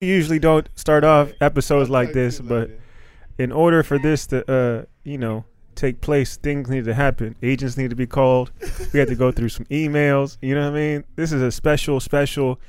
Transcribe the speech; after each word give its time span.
usually 0.00 0.38
don't 0.38 0.66
start 0.76 1.04
off 1.04 1.32
episodes 1.40 1.90
like 1.90 2.12
this, 2.12 2.40
but 2.40 2.70
in 3.38 3.52
order 3.52 3.82
for 3.82 3.98
this 3.98 4.26
to, 4.28 4.50
uh, 4.50 4.84
you 5.04 5.18
know, 5.18 5.44
take 5.74 6.00
place, 6.00 6.36
things 6.36 6.68
need 6.70 6.84
to 6.86 6.94
happen. 6.94 7.36
Agents 7.42 7.76
need 7.76 7.90
to 7.90 7.96
be 7.96 8.06
called. 8.06 8.50
We 8.92 8.98
had 8.98 9.08
to 9.08 9.14
go 9.14 9.30
through 9.30 9.50
some 9.50 9.66
emails. 9.66 10.38
You 10.40 10.54
know 10.54 10.70
what 10.70 10.76
I 10.76 10.80
mean? 10.80 11.04
This 11.16 11.32
is 11.32 11.42
a 11.42 11.52
special, 11.52 12.00
special 12.00 12.60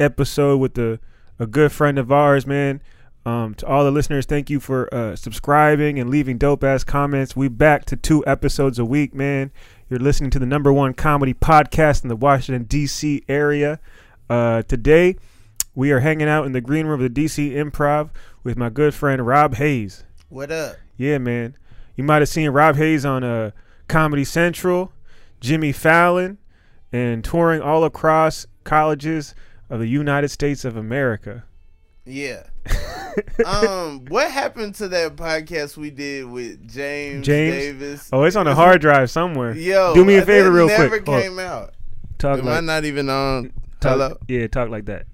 episode 0.00 0.58
with 0.58 0.74
the 0.74 0.98
a 1.38 1.46
good 1.46 1.70
friend 1.72 1.98
of 1.98 2.10
ours, 2.10 2.46
man. 2.46 2.82
Um, 3.24 3.54
to 3.56 3.66
all 3.66 3.84
the 3.84 3.90
listeners, 3.90 4.24
thank 4.24 4.48
you 4.48 4.58
for 4.58 4.92
uh, 4.92 5.14
subscribing 5.14 5.98
and 6.00 6.08
leaving 6.08 6.38
dope 6.38 6.64
ass 6.64 6.84
comments. 6.84 7.36
We 7.36 7.48
back 7.48 7.84
to 7.86 7.96
two 7.96 8.24
episodes 8.26 8.78
a 8.78 8.84
week, 8.84 9.14
man. 9.14 9.50
You're 9.90 10.00
listening 10.00 10.30
to 10.30 10.38
the 10.38 10.46
number 10.46 10.72
one 10.72 10.94
comedy 10.94 11.34
podcast 11.34 12.02
in 12.02 12.08
the 12.08 12.16
Washington 12.16 12.64
D.C. 12.64 13.24
area. 13.28 13.78
Uh, 14.30 14.62
today, 14.62 15.16
we 15.78 15.92
are 15.92 16.00
hanging 16.00 16.28
out 16.28 16.44
in 16.44 16.50
the 16.50 16.60
green 16.60 16.86
room 16.86 17.00
of 17.00 17.14
the 17.14 17.24
DC 17.24 17.52
Improv 17.52 18.10
with 18.42 18.58
my 18.58 18.68
good 18.68 18.92
friend 18.92 19.24
Rob 19.24 19.54
Haze. 19.54 20.02
What 20.28 20.50
up? 20.50 20.74
Yeah, 20.96 21.18
man. 21.18 21.56
You 21.94 22.02
might 22.02 22.20
have 22.20 22.28
seen 22.28 22.50
Rob 22.50 22.74
Haze 22.74 23.04
on 23.04 23.22
uh, 23.22 23.52
Comedy 23.86 24.24
Central, 24.24 24.92
Jimmy 25.40 25.70
Fallon, 25.70 26.38
and 26.90 27.22
touring 27.22 27.62
all 27.62 27.84
across 27.84 28.44
colleges 28.64 29.36
of 29.70 29.78
the 29.78 29.86
United 29.86 30.30
States 30.30 30.64
of 30.64 30.76
America. 30.76 31.44
Yeah. 32.04 32.48
um, 33.46 34.04
what 34.06 34.32
happened 34.32 34.74
to 34.76 34.88
that 34.88 35.14
podcast 35.14 35.76
we 35.76 35.90
did 35.92 36.24
with 36.24 36.68
James, 36.68 37.24
James? 37.24 37.54
Davis? 37.54 38.08
Oh, 38.12 38.24
it's 38.24 38.34
on 38.34 38.48
a 38.48 38.54
hard 38.56 38.80
drive 38.80 39.12
somewhere. 39.12 39.54
Yo, 39.54 39.94
Do 39.94 40.04
me 40.04 40.16
a 40.16 40.26
favor 40.26 40.50
real 40.50 40.66
never 40.66 40.88
quick. 40.88 41.06
Never 41.06 41.22
came 41.22 41.38
out. 41.38 41.74
Talk 42.18 42.40
Am 42.40 42.48
I 42.48 42.58
not 42.58 42.84
even 42.84 43.08
on? 43.08 43.52
talk- 43.78 43.92
Hello. 43.92 44.18
Yeah, 44.26 44.48
talk 44.48 44.70
like 44.70 44.86
that. 44.86 45.06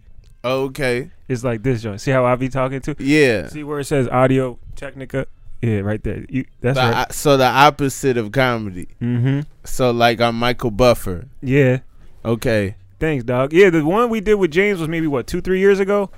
Okay. 0.45 1.11
It's 1.29 1.43
like 1.43 1.63
this 1.63 1.83
joint. 1.83 2.01
See 2.01 2.11
how 2.11 2.25
I 2.25 2.35
be 2.37 2.49
talking 2.49 2.81
to? 2.83 2.95
Yeah. 2.99 3.49
See 3.49 3.65
where 3.65 3.81
it 3.81 3.85
says 3.85 4.09
Audio 4.09 4.59
Technica? 4.77 5.27
Yeah, 5.63 5.79
right 5.79 6.03
there. 6.03 6.27
You, 6.29 6.45
that's 6.61 6.77
The 6.79 6.85
right. 6.85 7.07
o- 7.09 7.13
so 7.13 7.37
the 7.39 7.47
opposite 7.47 8.19
of 8.19 8.31
comedy. 8.33 8.89
mm-hmm. 9.01 9.41
So 9.65 9.91
like 9.91 10.21
I'm 10.21 10.39
Michael 10.39 10.71
Buffer. 10.71 11.27
Yeah. 11.41 11.79
Okay. 12.25 12.77
Thanks, 13.01 13.25
dog. 13.25 13.53
Yeah, 13.53 13.71
the 13.71 13.85
one 13.85 14.11
we 14.11 14.21
did 14.21 14.35
with 14.35 14.51
James 14.51 14.79
was 14.81 14.89
maybe 14.89 15.07
what 15.07 15.27
two, 15.27 15.41
three 15.41 15.61
years 15.61 15.81
ago. 15.81 16.11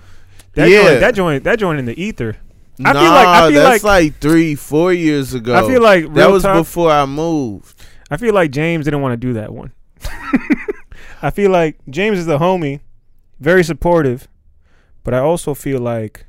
That 0.55 0.69
Yeah. 0.69 0.83
joint, 0.89 1.01
that 1.01 1.15
joint, 1.15 1.45
that 1.45 1.59
joint 1.61 1.79
in 1.79 1.85
the 1.87 2.01
ether. 2.03 2.37
I 2.85 2.93
nah, 2.93 3.01
feel 3.01 3.11
like- 3.11 3.27
I 3.29 3.51
feel 3.53 3.63
that's 3.63 3.85
like, 3.85 4.19
three, 4.21 4.55
four 4.55 4.93
years 4.93 5.33
ago. 5.35 5.55
I 5.55 5.67
feel 5.69 5.81
like 5.81 6.13
that 6.15 6.31
was 6.31 6.43
talk, 6.43 6.57
before 6.57 6.91
I 6.91 7.07
moved. 7.07 7.81
I 8.11 8.17
feel 8.17 8.35
like 8.35 8.51
James 8.51 8.85
didn't 8.85 9.01
want 9.03 9.13
to 9.13 9.17
do 9.17 9.33
that 9.35 9.53
one. 9.53 9.73
I 11.23 11.31
feel 11.31 11.51
like 11.51 11.79
James 11.89 12.19
is 12.19 12.27
the 12.27 12.39
homie, 12.39 12.81
very 13.41 13.63
supportive, 13.65 14.29
but 15.05 15.15
I 15.15 15.19
also 15.19 15.55
feel 15.55 15.81
like 15.81 16.27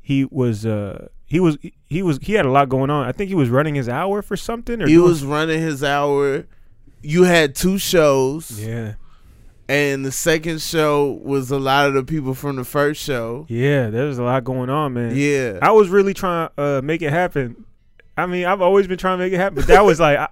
he 0.00 0.24
was 0.24 0.64
uh 0.64 1.08
he 1.26 1.38
was 1.40 1.58
he 1.86 2.02
was 2.02 2.18
he 2.22 2.32
had 2.34 2.46
a 2.46 2.50
lot 2.50 2.68
going 2.68 2.90
on. 2.90 3.06
I 3.06 3.12
think 3.12 3.28
he 3.28 3.34
was 3.34 3.50
running 3.50 3.74
his 3.74 3.88
hour 3.88 4.22
for 4.22 4.36
something 4.36 4.80
or 4.82 4.86
He 4.86 4.98
was 4.98 5.24
running 5.24 5.60
his 5.60 5.84
hour. 5.84 6.46
You 7.02 7.24
had 7.24 7.54
two 7.54 7.78
shows. 7.78 8.58
yeah 8.64 8.94
And 9.68 10.04
the 10.04 10.10
second 10.12 10.60
show 10.62 11.20
was 11.22 11.50
a 11.50 11.58
lot 11.58 11.86
of 11.88 11.94
the 11.94 12.02
people 12.04 12.34
from 12.34 12.56
the 12.56 12.64
first 12.64 13.02
show. 13.02 13.44
yeah. 13.48 13.90
There 13.90 14.06
was 14.06 14.18
a 14.18 14.22
lot 14.24 14.44
going 14.44 14.70
on, 14.70 14.94
man. 14.94 15.12
Yeah. 15.14 15.58
I 15.62 15.72
was 15.72 15.88
really 15.90 16.14
trying 16.14 16.48
to 16.56 16.62
uh, 16.78 16.80
make 16.82 17.02
it 17.02 17.10
happen. 17.10 17.64
I 18.16 18.26
mean, 18.26 18.46
I've 18.46 18.60
always 18.62 18.88
been 18.88 18.98
trying 18.98 19.18
to 19.18 19.24
make 19.24 19.32
it 19.32 19.36
happen, 19.38 19.56
but 19.56 19.66
that 19.68 19.84
was 19.84 20.00
like 20.00 20.18
I, 20.18 20.28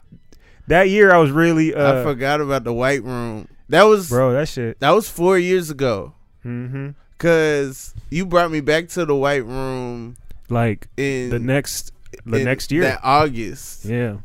that 0.66 0.88
year. 0.88 1.12
I 1.12 1.18
was 1.18 1.30
really 1.30 1.72
uh, 1.74 2.00
I 2.00 2.02
forgot 2.02 2.41
about 2.41 2.64
the 2.64 2.72
white 2.72 3.04
room. 3.04 3.46
That 3.69 3.84
was 3.84 4.09
bro. 4.09 4.33
That 4.33 4.48
shit. 4.48 4.78
that 4.81 4.91
was 4.91 5.09
four 5.09 5.39
years 5.39 5.70
ago. 5.70 6.14
Mm-hmm. 6.45 6.91
Cause 7.19 7.95
you 8.11 8.27
brought 8.27 8.50
me 8.50 8.61
back 8.61 8.89
to 8.91 9.05
the 9.06 9.14
white 9.17 9.45
room 9.45 10.17
Like 10.50 10.89
in 10.97 11.31
the 11.31 11.39
next 11.39 11.92
the 12.25 12.44
next 12.44 12.70
year. 12.70 12.83
that 12.83 13.00
August, 13.03 13.84
yeah. 13.84 14.19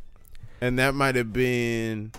and 0.59 0.77
that 0.77 0.93
might 0.93 1.15
have 1.15 1.31
been 1.33 2.11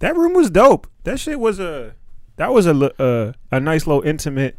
That 0.00 0.16
room 0.16 0.32
was 0.34 0.50
dope. 0.50 0.86
That 1.04 1.20
shit 1.20 1.38
was 1.38 1.60
a 1.60 1.94
that 2.36 2.52
was 2.52 2.66
a 2.66 3.02
uh, 3.02 3.32
a 3.52 3.60
nice 3.60 3.86
little 3.86 4.02
intimate 4.02 4.56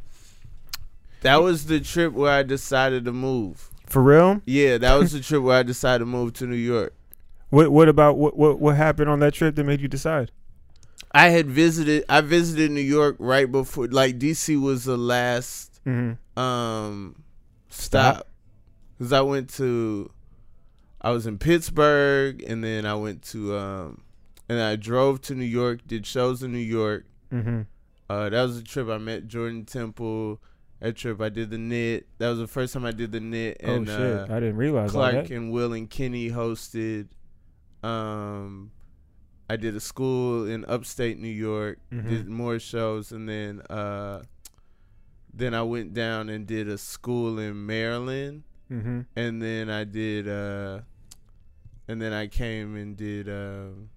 that 1.21 1.37
was 1.37 1.65
the 1.67 1.79
trip 1.79 2.13
where 2.13 2.31
I 2.31 2.41
decided 2.43 3.05
to 3.05 3.11
move. 3.11 3.69
for 3.87 4.01
real. 4.01 4.41
Yeah, 4.45 4.77
that 4.79 4.95
was 4.95 5.11
the 5.11 5.19
trip 5.19 5.43
where 5.43 5.57
I 5.59 5.63
decided 5.63 5.99
to 5.99 6.05
move 6.05 6.33
to 6.33 6.47
New 6.47 6.55
York. 6.55 6.93
What 7.49 7.71
what 7.71 7.89
about 7.89 8.17
what 8.17 8.37
what 8.37 8.59
what 8.59 8.75
happened 8.75 9.09
on 9.09 9.19
that 9.19 9.33
trip 9.33 9.55
that 9.55 9.63
made 9.63 9.81
you 9.81 9.87
decide? 9.87 10.31
I 11.13 11.27
had 11.29 11.47
visited. 11.49 12.05
I 12.07 12.21
visited 12.21 12.71
New 12.71 12.79
York 12.81 13.17
right 13.19 13.51
before, 13.51 13.87
like 13.87 14.17
DC 14.19 14.59
was 14.61 14.85
the 14.85 14.97
last 14.97 15.67
Mm-hmm. 15.85 16.39
um 16.39 17.23
Stop. 17.69 18.27
because 18.97 19.11
I 19.11 19.21
went 19.21 19.49
to 19.55 20.11
I 21.01 21.09
was 21.09 21.25
in 21.25 21.39
Pittsburgh 21.39 22.43
and 22.43 22.63
then 22.63 22.85
I 22.85 22.93
went 22.93 23.23
to 23.29 23.57
um 23.57 24.01
and 24.47 24.59
I 24.61 24.75
drove 24.75 25.21
to 25.21 25.33
New 25.35 25.43
York, 25.45 25.79
did 25.87 26.05
shows 26.05 26.43
in 26.43 26.51
New 26.51 26.59
York. 26.59 27.05
Mm-hmm. 27.33 27.61
Uh 28.09 28.29
that 28.29 28.41
was 28.43 28.57
the 28.61 28.63
trip 28.67 28.89
I 28.89 28.99
met 28.99 29.27
Jordan 29.27 29.65
Temple. 29.65 30.39
That 30.81 30.95
trip 30.97 31.19
I 31.19 31.29
did 31.29 31.49
the 31.49 31.57
knit. 31.57 32.07
That 32.19 32.29
was 32.29 32.37
the 32.39 32.47
first 32.47 32.73
time 32.73 32.85
I 32.85 32.91
did 32.91 33.11
the 33.11 33.19
knit 33.19 33.57
and 33.61 33.89
oh 33.89 33.97
shit! 33.97 34.29
uh 34.29 34.33
I 34.35 34.39
didn't 34.39 34.57
realize 34.57 34.91
Clark 34.91 35.31
and 35.31 35.51
Will 35.51 35.73
and 35.73 35.89
Kenny 35.89 36.29
hosted. 36.29 37.07
Um 37.81 38.71
I 39.51 39.55
did 39.57 39.75
a 39.75 39.79
school 39.79 40.47
in 40.47 40.63
upstate 40.65 41.17
New 41.19 41.27
York, 41.49 41.79
Mhm. 41.91 42.09
did 42.09 42.27
more 42.29 42.57
shows 42.59 43.11
and 43.11 43.27
then 43.27 43.61
uh 43.69 44.23
then 45.33 45.53
I 45.53 45.63
went 45.63 45.93
down 45.93 46.29
and 46.29 46.45
did 46.45 46.67
a 46.67 46.77
school 46.77 47.39
in 47.39 47.65
Maryland 47.65 48.43
Mm-hmm. 48.71 49.01
and 49.15 49.41
then 49.41 49.69
I 49.69 49.83
did 49.83 50.27
uh 50.27 50.81
and 51.87 52.01
then 52.01 52.13
I 52.13 52.27
came 52.27 52.75
and 52.75 52.95
did 52.95 53.27
um 53.29 53.89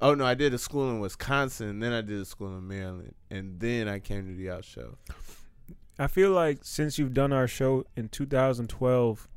Oh 0.00 0.14
no, 0.14 0.24
I 0.24 0.34
did 0.34 0.52
a 0.52 0.58
school 0.58 0.90
in 0.90 0.98
Wisconsin, 0.98 1.78
then 1.78 1.92
I 1.92 2.00
did 2.00 2.18
a 2.20 2.24
school 2.24 2.56
in 2.58 2.66
Maryland, 2.66 3.14
and 3.30 3.60
then 3.60 3.86
I 3.86 4.00
came 4.00 4.26
to 4.26 4.34
the 4.34 4.50
out 4.50 4.64
show. 4.64 4.98
I 5.96 6.08
feel 6.08 6.32
like 6.32 6.58
since 6.64 6.98
you've 6.98 7.14
done 7.14 7.32
our 7.32 7.46
show 7.46 7.84
in 7.94 8.08
2012, 8.08 9.28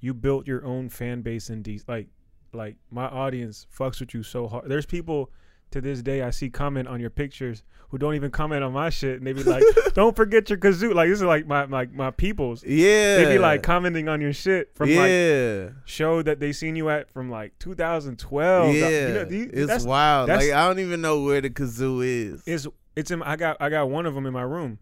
you 0.00 0.12
built 0.12 0.48
your 0.48 0.64
own 0.64 0.88
fan 0.88 1.20
base 1.22 1.48
in 1.48 1.62
DC. 1.62 1.84
Like, 1.86 2.08
like 2.52 2.76
my 2.90 3.06
audience 3.06 3.66
fucks 3.76 4.00
with 4.00 4.14
you 4.14 4.22
so 4.22 4.46
hard. 4.48 4.68
There's 4.68 4.86
people 4.86 5.30
to 5.70 5.80
this 5.80 6.02
day 6.02 6.20
I 6.22 6.30
see 6.30 6.50
comment 6.50 6.86
on 6.86 7.00
your 7.00 7.08
pictures 7.10 7.62
who 7.88 7.98
don't 7.98 8.14
even 8.14 8.30
comment 8.30 8.62
on 8.64 8.72
my 8.72 8.90
shit, 8.90 9.18
and 9.18 9.26
they 9.26 9.32
be 9.32 9.42
like, 9.42 9.62
"Don't 9.94 10.14
forget 10.16 10.48
your 10.50 10.58
kazoo." 10.58 10.94
Like 10.94 11.08
this 11.08 11.18
is 11.18 11.24
like 11.24 11.46
my 11.46 11.64
like 11.64 11.92
my 11.92 12.10
peoples. 12.10 12.62
Yeah. 12.64 13.16
They 13.18 13.32
be 13.34 13.38
like 13.38 13.62
commenting 13.62 14.08
on 14.08 14.20
your 14.20 14.32
shit 14.32 14.70
from 14.74 14.88
like 14.94 15.72
show 15.86 16.22
that 16.22 16.40
they 16.40 16.52
seen 16.52 16.76
you 16.76 16.88
at 16.90 17.10
from 17.10 17.30
like 17.30 17.58
2012. 17.58 18.74
yeah, 18.74 18.88
You 19.08 19.14
know, 19.14 19.24
these- 19.24 19.46
it's 19.52 19.66
that's- 19.66 19.84
wild. 19.84 20.28
that's- 20.28 20.46
like 20.48 20.54
I 20.56 20.66
don't 20.66 20.78
even 20.78 21.00
know 21.00 21.22
where 21.22 21.40
the 21.40 21.50
kazoo 21.50 22.04
is. 22.04 22.42
It's 22.46 22.66
it's 22.96 23.10
in. 23.10 23.22
I 23.22 23.36
got 23.36 23.56
I 23.60 23.68
got 23.70 23.88
one 23.88 24.06
of 24.06 24.14
them 24.14 24.26
in 24.26 24.32
my 24.32 24.42
room. 24.42 24.78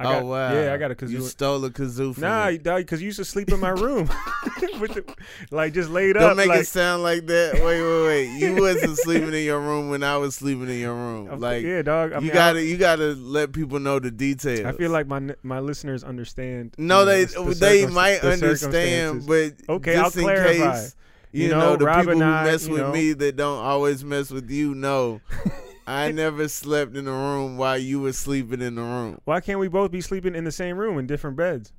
I 0.00 0.04
oh 0.04 0.12
got, 0.20 0.24
wow! 0.24 0.52
Yeah, 0.54 0.72
I 0.72 0.76
got 0.78 0.90
a 0.90 0.94
kazoo. 0.94 1.10
You 1.10 1.20
stole 1.20 1.62
a 1.66 1.70
kazoo 1.70 2.14
from 2.14 2.22
Nah, 2.22 2.48
me. 2.48 2.56
dog, 2.56 2.78
because 2.80 3.02
you 3.02 3.06
used 3.06 3.18
to 3.18 3.24
sleep 3.26 3.50
in 3.50 3.60
my 3.60 3.68
room, 3.68 4.08
with 4.80 4.94
the, 4.94 5.04
like 5.50 5.74
just 5.74 5.90
laid 5.90 6.16
up. 6.16 6.22
Don't 6.22 6.36
make 6.38 6.48
like, 6.48 6.60
it 6.60 6.66
sound 6.68 7.02
like 7.02 7.26
that. 7.26 7.52
Wait, 7.56 7.82
wait, 7.82 8.04
wait. 8.06 8.38
You 8.38 8.54
wasn't 8.62 8.96
sleeping 8.96 9.34
in 9.34 9.44
your 9.44 9.60
room 9.60 9.90
when 9.90 10.02
I 10.02 10.16
was 10.16 10.34
sleeping 10.36 10.70
in 10.70 10.78
your 10.80 10.94
room. 10.94 11.38
Like 11.38 11.62
yeah, 11.64 11.82
dog. 11.82 12.12
I 12.12 12.16
you 12.16 12.22
mean, 12.22 12.32
gotta, 12.32 12.64
you 12.64 12.78
gotta 12.78 13.12
let 13.12 13.52
people 13.52 13.78
know 13.78 13.98
the 13.98 14.10
details. 14.10 14.64
I, 14.64 14.70
I 14.70 14.72
feel 14.72 14.90
like 14.90 15.06
my 15.06 15.34
my 15.42 15.60
listeners 15.60 16.02
understand. 16.02 16.74
no, 16.78 17.00
you 17.00 17.04
know, 17.04 17.04
they 17.04 17.24
the- 17.26 17.42
the 17.44 17.54
they 17.56 17.86
might 17.86 18.22
the 18.22 18.30
understand, 18.30 19.26
but 19.26 19.52
Okay, 19.68 19.94
just 19.96 20.16
I'll 20.16 20.22
in 20.22 20.26
clarify. 20.28 20.72
case, 20.80 20.96
you, 21.32 21.44
You 21.44 21.50
know, 21.50 21.60
know, 21.60 21.76
the 21.76 21.84
Rob 21.84 22.06
people 22.06 22.18
who 22.20 22.24
I, 22.24 22.44
mess 22.44 22.66
with 22.66 22.80
know. 22.80 22.90
me 22.92 23.12
that 23.12 23.36
don't 23.36 23.62
always 23.62 24.02
mess 24.02 24.30
with 24.30 24.50
you 24.50 24.74
know. 24.74 25.20
I 25.90 26.12
never 26.12 26.46
slept 26.48 26.96
in 26.96 27.06
the 27.06 27.10
room 27.12 27.56
while 27.56 27.76
you 27.78 28.00
were 28.00 28.12
sleeping 28.12 28.60
in 28.62 28.76
the 28.76 28.82
room. 28.82 29.18
Why 29.24 29.40
can't 29.40 29.58
we 29.58 29.68
both 29.68 29.90
be 29.90 30.00
sleeping 30.00 30.34
in 30.34 30.44
the 30.44 30.52
same 30.52 30.76
room 30.78 30.98
in 30.98 31.06
different 31.06 31.36
beds? 31.36 31.72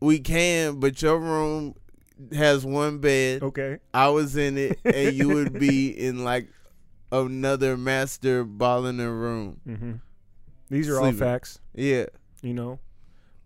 We 0.00 0.18
can, 0.20 0.78
but 0.80 1.02
your 1.02 1.18
room 1.18 1.74
has 2.32 2.64
one 2.64 2.98
bed. 2.98 3.42
Okay. 3.42 3.78
I 3.92 4.08
was 4.10 4.36
in 4.36 4.56
it, 4.56 4.78
and 4.84 5.14
you 5.14 5.28
would 5.28 5.58
be 5.58 5.88
in 5.90 6.22
like 6.24 6.48
another 7.10 7.76
master 7.76 8.44
ball 8.44 8.86
in 8.86 8.98
the 8.98 9.10
room. 9.10 9.60
hmm 9.64 9.92
These 10.68 10.88
are 10.88 11.00
all 11.00 11.12
facts, 11.12 11.58
Yeah, 11.74 12.06
you 12.42 12.54
know. 12.54 12.78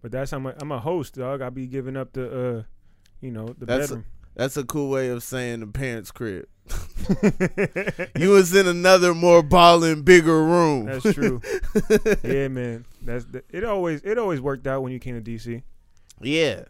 But 0.03 0.13
that's 0.13 0.31
how 0.33 0.37
I'm 0.61 0.71
a 0.73 0.79
host, 0.79 1.15
dog. 1.15 1.41
I 1.41 1.49
be 1.49 1.67
giving 1.67 1.97
up 1.97 2.13
the, 2.13 2.59
uh, 2.59 2.63
you 3.23 3.31
know, 3.31 3.47
the 3.59 3.65
That's- 3.65 3.89
bedroom. 3.89 4.05
that's 4.37 4.57
a 4.59 4.65
cool 4.65 4.91
way 4.91 5.09
of 5.09 5.23
saying 5.23 5.61
the 5.61 5.67
parents' 5.67 6.11
crib. 6.11 6.45
You 8.17 8.31
was 8.31 8.55
in 8.55 8.67
another 8.67 9.15
more 9.15 9.43
balling, 9.43 10.03
bigger 10.03 10.45
room. 10.45 10.87
That's 10.87 11.15
true. 11.15 11.41
yeah, 12.25 12.49
man. 12.49 12.87
That's 13.03 13.25
the, 13.27 13.43
it. 13.51 13.65
Always 13.65 14.01
it 14.03 14.19
always 14.19 14.41
worked 14.41 14.67
out 14.67 14.83
when 14.83 14.93
you 14.93 14.99
came 14.99 15.23
to 15.23 15.31
DC. 15.31 15.63
yeah, 16.21 16.63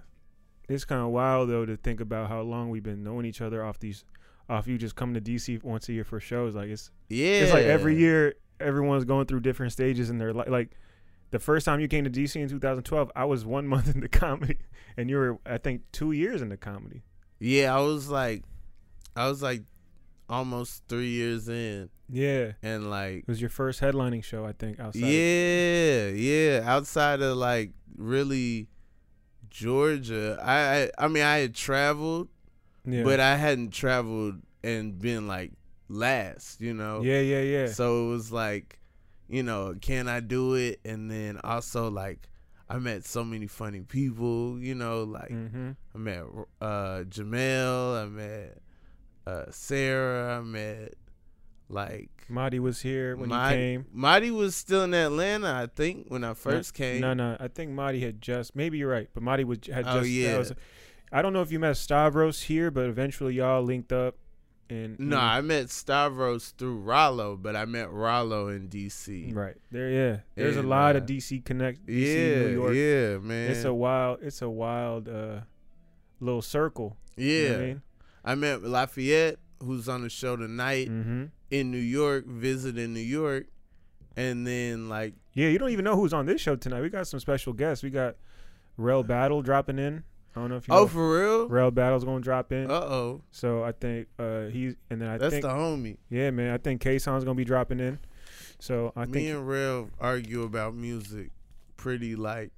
It's 0.68 0.84
kind 0.84 1.02
of 1.02 1.08
wild 1.08 1.48
though 1.48 1.64
to 1.64 1.76
think 1.76 2.00
about 2.00 2.28
how 2.28 2.40
long 2.40 2.70
we've 2.70 2.82
been 2.82 3.04
knowing 3.04 3.26
each 3.26 3.40
other 3.40 3.64
off 3.64 3.78
these, 3.78 4.04
off 4.48 4.66
you 4.66 4.78
just 4.78 4.96
coming 4.96 5.14
to 5.14 5.20
DC 5.20 5.62
once 5.62 5.88
a 5.88 5.92
year 5.92 6.04
for 6.04 6.18
shows. 6.18 6.54
Like 6.54 6.68
it's 6.68 6.90
yeah. 7.08 7.42
it's 7.42 7.52
like 7.52 7.64
every 7.64 7.96
year 7.96 8.34
everyone's 8.58 9.04
going 9.04 9.26
through 9.26 9.40
different 9.40 9.72
stages 9.72 10.10
in 10.10 10.18
their 10.18 10.32
life. 10.32 10.48
Like 10.48 10.70
the 11.30 11.38
first 11.38 11.66
time 11.66 11.80
you 11.80 11.88
came 11.88 12.04
to 12.04 12.10
DC 12.10 12.36
in 12.36 12.48
2012, 12.48 13.12
I 13.14 13.24
was 13.24 13.44
one 13.44 13.66
month 13.68 13.94
in 13.94 14.00
the 14.00 14.08
comedy, 14.08 14.58
and 14.96 15.08
you 15.08 15.16
were 15.16 15.38
I 15.46 15.58
think 15.58 15.82
two 15.92 16.12
years 16.12 16.42
in 16.42 16.48
the 16.48 16.56
comedy. 16.56 17.02
Yeah, 17.38 17.76
I 17.76 17.80
was 17.80 18.08
like, 18.08 18.42
I 19.14 19.28
was 19.28 19.42
like 19.42 19.62
almost 20.28 20.82
three 20.88 21.10
years 21.10 21.48
in, 21.48 21.90
Yeah, 22.08 22.52
and 22.62 22.90
like, 22.90 23.18
it 23.18 23.28
was 23.28 23.40
your 23.40 23.50
first 23.50 23.80
headlining 23.80 24.24
show, 24.24 24.44
I 24.44 24.52
think. 24.52 24.80
Outside. 24.80 25.02
of- 25.02 25.08
yeah, 25.08 26.08
yeah, 26.08 26.62
outside 26.64 27.20
of 27.20 27.36
like 27.36 27.72
really 27.96 28.68
Georgia, 29.50 30.38
I, 30.42 30.58
I, 30.58 30.90
I 31.04 31.08
mean, 31.08 31.22
I 31.22 31.38
had 31.38 31.54
traveled, 31.54 32.28
yeah, 32.84 33.02
but 33.02 33.20
I 33.20 33.36
hadn't 33.36 33.70
traveled 33.70 34.40
and 34.62 34.98
been 34.98 35.26
like 35.28 35.52
last, 35.88 36.60
you 36.60 36.74
know. 36.74 37.02
yeah, 37.02 37.20
yeah, 37.20 37.40
yeah. 37.40 37.66
So 37.66 38.06
it 38.06 38.08
was 38.10 38.32
like, 38.32 38.78
you 39.28 39.42
know, 39.42 39.74
can 39.80 40.08
I 40.08 40.20
do 40.20 40.54
it? 40.54 40.80
And 40.84 41.10
then 41.10 41.40
also 41.44 41.90
like, 41.90 42.28
I 42.68 42.78
met 42.78 43.04
so 43.04 43.24
many 43.24 43.46
funny 43.46 43.80
people, 43.80 44.58
you 44.58 44.74
know, 44.74 45.04
like 45.04 45.30
mm-hmm. 45.30 45.72
I 45.94 45.98
met 45.98 46.24
uh 46.60 47.04
Jamel, 47.04 48.02
I 48.02 48.06
met 48.06 48.58
uh 49.26 49.44
Sarah, 49.50 50.38
I 50.38 50.40
met 50.42 50.94
like 51.68 52.10
Marty 52.28 52.58
was 52.58 52.80
here 52.82 53.16
when 53.16 53.28
Marty, 53.30 53.54
you 53.56 53.60
came. 53.62 53.86
Marty 53.92 54.30
was 54.30 54.54
still 54.56 54.84
in 54.84 54.94
Atlanta, 54.94 55.52
I 55.62 55.66
think, 55.74 56.06
when 56.08 56.24
I 56.24 56.34
first 56.34 56.74
came. 56.74 57.00
No, 57.00 57.14
no, 57.14 57.36
I 57.40 57.48
think 57.48 57.70
Marty 57.72 58.00
had 58.00 58.20
just. 58.20 58.54
Maybe 58.56 58.78
you're 58.78 58.90
right, 58.90 59.08
but 59.14 59.22
Marty 59.22 59.44
was 59.44 59.58
had 59.72 59.84
Oh, 59.86 60.00
just. 60.00 60.02
that 60.04 60.08
yeah. 60.08 60.38
was- 60.38 60.52
I 61.12 61.22
don't 61.22 61.32
know 61.32 61.42
if 61.42 61.52
you 61.52 61.58
met 61.60 61.76
Stavros 61.76 62.42
here, 62.42 62.70
but 62.70 62.86
eventually 62.86 63.34
y'all 63.34 63.62
linked 63.62 63.92
up, 63.92 64.16
and 64.68 64.98
No, 64.98 65.16
I 65.18 65.40
met 65.42 65.70
Stavros 65.70 66.50
through 66.58 66.78
Rollo, 66.78 67.36
but 67.36 67.54
I 67.54 67.66
met 67.66 67.90
Rollo 67.92 68.48
in 68.48 68.68
DC. 68.68 69.32
right 69.34 69.54
there. 69.70 69.90
Yeah, 69.90 70.16
there's 70.34 70.56
And, 70.56 70.64
a 70.66 70.68
lot 70.68 70.96
uh, 70.96 70.98
of 70.98 71.06
DC 71.06 71.44
connect. 71.44 71.86
DC, 71.86 71.94
Yeah, 72.02 72.38
New 72.46 72.52
York. 72.54 72.74
yeah, 72.74 73.18
man. 73.18 73.50
It's 73.52 73.64
a 73.64 73.72
wild. 73.72 74.18
It's 74.22 74.42
a 74.42 74.50
wild 74.50 75.08
uh, 75.08 75.40
little 76.20 76.42
circle. 76.42 76.96
yeah. 77.16 77.24
You 77.24 77.48
know 77.48 77.58
what 77.58 77.80
I 78.24 78.34
met 78.34 78.62
Lafayette, 78.62 79.36
who's 79.62 79.88
on 79.88 80.02
the 80.02 80.08
show 80.10 80.36
tonight 80.36 80.88
Mm-hmm. 80.88 81.24
in 81.50 81.70
New 81.70 81.78
York, 81.78 82.26
visiting 82.26 82.92
New 82.94 83.00
York, 83.00 83.46
and 84.16 84.46
then 84.46 84.88
like 84.88 85.14
Yeah, 85.34 85.48
you 85.48 85.58
don't 85.58 85.70
even 85.70 85.84
know 85.84 85.96
who's 85.96 86.12
on 86.14 86.26
this 86.26 86.40
show 86.40 86.56
tonight. 86.56 86.80
We 86.82 86.88
got 86.90 87.06
some 87.06 87.20
special 87.20 87.52
guests. 87.52 87.82
We 87.84 87.90
got 87.90 88.16
Rel 88.76 89.02
Battle 89.02 89.42
dropping 89.42 89.78
in. 89.78 90.04
I 90.36 90.40
don't 90.40 90.50
know 90.50 90.56
if 90.56 90.66
you 90.66 90.74
oh 90.74 90.80
know. 90.80 90.86
for 90.88 91.20
real? 91.20 91.48
Rel 91.48 91.70
Battle's 91.70 92.04
gonna 92.04 92.20
drop 92.20 92.50
in. 92.50 92.68
Uh 92.70 92.74
oh, 92.74 93.22
So 93.30 93.62
I 93.62 93.70
think 93.72 94.08
uh 94.18 94.46
he's 94.46 94.74
and 94.90 95.00
then 95.00 95.08
I 95.08 95.16
that's 95.18 95.30
think 95.32 95.42
the 95.42 95.50
homie. 95.50 95.98
yeah 96.10 96.30
man 96.32 96.52
I 96.52 96.58
think 96.58 96.80
K 96.80 96.98
Son's 96.98 97.22
gonna 97.24 97.36
be 97.36 97.44
dropping 97.44 97.78
in. 97.78 97.98
So 98.58 98.92
I 98.96 99.00
Me 99.06 99.12
think 99.12 99.24
me 99.26 99.30
and 99.30 99.46
Rev 99.48 99.90
argue 100.00 100.42
about 100.42 100.74
music 100.74 101.30
pretty 101.76 102.16
like 102.16 102.50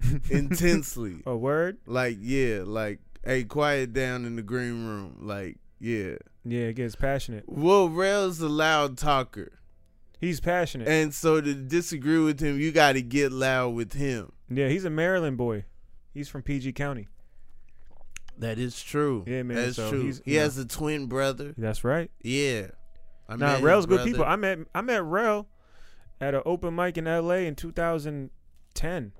intensely. 0.30 1.22
a 1.26 1.36
word 1.36 1.78
Like 1.86 2.16
yeah, 2.20 2.62
like 2.64 3.00
hey, 3.24 3.44
quiet 3.44 3.92
down 3.92 4.24
in 4.24 4.36
the 4.36 4.42
green 4.42 4.86
room. 4.86 5.18
Like 5.20 5.56
yeah. 5.80 6.16
yeah 6.44 6.62
it 6.66 6.74
gets 6.74 6.96
passionate. 6.96 7.44
Well, 7.46 7.88
Rel's 7.88 8.40
a 8.40 8.48
loud 8.48 8.98
talker, 8.98 9.52
He's 10.20 10.40
passionate. 10.40 10.88
and 10.88 11.14
so 11.14 11.40
to 11.40 11.54
disagree 11.54 12.18
with 12.18 12.40
him, 12.40 12.58
you 12.58 12.72
got 12.72 12.92
to 12.92 13.02
get 13.02 13.30
loud 13.32 13.74
with 13.74 13.92
him. 13.92 14.32
yeah, 14.48 14.68
he's 14.68 14.84
a 14.84 14.90
Maryland 14.90 15.36
boy. 15.36 15.64
He's 16.12 16.28
from 16.28 16.42
PG 16.42 16.72
County. 16.72 17.06
That 18.38 18.58
is 18.58 18.80
true. 18.82 19.24
Yeah, 19.26 19.42
man, 19.42 19.56
That's 19.56 19.76
so 19.76 19.90
true. 19.90 20.12
he 20.24 20.32
you 20.32 20.38
has 20.40 20.56
a 20.58 20.64
twin 20.64 21.06
brother. 21.06 21.54
That's 21.58 21.82
right. 21.84 22.10
Yeah. 22.22 22.68
I 23.28 23.36
Nah, 23.36 23.58
Rel's 23.60 23.84
good 23.86 23.96
brother. 23.96 24.10
people. 24.10 24.24
I 24.24 24.36
met 24.36 24.58
I 24.74 24.80
met 24.80 25.02
Rel 25.04 25.48
at 26.20 26.34
an 26.34 26.42
open 26.46 26.74
mic 26.74 26.96
in 26.98 27.06
L.A. 27.06 27.46
in 27.46 27.54
2010. 27.56 29.12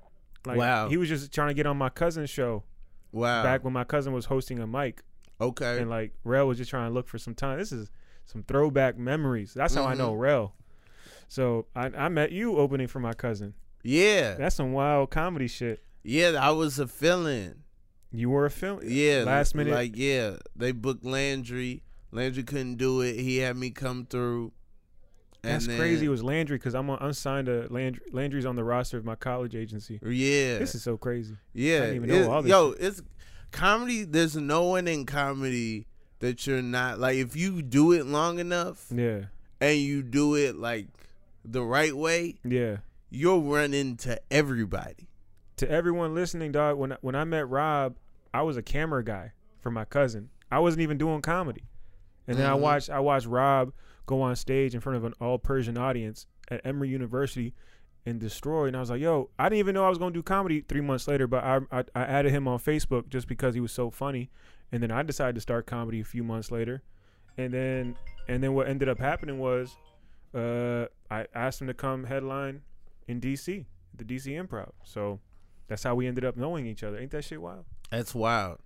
Like, 0.45 0.57
Wow. 0.57 0.89
He 0.89 0.97
was 0.97 1.09
just 1.09 1.33
trying 1.33 1.49
to 1.49 1.53
get 1.53 1.65
on 1.65 1.77
my 1.77 1.89
cousin's 1.89 2.29
show 2.29 2.63
wow. 3.11 3.43
back 3.43 3.63
when 3.63 3.73
my 3.73 3.83
cousin 3.83 4.13
was 4.13 4.25
hosting 4.25 4.59
a 4.59 4.67
mic, 4.67 5.01
okay. 5.39 5.79
and 5.79 5.89
like 5.89 6.13
Rel 6.23 6.47
was 6.47 6.57
just 6.57 6.69
trying 6.69 6.89
to 6.89 6.93
look 6.93 7.07
for 7.07 7.17
some 7.17 7.33
time. 7.35 7.57
This 7.59 7.71
is 7.71 7.89
some 8.25 8.43
throwback 8.43 8.97
memories. 8.97 9.53
That's 9.53 9.73
how 9.75 9.85
I 9.85 9.93
know 9.95 10.13
Mhm. 10.13 10.19
Rel. 10.19 10.55
So 11.27 11.67
I, 11.75 11.85
I 11.87 12.09
met 12.09 12.31
you 12.31 12.57
opening 12.57 12.87
for 12.87 12.99
my 12.99 13.13
cousin. 13.13 13.53
yeah. 13.83 14.35
That's 14.35 14.55
some 14.55 14.73
wild 14.73 15.09
comedy 15.11 15.47
shit. 15.47 15.83
Yeah, 16.03 16.31
I 16.39 16.51
was 16.51 16.79
a 16.79 16.87
feeling. 16.87 17.63
You 18.11 18.29
were 18.31 18.45
a 18.45 18.49
film. 18.51 18.79
Yeah. 18.83 19.23
Last 19.25 19.53
minute. 19.53 19.73
Like, 19.73 19.95
yeah. 19.95 20.37
They 20.55 20.71
booked 20.71 21.05
Landry. 21.05 21.83
Landry 22.11 22.41
couldn't 22.43 22.75
do 22.77 23.01
it. 23.01 23.19
He 23.19 23.37
had 23.37 23.55
me 23.57 23.69
come 23.69 24.07
through. 24.07 24.51
And 25.43 25.53
That's 25.53 25.67
then- 25.67 25.77
crazy. 25.77 26.05
It 26.05 26.09
was 26.09 26.21
Landry 26.23 26.57
because 26.57 26.75
I'm 26.75 26.89
on, 26.89 26.97
I'm 26.99 27.13
signed 27.13 27.45
to 27.47 27.67
Landry. 27.69 28.01
Landry's 28.11 28.45
on 28.45 28.55
the 28.57 28.63
roster 28.63 28.97
of 28.97 29.05
my 29.05 29.15
college 29.15 29.55
agency. 29.55 29.99
Yeah. 30.03 30.57
This 30.59 30.75
is 30.75 30.83
so 30.83 30.97
crazy. 30.97 31.35
yeah. 31.53 31.79
didn't 31.81 31.95
even 31.95 32.09
know 32.09 32.15
It- 32.15 32.27
all 32.27 32.41
this 32.41 32.49
yo, 32.49 32.75
it's 32.79 33.01
comedy. 33.51 34.03
There's 34.03 34.35
no 34.35 34.63
one 34.65 34.87
in 34.87 35.05
comedy 35.05 35.87
that 36.19 36.45
you're 36.45 36.61
not 36.61 36.99
like 36.99 37.15
if 37.17 37.35
you 37.37 37.61
do 37.61 37.93
it 37.93 38.05
long 38.05 38.39
enough 38.39 38.87
Yeah. 38.93 39.25
and 39.61 39.77
you 39.77 40.03
do 40.03 40.35
it 40.35 40.57
like 40.57 40.87
the 41.45 41.63
right 41.63 41.95
way, 41.95 42.35
Yeah. 42.43 42.77
you'll 43.09 43.43
run 43.43 43.73
into 43.73 44.19
everybody. 44.29 45.05
to 45.55 45.69
everyone 45.69 46.15
listening, 46.15 46.53
dog, 46.53 46.77
when 46.77 46.95
when 47.01 47.15
I 47.15 47.25
met 47.25 47.49
Rob, 47.49 47.97
I 48.33 48.43
was 48.43 48.55
a 48.55 48.61
camera 48.61 49.03
guy 49.03 49.33
for 49.59 49.69
my 49.71 49.83
cousin. 49.83 50.29
I 50.49 50.59
wasn't 50.59 50.83
even 50.83 50.97
doing 50.97 51.21
comedy, 51.21 51.63
and 52.27 52.37
then 52.37 52.45
I 52.45 52.53
Mhm. 52.55 52.59
watched 52.61 52.89
I 52.89 52.99
watched 53.01 53.25
Rob 53.27 53.73
go 54.09 54.23
on 54.23 54.35
stage 54.35 54.73
in 54.73 54.81
front 54.81 54.97
of 54.97 55.03
an 55.05 55.13
all 55.21 55.37
Persian 55.37 55.77
audience 55.77 56.25
at 56.49 56.65
Emory 56.65 56.89
University 56.89 57.53
and 58.07 58.19
destroy. 58.19 58.65
And 58.65 58.75
I 58.75 58.79
was 58.79 58.89
like, 58.89 59.01
yo, 59.01 59.29
I 59.37 59.49
didn't 59.49 59.59
even 59.59 59.75
know 59.75 59.85
I 59.85 59.89
was 59.89 59.99
gonna 59.99 60.13
do 60.15 60.23
comedy 60.23 60.61
three 60.61 60.81
months 60.81 61.07
later, 61.07 61.27
but 61.27 61.43
I 61.43 61.59
I, 61.71 61.83
I 61.93 62.01
added 62.01 62.31
him 62.31 62.47
on 62.47 62.57
Facebook 62.57 63.07
just 63.09 63.27
because 63.27 63.53
he 63.53 63.61
was 63.61 63.71
so 63.71 63.91
funny, 63.91 64.31
and 64.71 64.81
then 64.81 64.89
I 64.91 65.03
decided 65.03 65.35
to 65.35 65.41
start 65.41 65.67
comedy 65.67 66.01
a 66.01 66.03
few 66.03 66.23
months 66.23 66.49
later, 66.49 66.81
and 67.37 67.53
then 67.53 67.95
and 68.27 68.41
then 68.43 68.55
what 68.55 68.67
ended 68.67 68.89
up 68.89 68.97
happening 68.97 69.37
was, 69.37 69.77
uh, 70.33 70.85
I 71.11 71.27
asked 71.35 71.61
him 71.61 71.67
to 71.67 71.75
come 71.75 72.05
headline 72.05 72.61
in 73.07 73.21
DC, 73.21 73.65
the 73.95 74.03
DC 74.03 74.25
Improv. 74.25 74.71
So 74.83 75.19
that's 75.67 75.83
how 75.83 75.93
we 75.93 76.07
ended 76.07 76.25
up 76.25 76.35
knowing 76.35 76.65
each 76.65 76.81
other. 76.83 76.97
Ain't 76.97 77.11
that 77.11 77.25
shit 77.25 77.39
wild, 77.39 77.65
That's 77.91 78.15
wild. 78.15 78.57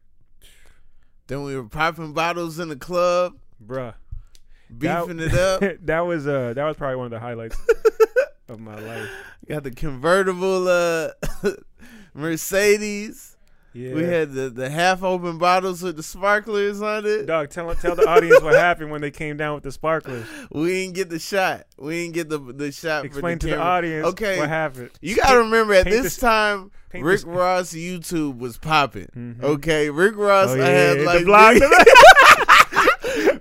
Then 1.27 1.43
we 1.43 1.57
were 1.57 1.67
popping 1.67 2.13
bottles 2.13 2.59
in 2.59 2.69
the 2.69 2.77
club, 2.77 3.35
bruh? 3.61 3.95
Beefing 4.77 5.19
it 5.19 5.33
up. 5.33 5.61
that 5.85 6.01
was 6.01 6.27
uh 6.27 6.53
that 6.53 6.63
was 6.65 6.77
probably 6.77 6.95
one 6.97 7.05
of 7.05 7.11
the 7.11 7.19
highlights 7.19 7.57
of 8.49 8.59
my 8.59 8.75
life. 8.79 9.09
Got 9.47 9.63
the 9.63 9.71
convertible 9.71 10.67
uh 10.67 11.09
Mercedes. 12.13 13.29
Yeah. 13.75 13.95
We 13.95 14.03
had 14.03 14.33
the, 14.33 14.51
the 14.51 14.69
half 14.69 15.01
open 15.01 15.39
bottles 15.39 15.81
with 15.81 15.95
the 15.97 16.03
sparklers 16.03 16.79
on 16.83 17.07
it. 17.07 17.25
Dog, 17.25 17.49
tell 17.49 17.73
tell 17.73 17.95
the 17.95 18.07
audience 18.07 18.39
what 18.43 18.53
happened 18.53 18.91
when 18.91 19.01
they 19.01 19.09
came 19.09 19.35
down 19.35 19.55
with 19.55 19.63
the 19.63 19.71
sparklers. 19.71 20.27
We 20.51 20.67
didn't 20.83 20.93
get 20.93 21.09
the 21.09 21.17
shot. 21.17 21.65
We 21.79 22.03
didn't 22.03 22.13
get 22.13 22.29
the 22.29 22.37
the 22.37 22.71
shot. 22.71 23.03
Explain 23.03 23.37
for 23.37 23.41
to 23.41 23.47
the 23.47 23.55
the 23.55 23.61
audience 23.61 24.05
Okay. 24.09 24.37
what 24.37 24.47
happened. 24.49 24.91
You 25.01 25.15
gotta 25.15 25.39
remember 25.39 25.73
at 25.73 25.85
paint 25.85 26.03
this 26.03 26.17
the- 26.17 26.21
time, 26.21 26.69
Rick 26.93 27.21
the- 27.21 27.27
Ross 27.31 27.73
YouTube 27.73 28.37
was 28.37 28.57
popping. 28.59 29.07
Mhm. 29.17 29.41
Okay, 29.43 29.89
Rick 29.89 30.17
Ross 30.17 30.49
Oh, 30.49 30.53
I 30.53 30.57
yeah, 30.59 30.65
had 30.67 30.97
the 30.99 31.03
like 31.05 31.25
blog. 31.25 31.55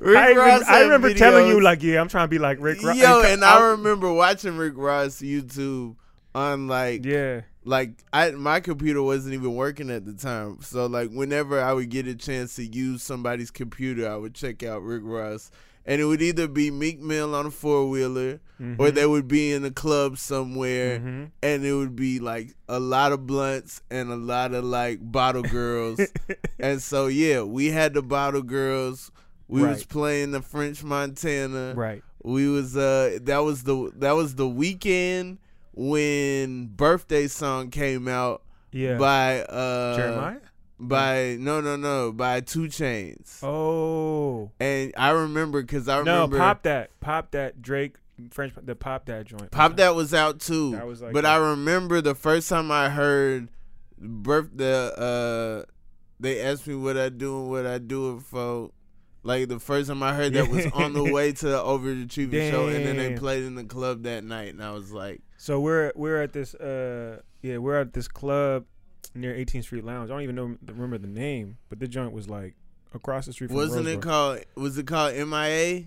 I, 0.04 0.62
I 0.68 0.80
remember 0.82 1.14
telling 1.14 1.48
you 1.48 1.60
like, 1.60 1.82
yeah, 1.82 2.00
I'm 2.00 2.08
trying 2.08 2.24
to 2.24 2.28
be 2.28 2.38
like 2.38 2.58
Rick 2.60 2.82
Ross. 2.82 2.96
Yo, 2.96 3.22
and 3.22 3.44
I 3.44 3.70
remember 3.70 4.12
watching 4.12 4.56
Rick 4.56 4.74
Ross 4.76 5.16
YouTube 5.20 5.96
on 6.34 6.66
like 6.66 7.04
yeah, 7.04 7.42
like 7.64 7.90
I 8.12 8.30
my 8.32 8.60
computer 8.60 9.02
wasn't 9.02 9.34
even 9.34 9.54
working 9.54 9.90
at 9.90 10.04
the 10.06 10.14
time. 10.14 10.58
So 10.62 10.86
like 10.86 11.10
whenever 11.10 11.60
I 11.60 11.72
would 11.72 11.90
get 11.90 12.06
a 12.06 12.14
chance 12.14 12.56
to 12.56 12.64
use 12.64 13.02
somebody's 13.02 13.50
computer, 13.50 14.10
I 14.10 14.16
would 14.16 14.34
check 14.34 14.62
out 14.62 14.82
Rick 14.82 15.02
Ross. 15.04 15.50
And 15.84 16.00
it 16.00 16.04
would 16.04 16.22
either 16.22 16.46
be 16.46 16.70
Meek 16.70 17.00
Mill 17.00 17.34
on 17.34 17.46
a 17.46 17.50
four 17.50 17.88
wheeler 17.90 18.40
or 18.60 18.64
Mhm. 18.86 18.94
they 18.94 19.04
would 19.04 19.26
be 19.26 19.52
in 19.52 19.64
a 19.64 19.70
club 19.72 20.16
somewhere 20.16 21.00
Mhm. 21.00 21.30
and 21.42 21.64
it 21.66 21.74
would 21.74 21.96
be 21.96 22.20
like 22.20 22.54
a 22.68 22.78
lot 22.78 23.10
of 23.10 23.26
blunts 23.26 23.82
and 23.90 24.08
a 24.12 24.16
lot 24.16 24.54
of 24.54 24.64
like 24.64 24.98
bottle 25.02 25.42
girls. 25.42 25.98
and 26.60 26.80
so 26.80 27.08
yeah, 27.08 27.42
we 27.42 27.66
had 27.72 27.94
the 27.94 28.02
bottle 28.02 28.42
girls. 28.42 29.10
We 29.52 29.62
was 29.62 29.84
playing 29.84 30.30
the 30.32 30.40
French 30.42 30.82
Montana. 30.82 31.74
right. 31.76 32.02
We 32.24 32.48
was 32.48 32.76
uh 32.76 33.18
that 33.22 33.38
was 33.38 33.64
the 33.64 33.92
that 33.96 34.12
was 34.12 34.34
the 34.36 34.48
weekend 34.48 35.38
when 35.74 36.66
birthday 36.66 37.26
song 37.26 37.70
came 37.70 38.06
out 38.08 38.42
Yeah. 38.70 38.96
by 38.98 39.40
uh 39.42 39.96
Jeremiah. 39.96 40.38
by 40.78 41.36
no 41.40 41.60
no 41.60 41.76
no 41.76 42.12
by 42.12 42.40
2 42.40 42.62
Chainz. 42.68 43.42
Oh 43.42 44.50
And 44.60 44.92
I 44.96 45.10
remember 45.10 45.62
cuz 45.64 45.88
I 45.88 45.98
remember 45.98 46.36
no, 46.36 46.42
pop 46.42 46.62
that, 46.62 46.90
pop 47.00 47.32
that 47.32 47.60
Drake 47.60 47.96
French 48.30 48.52
the 48.62 48.76
pop 48.76 49.06
that 49.06 49.24
joint. 49.26 49.50
Pop 49.50 49.76
that 49.76 49.94
was 49.96 50.14
out 50.14 50.38
too. 50.38 50.72
That 50.72 50.86
was 50.86 51.02
like 51.02 51.12
but 51.12 51.26
I 51.26 51.36
remember 51.36 52.00
the 52.00 52.14
first 52.14 52.48
time 52.48 52.70
I 52.70 52.88
heard 52.88 53.48
birth 53.98 54.50
the 54.54 55.64
uh 55.66 55.70
they 56.20 56.40
asked 56.40 56.68
me 56.68 56.76
what 56.76 56.96
I 56.96 57.08
do 57.08 57.40
and 57.40 57.50
what 57.50 57.66
I 57.66 57.78
do 57.78 58.16
it 58.16 58.22
for. 58.22 58.70
Like 59.24 59.48
the 59.48 59.60
first 59.60 59.88
time 59.88 60.02
I 60.02 60.14
heard 60.14 60.32
that 60.32 60.48
was 60.48 60.66
on 60.72 60.94
the 60.94 61.04
way 61.12 61.32
to 61.32 61.60
over 61.62 61.94
the 61.94 62.04
Overachiever 62.04 62.50
show, 62.50 62.68
and 62.68 62.84
then 62.84 62.96
they 62.96 63.14
played 63.16 63.44
in 63.44 63.54
the 63.54 63.64
club 63.64 64.02
that 64.02 64.24
night, 64.24 64.52
and 64.52 64.62
I 64.62 64.72
was 64.72 64.92
like, 64.92 65.20
So 65.36 65.60
we're 65.60 65.92
we're 65.94 66.20
at 66.20 66.32
this 66.32 66.54
uh 66.54 67.20
yeah 67.40 67.58
we're 67.58 67.80
at 67.80 67.92
this 67.92 68.08
club 68.08 68.64
near 69.14 69.32
18th 69.34 69.64
Street 69.64 69.84
Lounge. 69.84 70.10
I 70.10 70.14
don't 70.14 70.22
even 70.22 70.34
know 70.34 70.56
remember 70.66 70.98
the 70.98 71.06
name, 71.06 71.58
but 71.68 71.78
the 71.78 71.86
joint 71.86 72.12
was 72.12 72.28
like 72.28 72.56
across 72.94 73.26
the 73.26 73.32
street 73.32 73.48
from. 73.48 73.56
Wasn't 73.56 73.86
it 73.86 74.02
called? 74.02 74.40
Was 74.56 74.76
it 74.78 74.86
called 74.86 75.14
MIA? 75.14 75.84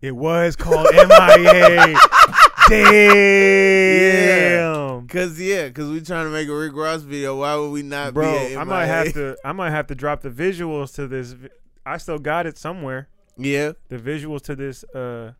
It 0.00 0.14
was 0.14 0.56
called 0.56 0.86
MIA. 0.92 1.96
Damn. 2.68 2.94
Yeah. 4.28 5.02
Cause 5.08 5.40
yeah, 5.40 5.70
cause 5.70 5.88
we 5.88 6.00
trying 6.02 6.26
to 6.26 6.30
make 6.30 6.48
a 6.48 6.54
Rick 6.54 6.74
Ross 6.74 7.02
video. 7.02 7.40
Why 7.40 7.56
would 7.56 7.70
we 7.70 7.82
not 7.82 8.12
Bro, 8.14 8.48
be? 8.48 8.56
I 8.56 8.64
might 8.64 8.86
have 8.86 9.12
to. 9.14 9.36
I 9.44 9.52
might 9.52 9.70
have 9.70 9.86
to 9.88 9.94
drop 9.94 10.20
the 10.20 10.30
visuals 10.30 10.94
to 10.96 11.06
this. 11.08 11.34
I 11.94 11.96
still 11.98 12.18
got 12.18 12.46
it 12.46 12.56
somewhere. 12.58 13.08
Yeah. 13.36 13.72
The 13.88 13.98
visuals 13.98 14.42
to 14.42 14.56
this, 14.56 14.84
uh, 14.94 15.32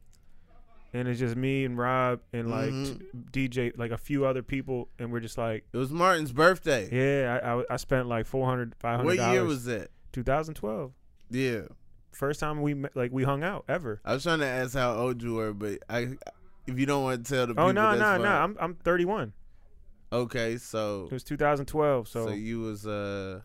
and 0.95 1.07
it's 1.09 1.19
just 1.19 1.37
me 1.37 1.64
and 1.64 1.76
Rob 1.76 2.21
and 2.33 2.50
like 2.50 2.71
Mhm. 2.71 3.02
t- 3.33 3.49
DJ, 3.49 3.73
like 3.76 3.90
a 3.90 3.99
few 3.99 4.25
other 4.25 4.43
people, 4.43 4.88
and 4.99 5.12
we're 5.12 5.21
just 5.21 5.37
like, 5.37 5.64
It 5.73 5.76
was 5.76 5.90
Martin's 5.90 6.33
birthday. 6.33 6.88
yeah, 6.90 7.38
I, 7.43 7.61
I, 7.61 7.64
I 7.71 7.76
spent 7.76 8.07
like 8.09 8.26
400 8.26 8.75
500 8.78 9.05
what 9.05 9.33
year 9.33 9.45
was 9.45 9.64
that? 9.67 9.90
2012. 10.12 10.93
Yeah. 11.31 11.62
First 12.12 12.40
time 12.40 12.62
we 12.62 12.75
met, 12.75 12.97
like 12.97 13.12
we 13.12 13.25
hung 13.25 13.43
out 13.45 13.64
ever. 13.69 14.00
I 14.05 14.14
was 14.14 14.23
trying 14.23 14.38
to 14.40 14.47
ask 14.47 14.75
how 14.75 14.95
old 14.95 15.23
you 15.23 15.35
were, 15.35 15.52
but 15.52 15.78
I, 15.90 16.17
if 16.67 16.78
you 16.78 16.87
don't 16.87 17.02
want 17.05 17.25
to 17.26 17.33
tell 17.35 17.47
the 17.47 17.52
people, 17.55 17.64
Oh 17.64 17.71
no, 17.71 17.95
no, 17.95 18.17
no! 18.17 18.25
I'm 18.28 18.57
I'm 18.59 18.75
31. 18.76 19.33
Okay, 20.11 20.57
so 20.57 21.05
It 21.05 21.12
was 21.12 21.23
2012, 21.25 22.09
so, 22.09 22.26
so, 22.28 22.33
you 22.33 22.61
was 22.61 22.87
uh, 22.87 23.40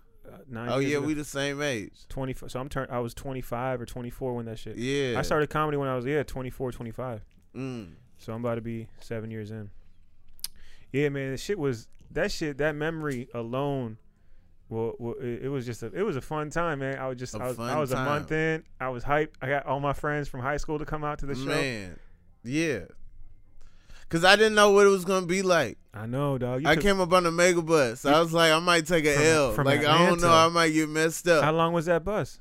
nine 0.50 0.70
oh 0.70 0.80
yeah, 0.80 0.98
ago. 0.98 1.08
we 1.08 1.14
the 1.14 1.24
same 1.24 1.62
age. 1.62 1.94
20. 2.10 2.36
So 2.48 2.60
I'm 2.60 2.70
turn. 2.70 2.88
I 2.90 3.00
was 3.00 3.14
25 3.14 3.82
or 3.82 3.86
24 3.86 4.36
when 4.36 4.46
that 4.46 4.60
shit. 4.60 4.78
Yeah. 4.78 5.18
I 5.18 5.22
started 5.22 5.50
comedy 5.50 5.78
when 5.78 5.88
I 5.88 5.96
was 5.96 6.06
yeah 6.06 6.24
24, 6.24 6.72
25. 6.72 7.22
Mm. 7.56 7.94
So 8.18 8.34
I'm 8.34 8.44
about 8.44 8.56
to 8.56 8.62
be 8.62 8.88
seven 9.00 9.32
years 9.32 9.52
in. 9.52 9.70
Yeah, 10.92 11.10
man, 11.10 11.32
the 11.32 11.38
shit 11.38 11.58
was 11.58 11.88
that 12.12 12.32
shit. 12.32 12.58
That 12.60 12.76
memory 12.76 13.28
alone, 13.34 13.98
well, 14.70 14.94
well 15.00 15.16
it, 15.20 15.44
it 15.44 15.50
was 15.50 15.66
just 15.66 15.84
a 15.84 15.88
it 15.88 16.04
was 16.04 16.16
a 16.16 16.22
fun 16.22 16.50
time, 16.50 16.80
man. 16.80 16.98
I 17.00 17.08
was 17.08 17.18
just 17.18 17.36
A 17.36 17.40
I 17.40 17.48
was 17.48 17.60
I 17.60 17.80
was 17.80 17.92
a 17.92 17.98
month 17.98 18.32
in. 18.32 18.64
I 18.80 18.90
was 18.90 19.04
hyped. 19.04 19.32
I 19.42 19.50
got 19.50 19.66
all 19.66 19.80
my 19.80 19.94
friends 19.94 20.28
from 20.28 20.42
high 20.42 20.58
school 20.58 20.80
to 20.80 20.86
come 20.86 21.04
out 21.04 21.20
to 21.20 21.26
the 21.26 21.36
show. 21.36 21.46
Man, 21.46 22.00
yeah. 22.44 22.82
Cause 24.14 24.24
I 24.24 24.36
didn't 24.36 24.54
know 24.54 24.70
what 24.72 24.86
it 24.86 24.90
was 24.90 25.06
gonna 25.06 25.26
be 25.26 25.42
like. 25.42 25.78
I 25.94 26.06
know, 26.06 26.38
dog. 26.38 26.62
You 26.62 26.68
I 26.70 26.76
took- 26.76 26.84
came 26.84 27.02
up 27.02 27.12
on 27.14 27.24
the 27.24 27.32
mega 27.32 27.62
bus. 27.64 28.06
I 28.06 28.20
was 28.20 28.32
like, 28.32 28.52
I 28.52 28.60
might 28.60 28.86
take 28.86 29.06
a 29.06 29.14
From- 29.16 29.24
L. 29.26 29.52
from 29.54 29.66
like 29.66 29.84
I 29.84 30.06
don't 30.08 30.22
know, 30.22 30.32
I 30.32 30.50
might 30.50 30.70
get 30.70 30.88
messed 30.88 31.28
up. 31.28 31.44
how 31.44 31.52
long 31.52 31.74
was 31.74 31.88
that 31.88 32.04
bus? 32.04 32.40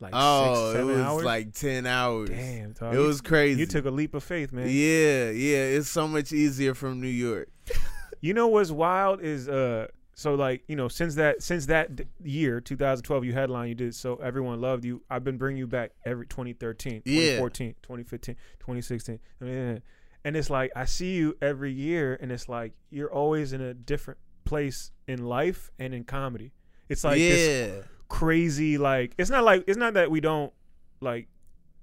Like 0.00 0.12
oh, 0.14 0.54
six, 0.54 0.78
seven 0.78 0.90
it 0.90 0.96
was 0.98 1.02
hours. 1.06 1.24
like 1.24 1.52
ten 1.54 1.86
hours. 1.86 2.28
damn, 2.28 2.72
dog. 2.72 2.94
it 2.94 2.98
you- 3.00 3.06
was 3.06 3.20
crazy. 3.22 3.58
You 3.60 3.66
took 3.66 3.84
a 3.86 3.90
leap 3.90 4.14
of 4.14 4.22
faith, 4.22 4.52
man. 4.52 4.66
Yeah, 4.68 5.30
yeah. 5.30 5.76
It's 5.78 5.88
so 5.88 6.06
much 6.06 6.30
easier 6.32 6.74
from 6.74 7.00
New 7.00 7.08
York. 7.08 7.48
You 8.20 8.34
know 8.34 8.48
what's 8.48 8.72
wild 8.72 9.20
is 9.22 9.48
uh 9.48 9.86
so 10.14 10.34
like 10.34 10.64
you 10.66 10.74
know 10.74 10.88
since 10.88 11.14
that 11.14 11.40
since 11.40 11.66
that 11.66 11.88
year 12.24 12.60
2012 12.60 13.24
you 13.24 13.32
headline 13.32 13.68
you 13.68 13.76
did 13.76 13.94
so 13.94 14.16
everyone 14.16 14.60
loved 14.60 14.84
you 14.84 15.00
I've 15.08 15.22
been 15.22 15.36
bringing 15.38 15.58
you 15.60 15.68
back 15.68 15.92
every 16.04 16.26
2013 16.26 17.02
Yeah. 17.04 17.36
2014 17.38 17.74
2015 17.80 18.34
2016 18.58 19.20
I 19.40 19.44
mean, 19.44 19.82
and 20.24 20.36
it's 20.36 20.50
like 20.50 20.70
I 20.76 20.84
see 20.84 21.14
you 21.14 21.36
every 21.40 21.72
year 21.72 22.18
and 22.20 22.30
it's 22.32 22.48
like 22.48 22.72
you're 22.90 23.12
always 23.12 23.52
in 23.52 23.60
a 23.60 23.74
different 23.74 24.18
place 24.44 24.92
in 25.06 25.24
life 25.24 25.70
and 25.78 25.94
in 25.94 26.04
comedy 26.04 26.52
it's 26.88 27.04
like 27.04 27.18
this 27.18 27.70
yeah, 27.70 27.82
crazy 28.08 28.78
like 28.78 29.14
it's 29.18 29.30
not 29.30 29.44
like 29.44 29.64
it's 29.66 29.76
not 29.76 29.94
that 29.94 30.10
we 30.10 30.20
don't 30.20 30.52
like 31.00 31.28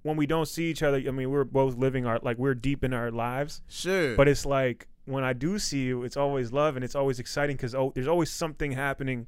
when 0.02 0.18
we 0.18 0.26
don't 0.26 0.48
see 0.48 0.66
each 0.66 0.84
other 0.84 0.98
I 0.98 1.12
mean 1.12 1.30
we're 1.30 1.44
both 1.44 1.78
living 1.78 2.06
our 2.06 2.20
like 2.24 2.38
we're 2.38 2.56
deep 2.56 2.84
in 2.84 2.94
our 2.94 3.12
lives 3.12 3.62
sure. 3.68 4.16
but 4.16 4.28
it's 4.28 4.46
like 4.46 4.88
when 5.06 5.24
I 5.24 5.34
do 5.34 5.58
see 5.60 5.84
you, 5.84 6.04
it's 6.04 6.18
always 6.18 6.52
love 6.52 6.76
and 6.76 6.84
it's 6.84 6.96
always 6.96 7.20
exciting 7.20 7.56
because 7.56 7.74
oh, 7.74 7.92
there's 7.96 8.08
always 8.08 8.32
something 8.32 8.72
happening. 8.72 9.28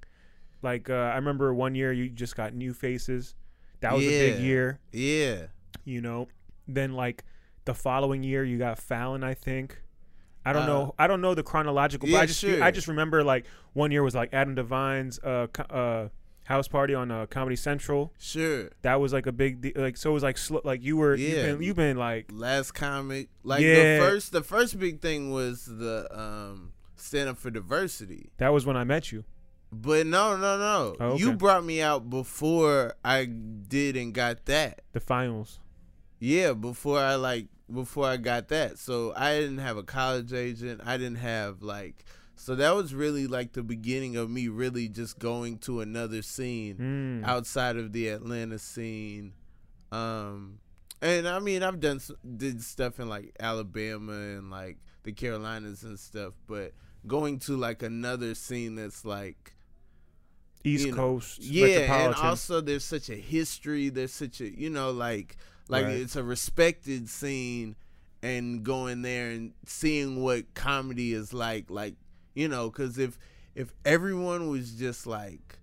Like 0.62 0.90
uh, 0.90 0.94
I 0.94 1.16
remember 1.16 1.54
one 1.54 1.76
year 1.76 1.94
you 1.94 2.10
just 2.10 2.36
got 2.36 2.54
new 2.54 2.74
faces. 2.74 3.36
That 3.82 3.94
was 3.94 4.06
a 4.06 4.08
big 4.08 4.40
year, 4.42 4.80
yeah, 4.92 5.48
you 5.86 6.02
know. 6.02 6.28
Then 6.68 6.94
like 6.94 7.24
the 7.68 7.76
following 7.76 8.24
year 8.24 8.44
you 8.44 8.58
got 8.58 8.80
Fallon, 8.80 9.24
I 9.24 9.36
think. 9.36 9.80
I 10.44 10.54
don't 10.54 10.64
Uh, 10.64 10.68
know. 10.68 10.96
I 10.98 11.06
don't 11.08 11.22
know 11.22 11.36
the 11.36 11.44
chronological, 11.44 12.08
but 12.08 12.14
yeah, 12.14 12.20
I 12.22 12.26
just 12.26 12.40
sure. 12.40 12.64
I 12.64 12.72
just 12.72 12.88
remember 12.88 13.24
like 13.24 13.46
one 13.74 13.92
year 13.92 14.02
was 14.02 14.16
like 14.16 14.34
Adam 14.34 14.56
Devine's 14.56 15.20
uh, 15.20 15.48
uh, 15.70 16.08
house 16.46 16.68
party 16.70 16.94
on 16.96 17.12
uh, 17.12 17.26
Comedy 17.28 17.58
Central. 17.58 18.14
sure. 18.18 18.70
That 18.82 19.00
was 19.02 19.12
like 19.14 19.28
a 19.28 19.32
big 19.34 19.62
de- 19.62 19.74
like 19.76 19.98
so 19.98 20.10
it 20.12 20.14
was 20.14 20.24
like 20.24 20.38
sl- 20.38 20.60
like 20.64 20.82
you 20.84 20.96
were 20.98 21.16
Yeah. 21.16 21.28
you've 21.28 21.46
been 21.46 21.62
you've 21.68 21.76
been 21.76 21.98
like 21.98 22.32
Last 22.32 22.72
comic, 22.72 23.28
like 23.44 23.62
Yeah. 23.62 23.98
the 24.00 24.06
first, 24.06 24.32
the 24.32 24.42
first 24.42 24.80
big 24.80 25.02
thing 25.02 25.32
was 25.32 25.66
the 25.66 26.08
um 26.18 26.72
stand 26.96 27.28
up 27.30 27.38
for 27.38 27.52
diversity. 27.52 28.32
that 28.38 28.54
was 28.54 28.66
when 28.66 28.78
I 28.78 28.84
met 28.86 29.12
you. 29.12 29.26
But 29.70 30.08
no, 30.08 30.38
no, 30.38 30.58
no. 30.58 30.96
Oh, 31.02 31.18
You 31.18 31.34
brought 31.34 31.66
me 31.66 31.82
out 31.82 32.10
before 32.10 32.94
I 33.04 33.26
did 33.26 33.98
and 33.98 34.14
got 34.14 34.46
that. 34.46 34.80
The 34.94 35.02
finals. 35.02 35.60
Yeah, 36.20 36.54
before 36.54 37.00
I 37.00 37.16
like 37.16 37.48
before 37.74 38.06
I 38.08 38.18
got 38.18 38.48
that. 38.50 38.78
So 38.80 39.14
I 39.16 39.40
didn't 39.40 39.58
have 39.60 39.78
a 39.78 39.84
college 39.84 40.34
agent. 40.34 40.82
I 40.86 40.98
didn't 40.98 41.18
have 41.18 41.62
like 41.62 42.06
so 42.36 42.56
that 42.56 42.76
was 42.76 42.94
really 42.94 43.26
like 43.28 43.54
the 43.54 43.64
beginning 43.64 44.16
of 44.16 44.30
me 44.30 44.48
really 44.48 44.88
just 44.88 45.18
going 45.20 45.58
to 45.60 45.82
another 45.82 46.22
scene 46.22 46.76
Mm. 46.78 47.28
outside 47.28 47.78
of 47.78 47.94
the 47.94 48.10
Atlanta 48.10 48.60
scene. 48.60 49.34
Um 49.92 50.60
and 51.02 51.28
I 51.28 51.40
mean 51.40 51.64
I've 51.64 51.80
done 51.80 52.00
did 52.38 52.62
stuff 52.64 53.00
in 53.00 53.08
like 53.10 53.36
Alabama 53.40 54.14
and 54.14 54.50
like 54.50 54.78
the 55.04 55.12
Carolinas 55.12 55.84
and 55.84 56.00
stuff, 56.00 56.34
but 56.48 56.74
going 57.06 57.40
to 57.40 57.56
like 57.56 57.84
another 57.84 58.34
scene 58.36 58.76
that's 58.76 59.06
like 59.06 59.54
East 60.64 60.86
you 60.86 60.92
know, 60.92 60.98
Coast 60.98 61.40
yeah, 61.40 62.06
and 62.08 62.16
also 62.16 62.60
there's 62.62 62.84
such 62.84 63.10
a 63.10 63.16
history. 63.16 63.90
There's 63.90 64.12
such 64.14 64.42
a 64.42 64.50
you 64.50 64.70
know 64.70 64.92
like 64.92 65.38
like 65.70 65.86
Right. 65.86 65.98
it's 66.00 66.16
a 66.16 66.24
respected 66.24 67.10
scene, 67.10 67.76
and 68.24 68.64
going 68.64 69.02
there 69.04 69.30
and 69.30 69.54
seeing 69.66 70.22
what 70.24 70.54
comedy 70.54 71.14
is 71.14 71.34
like, 71.34 71.70
like 71.70 71.96
you 72.34 72.48
know, 72.48 72.70
because 72.70 72.98
if 72.98 73.18
if 73.56 73.74
everyone 73.86 74.50
was 74.50 74.72
just 74.74 75.06
like 75.08 75.60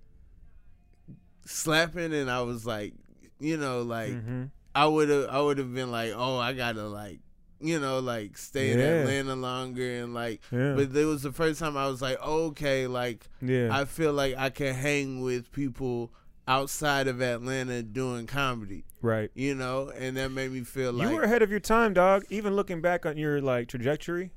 slapping, 1.45 2.13
and 2.15 2.31
I 2.31 2.43
was 2.43 2.67
like, 2.67 2.95
you 3.39 3.57
know, 3.57 3.83
like 3.83 4.13
Mhm. 4.13 4.51
I 4.75 4.87
would 4.87 5.09
have 5.09 5.29
I 5.29 5.41
would 5.41 5.59
have 5.59 5.73
been 5.75 5.91
like, 5.91 6.13
oh, 6.15 6.39
I 6.39 6.53
gotta 6.53 6.85
like 6.89 7.21
you 7.61 7.79
know 7.81 7.99
like 8.01 8.37
stay 8.37 8.73
in 8.73 8.79
Atlanta 9.01 9.37
longer 9.37 10.03
and 10.03 10.13
like. 10.15 10.41
yeah, 10.51 10.75
But 10.75 10.95
it 10.97 11.05
was 11.05 11.23
the 11.23 11.33
first 11.33 11.61
time 11.61 11.77
I 11.77 11.87
was 11.87 12.03
like, 12.03 12.21
okay, 12.21 12.87
like 12.87 13.29
yeah, 13.41 13.69
I 13.71 13.85
feel 13.85 14.13
like 14.13 14.35
I 14.37 14.51
can 14.51 14.75
hang 14.75 15.21
with 15.23 15.51
people 15.53 16.13
outside 16.47 17.09
of 17.09 17.21
Atlanta 17.21 17.83
doing 17.83 18.27
comedy, 18.27 18.85
right. 19.03 19.31
you 19.35 19.55
know, 19.55 19.91
and 19.97 20.17
that 20.17 20.31
made 20.31 20.53
me 20.53 20.61
feel 20.61 20.93
like 20.93 21.09
you 21.09 21.15
were 21.15 21.23
ahead 21.23 21.43
of 21.43 21.51
your 21.51 21.61
time, 21.61 21.95
dog. 21.95 22.25
Even 22.31 22.55
looking 22.55 22.81
back 22.81 23.07
on 23.07 23.17
your 23.17 23.41
like 23.41 23.69
trajectory, 23.69 24.31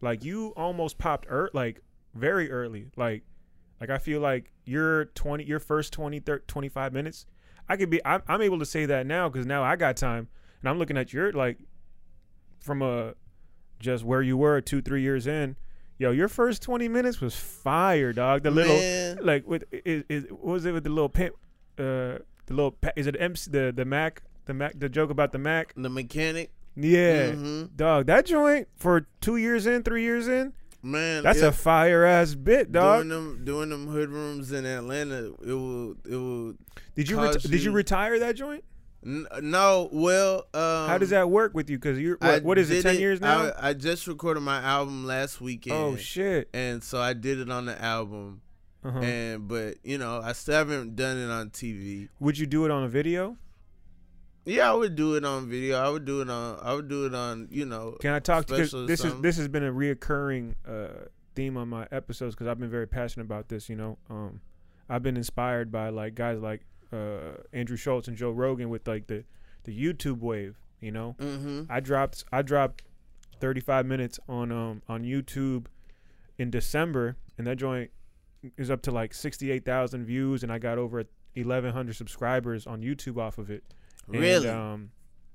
like 0.00 0.24
you 0.24 0.52
almost 0.56 0.98
popped 0.98 1.26
er- 1.30 1.50
like 1.52 1.82
very 2.14 2.50
early. 2.50 2.86
Like, 2.96 3.22
like 3.80 3.90
I 3.90 3.98
feel 3.98 4.20
like 4.20 4.52
your 4.64 5.06
twenty, 5.06 5.44
your 5.44 5.60
first 5.60 5.92
20, 5.92 6.20
30, 6.20 6.44
25 6.46 6.92
minutes. 6.92 7.26
I 7.68 7.76
could 7.76 7.90
be. 7.90 8.04
I'm, 8.04 8.22
I'm 8.28 8.42
able 8.42 8.58
to 8.60 8.66
say 8.66 8.86
that 8.86 9.06
now 9.06 9.28
because 9.28 9.46
now 9.46 9.62
I 9.62 9.76
got 9.76 9.96
time, 9.96 10.28
and 10.60 10.68
I'm 10.68 10.78
looking 10.78 10.96
at 10.96 11.12
your 11.12 11.32
like 11.32 11.58
from 12.60 12.82
a 12.82 13.14
just 13.78 14.04
where 14.04 14.22
you 14.22 14.36
were 14.36 14.60
two, 14.60 14.82
three 14.82 15.02
years 15.02 15.26
in. 15.26 15.56
Yo, 15.98 16.10
your 16.10 16.28
first 16.28 16.62
twenty 16.62 16.88
minutes 16.88 17.20
was 17.20 17.34
fire, 17.34 18.12
dog. 18.12 18.42
The 18.42 18.50
little 18.50 18.76
Man. 18.76 19.18
like 19.22 19.46
with 19.46 19.64
is, 19.72 20.04
is 20.08 20.24
what 20.30 20.44
was 20.44 20.66
it 20.66 20.72
with 20.72 20.84
the 20.84 20.90
little 20.90 21.08
pimp 21.08 21.34
uh 21.78 22.20
the 22.46 22.54
little 22.54 22.72
pa- 22.72 22.90
is 22.96 23.06
it 23.06 23.16
MC 23.18 23.50
the 23.50 23.72
the 23.74 23.84
Mac 23.84 24.22
the 24.44 24.54
Mac 24.54 24.78
the 24.78 24.88
joke 24.88 25.10
about 25.10 25.32
the 25.32 25.38
Mac 25.38 25.72
the 25.76 25.88
mechanic. 25.88 26.50
yeah 26.76 27.30
Mhm. 27.32 27.74
dog 27.76 28.06
that 28.06 28.26
joint 28.26 28.68
for 28.76 29.06
two 29.22 29.36
years 29.36 29.66
in 29.66 29.82
three 29.82 30.02
years 30.02 30.28
in 30.28 30.52
man, 30.82 31.22
that's 31.22 31.40
a 31.40 31.50
fire 31.50 32.04
ass 32.04 32.34
bit 32.34 32.70
dog 32.72 32.98
doing 32.98 33.08
them 33.08 33.44
doing 33.44 33.70
them 33.70 33.86
hood 33.88 34.10
rooms 34.10 34.52
in 34.52 34.64
Atlanta. 34.66 35.32
It 35.42 35.46
will 35.46 35.92
it 36.04 36.14
will. 36.16 36.54
did 36.94 37.08
you 37.08 37.16
reti- 37.16 37.42
did 37.50 37.62
you 37.64 37.70
you- 37.70 37.72
retire 37.72 38.18
that 38.20 38.36
joint 38.36 38.62
no, 39.06 39.88
well, 39.92 40.46
um, 40.52 40.88
how 40.88 40.98
does 40.98 41.10
that 41.10 41.30
work 41.30 41.54
with 41.54 41.70
you 41.70 41.78
because 41.78 41.98
you're 41.98 42.16
what, 42.20 42.42
what 42.42 42.58
is 42.58 42.70
it 42.70 42.82
did 42.82 42.94
10 42.94 43.00
years 43.00 43.20
now 43.20 43.52
I, 43.56 43.68
I 43.68 43.72
just 43.72 44.06
recorded 44.08 44.40
my 44.40 44.60
album 44.60 45.06
last 45.06 45.40
weekend. 45.40 45.76
oh 45.76 45.96
shit 45.96 46.48
And 46.52 46.82
so 46.82 47.00
I 47.00 47.12
did 47.12 47.38
it 47.38 47.48
on 47.48 47.66
the 47.66 47.80
album, 47.80 48.42
uh-huh. 48.84 48.98
and 48.98 49.46
but 49.46 49.76
you 49.84 49.96
know 49.98 50.20
I 50.22 50.32
still 50.32 50.54
haven't 50.54 50.96
done 50.96 51.18
it 51.18 51.30
on 51.30 51.50
TV. 51.50 52.08
would 52.18 52.36
you 52.36 52.46
do 52.46 52.64
it 52.64 52.72
on 52.72 52.82
a 52.82 52.88
video 52.88 53.36
Yeah, 54.44 54.70
I 54.70 54.74
would 54.74 54.96
do 54.96 55.14
it 55.14 55.24
on 55.24 55.48
video. 55.48 55.78
I 55.78 55.88
would 55.88 56.04
do 56.04 56.20
it 56.20 56.30
on. 56.30 56.58
I 56.60 56.74
would 56.74 56.88
do 56.88 57.06
it 57.06 57.14
on. 57.14 57.48
You 57.50 57.66
know. 57.66 57.96
Can 58.00 58.12
I 58.12 58.20
talk 58.20 58.46
to 58.46 58.56
this 58.56 58.72
is 58.72 59.20
this 59.20 59.36
has 59.36 59.48
been 59.48 59.64
a 59.64 59.72
reoccurring 59.72 60.54
uh, 60.66 61.06
theme 61.34 61.56
on 61.56 61.68
my 61.68 61.86
episodes 61.92 62.34
because 62.34 62.48
I've 62.48 62.58
been 62.58 62.70
very 62.70 62.86
passionate 62.88 63.24
about 63.24 63.48
this. 63.48 63.68
You 63.68 63.76
know, 63.76 63.98
um, 64.10 64.40
I've 64.88 65.02
been 65.02 65.16
inspired 65.16 65.70
by 65.70 65.90
like 65.90 66.14
guys 66.14 66.40
like 66.40 66.62
uh, 66.92 67.42
Andrew 67.52 67.76
Schulz 67.76 68.08
and 68.08 68.16
Joe 68.16 68.30
Rogan 68.30 68.68
with 68.68 68.86
like 68.86 69.06
the 69.06 69.24
the 69.64 69.72
YouTube 69.76 70.20
wave. 70.20 70.56
You 70.80 70.92
know, 70.92 71.16
Mm-hmm. 71.18 71.62
I 71.70 71.80
dropped 71.80 72.24
I 72.30 72.42
dropped 72.42 72.82
35 73.40 73.86
minutes 73.86 74.18
on 74.28 74.52
um 74.52 74.82
on 74.88 75.02
YouTube 75.04 75.66
in 76.38 76.50
December, 76.50 77.16
and 77.38 77.46
that 77.46 77.56
joint 77.56 77.90
is 78.58 78.70
up 78.70 78.82
to 78.82 78.90
like 78.90 79.12
68,000 79.14 80.04
views, 80.04 80.42
and 80.42 80.52
I 80.52 80.58
got 80.58 80.78
over 80.78 81.02
1,100 81.34 81.96
subscribers 81.96 82.66
on 82.66 82.82
YouTube 82.82 83.18
off 83.18 83.38
of 83.38 83.50
it. 83.50 83.64
And, 84.06 84.20
Really? 84.20 84.48
um, 84.48 84.90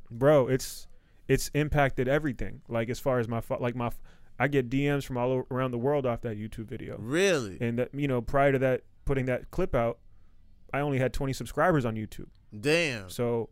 bro, 0.10 0.48
it's 0.48 0.88
it's 1.28 1.50
impacted 1.54 2.08
everything. 2.08 2.62
Like 2.70 2.90
as 2.90 3.00
far 3.00 3.20
as 3.20 3.28
my 3.28 3.42
like 3.60 3.76
my, 3.76 3.88
f- 3.88 4.00
I 4.40 4.48
get 4.48 4.70
DMs 4.70 5.04
from 5.06 5.18
all 5.18 5.44
around 5.52 5.72
the 5.72 5.78
world 5.80 6.06
off 6.06 6.22
that 6.22 6.38
YouTube 6.38 6.66
video, 6.68 6.98
Really? 7.00 7.58
and 7.60 7.78
that 7.80 7.90
you 7.94 8.08
know 8.08 8.22
prior 8.22 8.52
to 8.52 8.60
that 8.60 8.82
putting 9.06 9.26
that 9.26 9.50
clip 9.52 9.74
out, 9.76 9.98
I 10.74 10.80
only 10.80 11.00
had 11.00 11.14
20 11.14 11.34
subscribers 11.34 11.86
on 11.86 11.96
YouTube. 11.96 12.28
Damn. 12.58 13.10
So, 13.10 13.50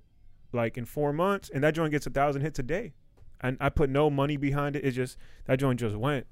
like 0.52 0.78
in 0.78 0.86
four 0.86 1.14
months, 1.14 1.50
and 1.54 1.64
that 1.64 1.76
joint 1.76 1.92
gets 1.92 2.08
a 2.08 2.10
thousand 2.10 2.42
hits 2.42 2.60
a 2.60 2.64
day, 2.64 2.94
and 3.42 3.58
I 3.60 3.70
put 3.70 3.90
no 3.90 4.10
money 4.10 4.38
behind 4.38 4.76
it. 4.76 4.84
It's 4.86 4.96
just 4.96 5.18
that 5.46 5.60
joint 5.60 5.80
just 5.80 5.96
went, 5.96 6.26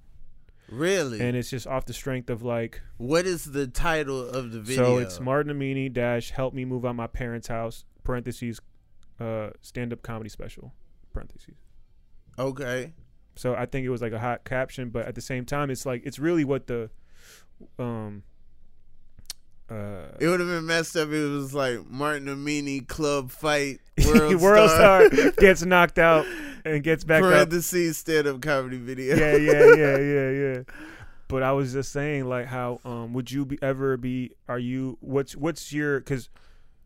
Really? 0.70 1.22
and 1.22 1.38
it's 1.38 1.50
just 1.50 1.66
off 1.68 1.86
the 1.86 1.94
strength 1.94 2.30
of 2.30 2.42
like. 2.44 2.82
what 2.98 3.26
is 3.26 3.46
the 3.46 3.68
title 3.68 4.28
of 4.28 4.52
the 4.52 4.60
video? 4.60 4.84
So 4.84 4.98
it's 4.98 5.20
Martin 5.20 5.54
Amini 5.58 5.92
dash 5.92 6.32
help 6.32 6.54
me 6.54 6.66
move 6.66 6.86
out 6.86 6.96
my 6.96 7.08
parents' 7.08 7.48
house 7.48 7.86
parentheses, 8.04 8.60
uh, 9.20 9.50
stand 9.62 9.94
up 9.94 10.02
comedy 10.02 10.30
special 10.30 10.74
parentheses. 11.14 11.56
Okay. 12.40 12.94
So 13.36 13.54
I 13.56 13.66
think 13.68 13.86
it 13.86 13.90
was 13.90 14.02
like 14.02 14.14
a 14.14 14.20
hot 14.20 14.44
caption, 14.46 14.90
but 14.90 15.06
at 15.06 15.16
the 15.16 15.22
same 15.22 15.46
time, 15.46 15.70
it's 15.70 15.86
like 15.86 16.02
it's 16.06 16.18
really 16.20 16.44
what 16.44 16.68
the, 16.68 16.90
um, 17.78 18.24
uh, 19.70 20.08
It 20.20 20.28
would 20.28 20.40
have 20.40 20.50
been 20.50 20.66
messed 20.66 20.96
up. 20.96 21.10
It 21.10 21.28
was 21.28 21.54
like 21.54 21.90
Martin 21.90 22.28
Amini 22.28 22.88
club 22.88 23.32
fight 23.32 23.80
world, 24.06 24.36
World 24.36 24.70
star, 24.70 25.10
Star 25.12 25.32
gets 25.38 25.64
knocked 25.64 26.00
out 26.00 26.26
and 26.66 26.84
gets 26.84 27.04
back 27.04 27.24
up. 27.24 27.30
parentheses 27.30 27.98
stand 27.98 28.28
up 28.28 28.42
comedy 28.42 28.78
video. 28.78 29.16
yeah, 29.16 29.36
yeah, 29.36 29.76
yeah, 29.76 29.98
yeah, 29.98 30.30
yeah. 30.58 30.64
But 31.30 31.44
I 31.44 31.52
was 31.52 31.74
just 31.74 31.92
saying, 31.92 32.26
like, 32.30 32.46
how 32.46 32.80
um 32.86 33.14
would 33.14 33.30
you 33.32 33.46
be 33.46 33.58
ever 33.62 33.98
be? 33.98 34.32
Are 34.48 34.60
you 34.60 34.98
what's 35.02 35.36
what's 35.36 35.74
your 35.74 36.00
because 36.00 36.30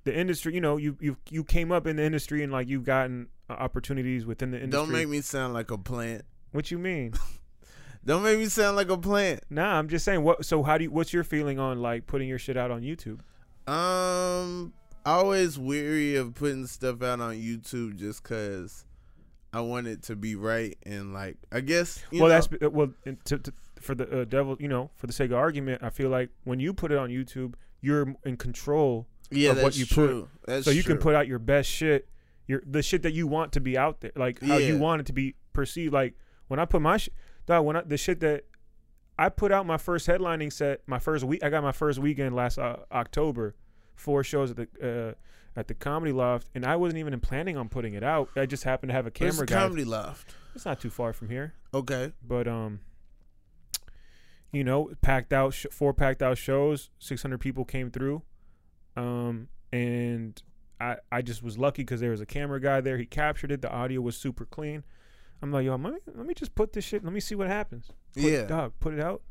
the 0.03 0.17
industry, 0.17 0.55
you 0.55 0.61
know, 0.61 0.77
you 0.77 0.97
you 0.99 1.17
you 1.29 1.43
came 1.43 1.71
up 1.71 1.85
in 1.85 1.97
the 1.97 2.03
industry 2.03 2.41
and 2.43 2.51
like 2.51 2.67
you've 2.67 2.83
gotten 2.85 3.27
uh, 3.49 3.53
opportunities 3.53 4.25
within 4.25 4.49
the 4.49 4.57
industry. 4.57 4.85
Don't 4.85 4.91
make 4.91 5.07
me 5.07 5.21
sound 5.21 5.53
like 5.53 5.69
a 5.69 5.77
plant. 5.77 6.23
What 6.51 6.71
you 6.71 6.79
mean? 6.79 7.13
Don't 8.05 8.23
make 8.23 8.39
me 8.39 8.45
sound 8.45 8.75
like 8.75 8.89
a 8.89 8.97
plant. 8.97 9.41
nah, 9.49 9.77
I'm 9.77 9.87
just 9.87 10.05
saying. 10.05 10.23
What? 10.23 10.45
So 10.45 10.63
how 10.63 10.77
do 10.77 10.85
you? 10.85 10.91
What's 10.91 11.13
your 11.13 11.23
feeling 11.23 11.59
on 11.59 11.81
like 11.81 12.07
putting 12.07 12.27
your 12.27 12.39
shit 12.39 12.57
out 12.57 12.71
on 12.71 12.81
YouTube? 12.81 13.19
Um, 13.67 14.73
I 15.05 15.13
always 15.13 15.59
weary 15.59 16.15
of 16.15 16.33
putting 16.33 16.65
stuff 16.67 17.01
out 17.03 17.21
on 17.21 17.35
YouTube 17.35 17.95
just 17.95 18.23
cause 18.23 18.85
I 19.53 19.61
want 19.61 19.87
it 19.87 20.03
to 20.03 20.15
be 20.15 20.35
right 20.35 20.77
and 20.83 21.13
like 21.13 21.37
I 21.51 21.59
guess 21.59 22.03
you 22.11 22.21
well, 22.21 22.29
know, 22.29 22.35
that's 22.35 22.73
well 22.73 22.93
to, 23.25 23.37
to, 23.37 23.53
for 23.79 23.95
the 23.95 24.21
uh, 24.21 24.25
devil. 24.25 24.57
You 24.59 24.67
know, 24.67 24.89
for 24.95 25.07
the 25.07 25.13
sake 25.13 25.31
of 25.31 25.37
argument, 25.37 25.83
I 25.83 25.89
feel 25.89 26.09
like 26.09 26.29
when 26.43 26.59
you 26.59 26.73
put 26.73 26.91
it 26.91 26.97
on 26.97 27.09
YouTube, 27.09 27.53
you're 27.81 28.15
in 28.25 28.37
control 28.37 29.07
yeah 29.29 29.51
of 29.51 29.57
that's 29.57 29.63
what 29.63 29.77
you 29.77 29.85
put. 29.85 29.93
true. 29.93 30.29
That's 30.45 30.65
so 30.65 30.71
you 30.71 30.83
can 30.83 30.97
put 30.97 31.15
out 31.15 31.27
your 31.27 31.39
best 31.39 31.69
shit, 31.69 32.07
your 32.47 32.63
the 32.65 32.81
shit 32.81 33.03
that 33.03 33.13
you 33.13 33.27
want 33.27 33.51
to 33.53 33.59
be 33.59 33.77
out 33.77 34.01
there, 34.01 34.11
like 34.15 34.41
how 34.41 34.57
you 34.57 34.77
want 34.77 35.01
it 35.01 35.07
to 35.07 35.13
be 35.13 35.35
perceived. 35.53 35.93
Like 35.93 36.15
when 36.47 36.59
I 36.59 36.65
put 36.65 36.81
my 36.81 36.97
shit, 36.97 37.13
dog, 37.45 37.65
when 37.65 37.75
I, 37.75 37.81
the 37.81 37.97
shit 37.97 38.19
that 38.21 38.45
I 39.17 39.29
put 39.29 39.51
out 39.51 39.65
my 39.65 39.77
first 39.77 40.07
headlining 40.07 40.51
set, 40.51 40.81
my 40.87 40.99
first 40.99 41.23
week, 41.23 41.43
I 41.43 41.49
got 41.49 41.63
my 41.63 41.71
first 41.71 41.99
weekend 41.99 42.35
last 42.35 42.57
uh, 42.57 42.77
October, 42.91 43.55
four 43.95 44.23
shows 44.23 44.51
at 44.51 44.57
the 44.57 45.15
uh, 45.15 45.59
at 45.59 45.67
the 45.67 45.73
Comedy 45.73 46.11
Loft, 46.13 46.47
and 46.55 46.65
I 46.65 46.75
wasn't 46.77 46.99
even 46.99 47.19
planning 47.19 47.57
on 47.57 47.67
putting 47.69 47.93
it 47.93 48.03
out. 48.03 48.29
I 48.35 48.45
just 48.45 48.63
happened 48.63 48.89
to 48.89 48.93
have 48.93 49.05
a 49.05 49.11
Where's 49.17 49.33
camera 49.35 49.45
the 49.47 49.53
guy. 49.53 49.61
comedy 49.61 49.83
loft. 49.83 50.33
It's 50.55 50.65
not 50.65 50.79
too 50.79 50.89
far 50.89 51.13
from 51.13 51.29
here, 51.29 51.53
Okay. 51.73 52.13
but 52.25 52.47
um. 52.47 52.79
You 54.53 54.65
know, 54.65 54.91
packed 55.01 55.31
out 55.31 55.53
sh- 55.53 55.67
four 55.71 55.93
packed 55.93 56.21
out 56.21 56.37
shows. 56.37 56.89
Six 56.99 57.21
hundred 57.21 57.39
people 57.39 57.63
came 57.63 57.89
through, 57.89 58.21
um, 58.97 59.47
and 59.71 60.41
I 60.77 60.97
I 61.09 61.21
just 61.21 61.41
was 61.41 61.57
lucky 61.57 61.83
because 61.83 62.01
there 62.01 62.11
was 62.11 62.19
a 62.19 62.25
camera 62.25 62.59
guy 62.59 62.81
there. 62.81 62.97
He 62.97 63.05
captured 63.05 63.51
it. 63.53 63.61
The 63.61 63.71
audio 63.71 64.01
was 64.01 64.17
super 64.17 64.43
clean. 64.43 64.83
I'm 65.41 65.51
like, 65.51 65.65
yo, 65.65 65.71
let 65.75 65.93
me 65.93 65.99
let 66.15 66.25
me 66.25 66.33
just 66.33 66.53
put 66.55 66.73
this 66.73 66.83
shit. 66.85 67.03
Let 67.03 67.13
me 67.13 67.19
see 67.19 67.35
what 67.35 67.47
happens. 67.47 67.87
Put, 68.13 68.23
Yeah. 68.23 68.45
dog, 68.45 68.73
put 68.79 68.93
it 68.93 68.99
out. 68.99 69.21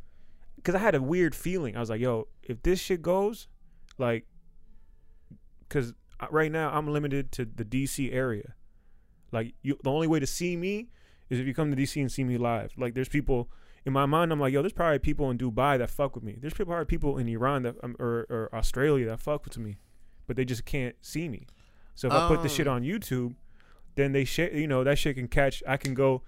Because 0.56 0.74
I 0.74 0.78
had 0.78 0.94
a 0.94 1.00
weird 1.02 1.34
feeling. 1.34 1.76
I 1.76 1.80
was 1.80 1.88
like, 1.90 2.00
yo, 2.00 2.28
if 2.42 2.62
this 2.62 2.78
shit 2.80 3.00
goes, 3.02 3.48
like, 3.96 4.26
because 5.68 5.94
right 6.30 6.50
now 6.52 6.70
I'm 6.70 6.88
limited 6.88 7.32
to 7.32 7.44
the 7.44 7.64
DC 7.64 8.12
area. 8.12 8.54
Like, 9.32 9.54
you, 9.62 9.78
the 9.82 9.90
only 9.90 10.06
way 10.06 10.18
to 10.20 10.26
see 10.26 10.56
me 10.56 10.88
is 11.30 11.38
if 11.38 11.46
you 11.46 11.54
come 11.54 11.70
to 11.74 11.76
DC 11.80 12.00
and 12.00 12.10
see 12.10 12.24
me 12.24 12.36
live. 12.36 12.72
Like, 12.76 12.94
there's 12.94 13.08
people 13.08 13.48
in 13.86 13.92
my 13.92 14.04
mind. 14.06 14.32
I'm 14.32 14.40
like, 14.40 14.52
yo, 14.52 14.60
there's 14.62 14.72
probably 14.72 14.98
people 14.98 15.30
in 15.30 15.38
Dubai 15.38 15.78
that 15.78 15.88
fuck 15.90 16.14
with 16.14 16.24
me. 16.24 16.36
There's 16.40 16.52
probably 16.54 16.84
people 16.84 17.16
in 17.18 17.28
Iran 17.28 17.62
that 17.62 17.76
um, 17.82 17.94
or, 17.98 18.26
or 18.28 18.50
Australia 18.52 19.06
that 19.06 19.20
fuck 19.20 19.44
with 19.44 19.56
me, 19.56 19.76
but 20.26 20.36
they 20.36 20.44
just 20.44 20.64
can't 20.64 20.96
see 21.00 21.28
me. 21.28 21.46
So 21.94 22.08
if 22.08 22.12
I 22.14 22.28
put 22.28 22.42
the 22.42 22.48
shit 22.48 22.66
Um. 22.66 22.74
on 22.76 22.82
YouTube, 22.82 23.34
then 23.94 24.12
they 24.12 24.24
shit. 24.24 24.52
You 24.52 24.66
know, 24.66 24.84
that 24.84 24.98
shit 24.98 25.16
can 25.16 25.28
catch. 25.28 25.62
I 25.66 25.76
can 25.76 25.94
go. 25.94 26.22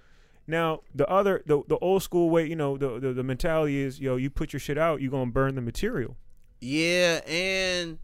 Now 0.46 0.80
the 0.94 1.08
other 1.08 1.42
the 1.46 1.62
the 1.68 1.78
old 1.78 2.02
school 2.02 2.28
way, 2.30 2.46
you 2.46 2.56
know, 2.56 2.76
the 2.76 2.98
the, 2.98 3.12
the 3.12 3.22
mentality 3.22 3.80
is, 3.80 4.00
yo, 4.00 4.16
you 4.16 4.30
put 4.30 4.52
your 4.52 4.60
shit 4.60 4.78
out, 4.78 5.00
you 5.00 5.10
gonna 5.10 5.30
burn 5.30 5.54
the 5.54 5.60
material. 5.60 6.16
Yeah, 6.60 7.20
and 7.26 7.98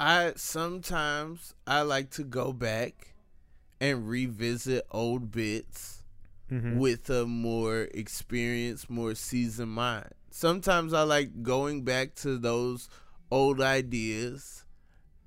I 0.00 0.32
sometimes 0.36 1.54
I 1.66 1.82
like 1.82 2.10
to 2.12 2.24
go 2.24 2.52
back 2.52 3.14
and 3.80 4.08
revisit 4.08 4.86
old 4.90 5.30
bits 5.30 6.00
Mm-hmm. 6.52 6.78
with 6.78 7.08
a 7.08 7.24
more 7.24 7.88
experienced, 7.94 8.90
more 8.90 9.14
seasoned 9.14 9.72
mind. 9.72 10.10
Sometimes 10.30 10.92
I 10.92 11.02
like 11.02 11.42
going 11.42 11.84
back 11.84 12.14
to 12.16 12.36
those 12.36 12.90
old 13.30 13.62
ideas 13.62 14.66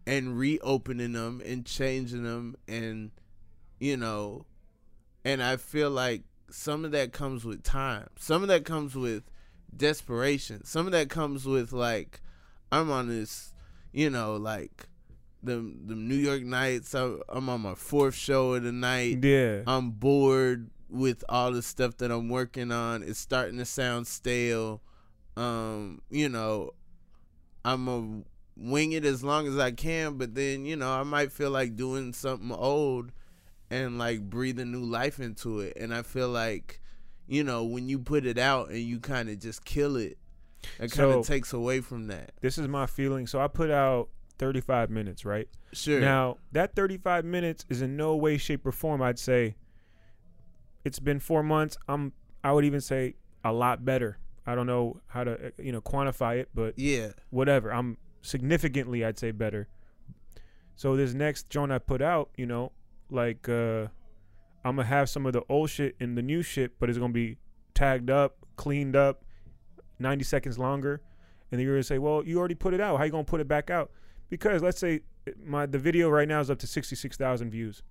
and 0.06 0.38
reopening 0.38 1.14
them 1.14 1.42
and 1.44 1.66
changing 1.66 2.22
them 2.24 2.56
and 2.68 3.10
you 3.80 3.98
know 3.98 4.46
and 5.28 5.44
I 5.44 5.58
feel 5.58 5.90
like 5.90 6.24
some 6.50 6.86
of 6.86 6.92
that 6.92 7.12
comes 7.12 7.44
with 7.44 7.62
time. 7.62 8.08
Some 8.18 8.44
of 8.44 8.48
that 8.48 8.64
comes 8.64 8.96
with 8.96 9.24
desperation. 9.76 10.64
Some 10.64 10.86
of 10.86 10.94
that 10.94 11.10
comes 11.10 11.46
with 11.46 11.74
like 11.74 12.22
I'm 12.72 12.90
on 12.90 13.10
this, 13.10 13.54
you 13.92 14.10
know, 14.10 14.38
like 14.38 14.88
the 15.44 15.56
the 15.56 15.96
New 15.96 16.16
York 16.16 16.44
Nights. 16.44 16.96
I'm, 16.96 17.22
I'm 17.28 17.50
on 17.50 17.60
my 17.60 17.76
fourth 17.76 18.16
show 18.16 18.54
of 18.54 18.64
the 18.64 18.72
night. 18.72 19.24
Yeah. 19.24 19.64
I'm 19.68 19.92
bored 19.92 20.70
with 20.90 21.26
all 21.28 21.52
the 21.52 21.62
stuff 21.62 21.98
that 21.98 22.10
I'm 22.10 22.30
working 22.30 22.72
on. 22.72 23.04
It's 23.04 23.20
starting 23.20 23.58
to 23.58 23.66
sound 23.66 24.08
stale. 24.08 24.82
Um, 25.36 26.02
you 26.10 26.30
know, 26.30 26.72
I'm 27.66 27.88
a 27.90 28.24
wing 28.56 28.94
it 28.94 29.04
as 29.04 29.26
long 29.26 29.46
as 29.46 29.60
I 29.60 29.72
can, 29.72 30.18
but 30.18 30.34
then, 30.34 30.66
you 30.66 30.78
know, 30.78 30.90
I 30.90 31.04
might 31.04 31.34
feel 31.34 31.52
like 31.52 31.76
doing 31.76 32.14
something 32.14 32.52
old 32.52 33.12
and 33.70 33.98
like 33.98 34.22
breathing 34.22 34.72
new 34.72 34.84
life 34.84 35.20
into 35.20 35.60
it. 35.60 35.78
And 35.78 35.94
I 35.94 36.02
feel 36.02 36.30
like, 36.30 36.82
you 37.28 37.44
know, 37.44 37.64
when 37.64 37.90
you 37.90 38.00
put 38.00 38.26
it 38.26 38.38
out 38.38 38.70
and 38.70 38.80
you 38.80 39.00
kind 39.00 39.30
of 39.30 39.40
just 39.40 39.66
kill 39.66 39.96
it, 39.96 40.18
it 40.80 40.92
kind 40.92 41.12
of 41.12 41.26
takes 41.26 41.54
away 41.54 41.82
from 41.82 42.08
that. 42.08 42.32
This 42.42 42.58
is 42.58 42.68
my 42.68 42.86
feeling. 42.86 43.28
So 43.28 43.40
I 43.40 43.48
put 43.48 43.72
out 43.72 44.10
35 44.40 44.90
minutes, 44.90 45.26
right? 45.26 45.48
Sure. 45.74 46.00
Now, 46.00 46.38
that 46.52 46.76
35 46.76 47.26
minutes 47.26 47.66
is 47.70 47.82
in 47.82 47.98
no 47.98 48.16
way, 48.16 48.38
shape, 48.38 48.66
or 48.66 48.72
form, 48.72 49.02
I'd 49.02 49.20
say, 49.20 49.56
it's 50.84 51.00
been 51.00 51.20
four 51.20 51.44
months. 51.44 51.78
I'm, 51.88 52.14
I 52.44 52.52
would 52.52 52.66
even 52.66 52.82
say 52.82 53.16
a 53.44 53.52
lot 53.52 53.84
better. 53.84 54.18
I 54.46 54.56
don't 54.56 54.68
know 54.68 55.02
how 55.08 55.24
to, 55.26 55.48
uh, 55.48 55.50
you 55.58 55.72
know, 55.72 55.82
quantify 55.82 56.38
it, 56.38 56.50
but 56.54 56.78
yeah. 56.80 57.10
whatever. 57.30 57.74
I'm 57.74 57.98
significantly, 58.22 59.04
I'd 59.04 59.20
say, 59.20 59.32
better. 59.32 59.68
So 60.76 60.96
this 60.96 61.14
next 61.14 61.50
joint 61.50 61.72
I 61.72 61.80
put 61.80 62.02
out, 62.02 62.30
you 62.38 62.46
know, 62.46 62.72
like 63.10 63.48
uh 63.50 63.88
I'm 64.66 64.76
gonna 64.76 64.84
have 64.84 65.10
some 65.10 65.26
of 65.26 65.34
the 65.34 65.44
old 65.50 65.70
shit 65.70 65.96
and 66.00 66.18
the 66.18 66.22
new 66.22 66.42
shit, 66.42 66.80
but 66.80 66.90
it's 66.90 66.98
gonna 67.00 67.14
be 67.14 67.38
tagged 67.74 68.10
up, 68.10 68.38
cleaned 68.56 68.96
up, 68.96 69.24
90 70.00 70.24
seconds 70.24 70.58
longer, 70.60 71.02
and 71.52 71.60
then 71.60 71.66
you're 71.66 71.76
gonna 71.76 71.84
say, 71.84 72.00
well, 72.00 72.24
you 72.26 72.38
already 72.40 72.56
put 72.56 72.74
it 72.74 72.82
out. 72.82 72.98
How 72.98 73.04
you 73.06 73.12
gonna 73.12 73.24
put 73.24 73.40
it 73.40 73.48
back 73.48 73.70
out? 73.70 73.92
Because 74.30 74.62
let's 74.62 74.80
say 74.80 75.02
my 75.44 75.66
the 75.66 75.80
video 75.80 76.10
right 76.10 76.28
now 76.28 76.40
is 76.42 76.50
up 76.52 76.60
to 76.60 76.68
66,000 76.68 77.50
views. 77.50 77.84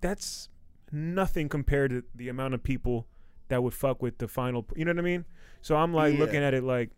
That's 0.00 0.48
nothing 0.92 1.48
compared 1.48 1.90
to 1.90 2.04
the 2.14 2.28
amount 2.28 2.54
of 2.54 2.62
people 2.62 3.06
that 3.48 3.62
would 3.62 3.74
fuck 3.74 4.02
with 4.02 4.18
the 4.18 4.28
final. 4.28 4.66
You 4.76 4.84
know 4.84 4.90
what 4.92 4.98
I 4.98 5.02
mean? 5.02 5.24
So 5.62 5.76
I'm 5.76 5.94
like 5.94 6.12
Yeah. 6.14 6.20
looking 6.20 6.42
at 6.42 6.52
it 6.52 6.62
like, 6.64 6.90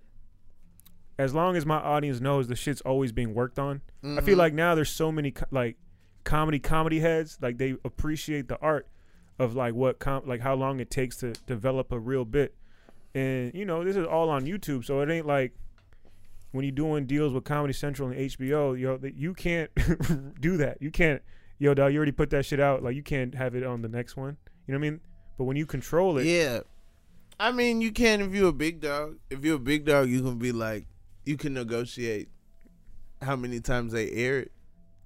as 1.18 1.34
long 1.34 1.56
as 1.56 1.66
my 1.66 1.76
audience 1.78 2.20
knows 2.20 2.48
the 2.48 2.56
shit's 2.56 2.80
always 2.82 3.12
being 3.12 3.34
worked 3.34 3.58
on. 3.58 3.80
I 4.04 4.20
feel 4.20 4.34
Mhm. 4.36 4.38
like 4.38 4.54
now 4.54 4.74
there's 4.74 4.90
so 4.90 5.10
many 5.12 5.32
like 5.50 5.76
comedy 6.24 6.58
comedy 6.58 7.00
heads 7.00 7.38
like 7.40 7.58
they 7.58 7.76
appreciate 7.84 8.48
the 8.48 8.58
art 8.60 8.86
of 9.38 9.54
like 9.54 9.74
what 9.74 9.98
com- 9.98 10.26
like 10.26 10.40
how 10.40 10.54
long 10.54 10.80
it 10.80 10.90
takes 10.90 11.16
to 11.18 11.32
develop 11.46 11.92
a 11.92 11.98
real 11.98 12.24
bit. 12.24 12.54
And 13.14 13.54
you 13.54 13.64
know, 13.64 13.84
this 13.84 13.96
is 13.96 14.06
all 14.06 14.28
on 14.28 14.44
YouTube, 14.44 14.84
so 14.84 15.00
it 15.00 15.10
ain't 15.10 15.26
like 15.26 15.54
when 16.52 16.64
you're 16.64 16.72
doing 16.72 17.06
deals 17.06 17.32
with 17.32 17.44
Comedy 17.44 17.72
Central 17.72 18.08
and 18.08 18.18
HBO, 18.18 18.78
yo, 18.78 18.96
that 18.98 19.14
you 19.16 19.34
can't 19.34 19.70
do 20.40 20.56
that. 20.56 20.78
You 20.80 20.90
can't, 20.90 21.22
yo, 21.58 21.74
dog, 21.74 21.92
you 21.92 21.98
already 21.98 22.12
put 22.12 22.30
that 22.30 22.44
shit 22.46 22.60
out. 22.60 22.82
Like 22.82 22.96
you 22.96 23.02
can't 23.02 23.34
have 23.34 23.54
it 23.54 23.64
on 23.64 23.82
the 23.82 23.88
next 23.88 24.16
one. 24.16 24.36
You 24.66 24.74
know 24.74 24.80
what 24.80 24.86
I 24.86 24.90
mean? 24.90 25.00
But 25.36 25.44
when 25.44 25.56
you 25.56 25.66
control 25.66 26.18
it, 26.18 26.26
Yeah. 26.26 26.60
I 27.40 27.52
mean, 27.52 27.80
you 27.80 27.92
can 27.92 28.20
if 28.20 28.34
you're 28.34 28.48
a 28.48 28.52
big 28.52 28.80
dog. 28.80 29.18
If 29.30 29.44
you're 29.44 29.56
a 29.56 29.60
big 29.60 29.84
dog, 29.84 30.08
you 30.08 30.22
can 30.22 30.38
be 30.38 30.50
like, 30.50 30.86
you 31.24 31.36
can 31.36 31.54
negotiate 31.54 32.28
how 33.22 33.36
many 33.36 33.60
times 33.60 33.92
they 33.92 34.10
air 34.10 34.40
it. 34.40 34.52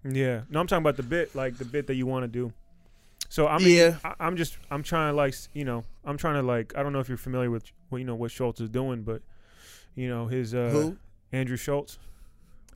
Yeah. 0.05 0.43
No, 0.51 0.61
I'm 0.61 0.67
talking 0.67 0.83
about 0.83 0.97
the 0.97 1.03
bit, 1.03 1.35
like 1.35 1.59
the 1.59 1.65
bit 1.65 1.87
that 1.87 1.95
you 1.95 2.07
want 2.07 2.25
to 2.25 2.29
do. 2.29 2.53
So 3.29 3.47
I 3.47 3.59
mean, 3.59 3.77
Yeah. 3.77 3.97
I, 4.05 4.15
I'm 4.21 4.37
just 4.37 4.57
I'm 4.71 4.83
trying 4.83 5.12
to 5.12 5.17
like 5.17 5.35
you 5.55 5.65
know 5.65 5.85
I'm 6.05 6.17
trying 6.19 6.35
to 6.35 6.43
like 6.43 6.75
I 6.77 6.83
don't 6.83 6.93
know 6.93 7.01
if 7.01 7.09
you're 7.09 7.17
familiar 7.19 7.51
with 7.51 7.65
what 7.88 7.99
you 7.99 8.05
know 8.05 8.15
what 8.15 8.31
Schulz 8.31 8.61
is 8.61 8.69
doing, 8.69 9.03
but 9.03 9.23
you 9.95 10.09
know 10.09 10.27
his 10.27 10.55
uh 10.55 10.69
Who? 10.71 10.97
Andrew 11.33 11.57
Schulz. 11.57 11.99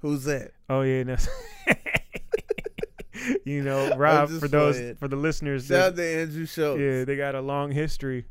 Who's 0.03 0.25
that? 0.25 0.53
Oh 0.71 0.83
yeah, 0.83 1.03
that's 1.05 1.29
you 3.45 3.63
know 3.63 3.95
Rob 3.97 4.29
for 4.31 4.49
those 4.49 4.77
playing. 4.77 4.95
for 4.97 5.09
the 5.09 5.17
listeners. 5.17 5.67
Shout 5.67 5.79
out 5.81 5.97
That, 5.97 6.03
to 6.03 6.21
Andrew 6.21 6.47
Schulz. 6.47 6.81
yeah, 6.81 7.05
they 7.05 7.17
got 7.17 7.35
a 7.35 7.41
long 7.41 7.71
history. 7.73 8.27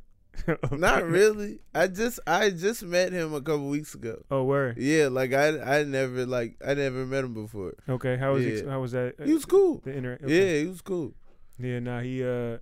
Of- 0.47 0.71
Not 0.79 1.05
really. 1.05 1.59
I 1.73 1.87
just 1.87 2.19
I 2.27 2.49
just 2.49 2.83
met 2.83 3.11
him 3.11 3.33
a 3.33 3.41
couple 3.41 3.67
weeks 3.69 3.93
ago. 3.95 4.23
Oh, 4.31 4.43
where? 4.43 4.73
Yeah, 4.77 5.07
like 5.07 5.33
I 5.33 5.79
I 5.79 5.83
never 5.83 6.25
like 6.25 6.57
I 6.65 6.73
never 6.73 7.05
met 7.05 7.23
him 7.23 7.33
before. 7.33 7.73
Okay, 7.87 8.17
how 8.17 8.33
was 8.33 8.43
he, 8.45 8.63
how 8.65 8.79
was 8.81 8.91
that? 8.93 9.15
He 9.23 9.33
was 9.33 9.45
cool. 9.45 9.81
the 9.83 9.91
inter- 9.91 10.17
Yeah, 10.21 10.25
okay. 10.25 10.61
he 10.61 10.67
was 10.67 10.81
cool. 10.81 11.13
Yeah, 11.57 11.79
nah, 11.79 12.01
he 12.01 12.23
uh 12.23 12.57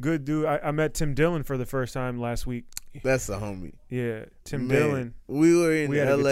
good 0.00 0.24
dude. 0.24 0.46
I, 0.46 0.58
I 0.64 0.70
met 0.70 0.94
Tim 0.94 1.14
Dillon 1.14 1.42
for 1.42 1.56
the 1.56 1.66
first 1.66 1.94
time 1.94 2.20
last 2.20 2.46
week. 2.46 2.64
That's 3.02 3.28
a 3.28 3.38
homie. 3.38 3.74
Yeah, 3.88 4.24
Tim 4.44 4.66
Man, 4.68 4.76
Dillon. 4.78 5.14
We 5.26 5.56
were 5.56 5.72
in 5.74 5.90
We 5.90 5.98
had 5.98 6.08
a 6.08 6.16
good 6.16 6.24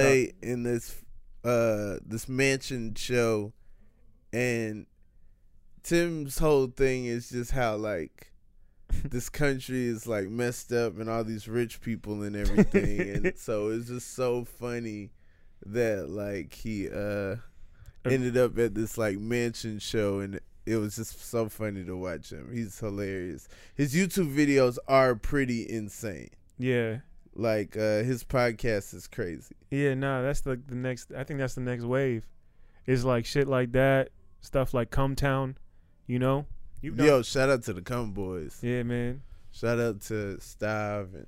LA 0.42 0.48
in 0.48 0.62
this 0.62 0.96
uh 1.44 1.96
this 2.04 2.28
mansion 2.28 2.94
show 2.94 3.52
and 4.32 4.86
Tim's 5.82 6.38
whole 6.38 6.66
thing 6.66 7.06
is 7.06 7.30
just 7.30 7.52
how 7.52 7.76
like 7.76 8.29
this 9.04 9.28
country 9.28 9.86
is 9.86 10.06
like 10.06 10.28
messed 10.28 10.72
up 10.72 10.98
and 10.98 11.08
all 11.08 11.24
these 11.24 11.48
rich 11.48 11.80
people 11.80 12.22
and 12.22 12.36
everything 12.36 13.00
and 13.00 13.32
so 13.36 13.68
it's 13.68 13.88
just 13.88 14.14
so 14.14 14.44
funny 14.44 15.10
that 15.66 16.08
like 16.08 16.52
he 16.52 16.88
uh 16.88 17.36
ended 18.04 18.36
up 18.36 18.58
at 18.58 18.74
this 18.74 18.96
like 18.96 19.18
mansion 19.18 19.78
show 19.78 20.20
and 20.20 20.40
it 20.66 20.76
was 20.76 20.96
just 20.96 21.20
so 21.24 21.48
funny 21.48 21.84
to 21.84 21.96
watch 21.96 22.30
him. 22.30 22.50
He's 22.52 22.78
hilarious. 22.78 23.48
His 23.74 23.94
YouTube 23.94 24.34
videos 24.34 24.78
are 24.86 25.14
pretty 25.14 25.68
insane. 25.68 26.30
Yeah. 26.58 26.98
Like 27.34 27.76
uh 27.76 28.02
his 28.02 28.24
podcast 28.24 28.94
is 28.94 29.06
crazy. 29.06 29.56
Yeah, 29.70 29.94
nah, 29.94 30.22
that's 30.22 30.40
the 30.42 30.60
the 30.66 30.76
next 30.76 31.12
I 31.16 31.24
think 31.24 31.40
that's 31.40 31.54
the 31.54 31.60
next 31.60 31.84
wave. 31.84 32.26
Is 32.86 33.04
like 33.04 33.26
shit 33.26 33.48
like 33.48 33.72
that, 33.72 34.10
stuff 34.40 34.74
like 34.74 34.90
Cum 34.90 35.14
Town, 35.14 35.56
you 36.06 36.18
know? 36.18 36.46
You've 36.82 36.96
done 36.96 37.06
Yo, 37.06 37.22
shout 37.22 37.50
out 37.50 37.62
to 37.64 37.72
the 37.72 37.82
Cum 37.82 38.12
Boys. 38.12 38.58
Yeah, 38.62 38.82
man. 38.82 39.22
Shout 39.52 39.78
out 39.78 40.00
to 40.02 40.38
Stav 40.40 41.14
and 41.14 41.26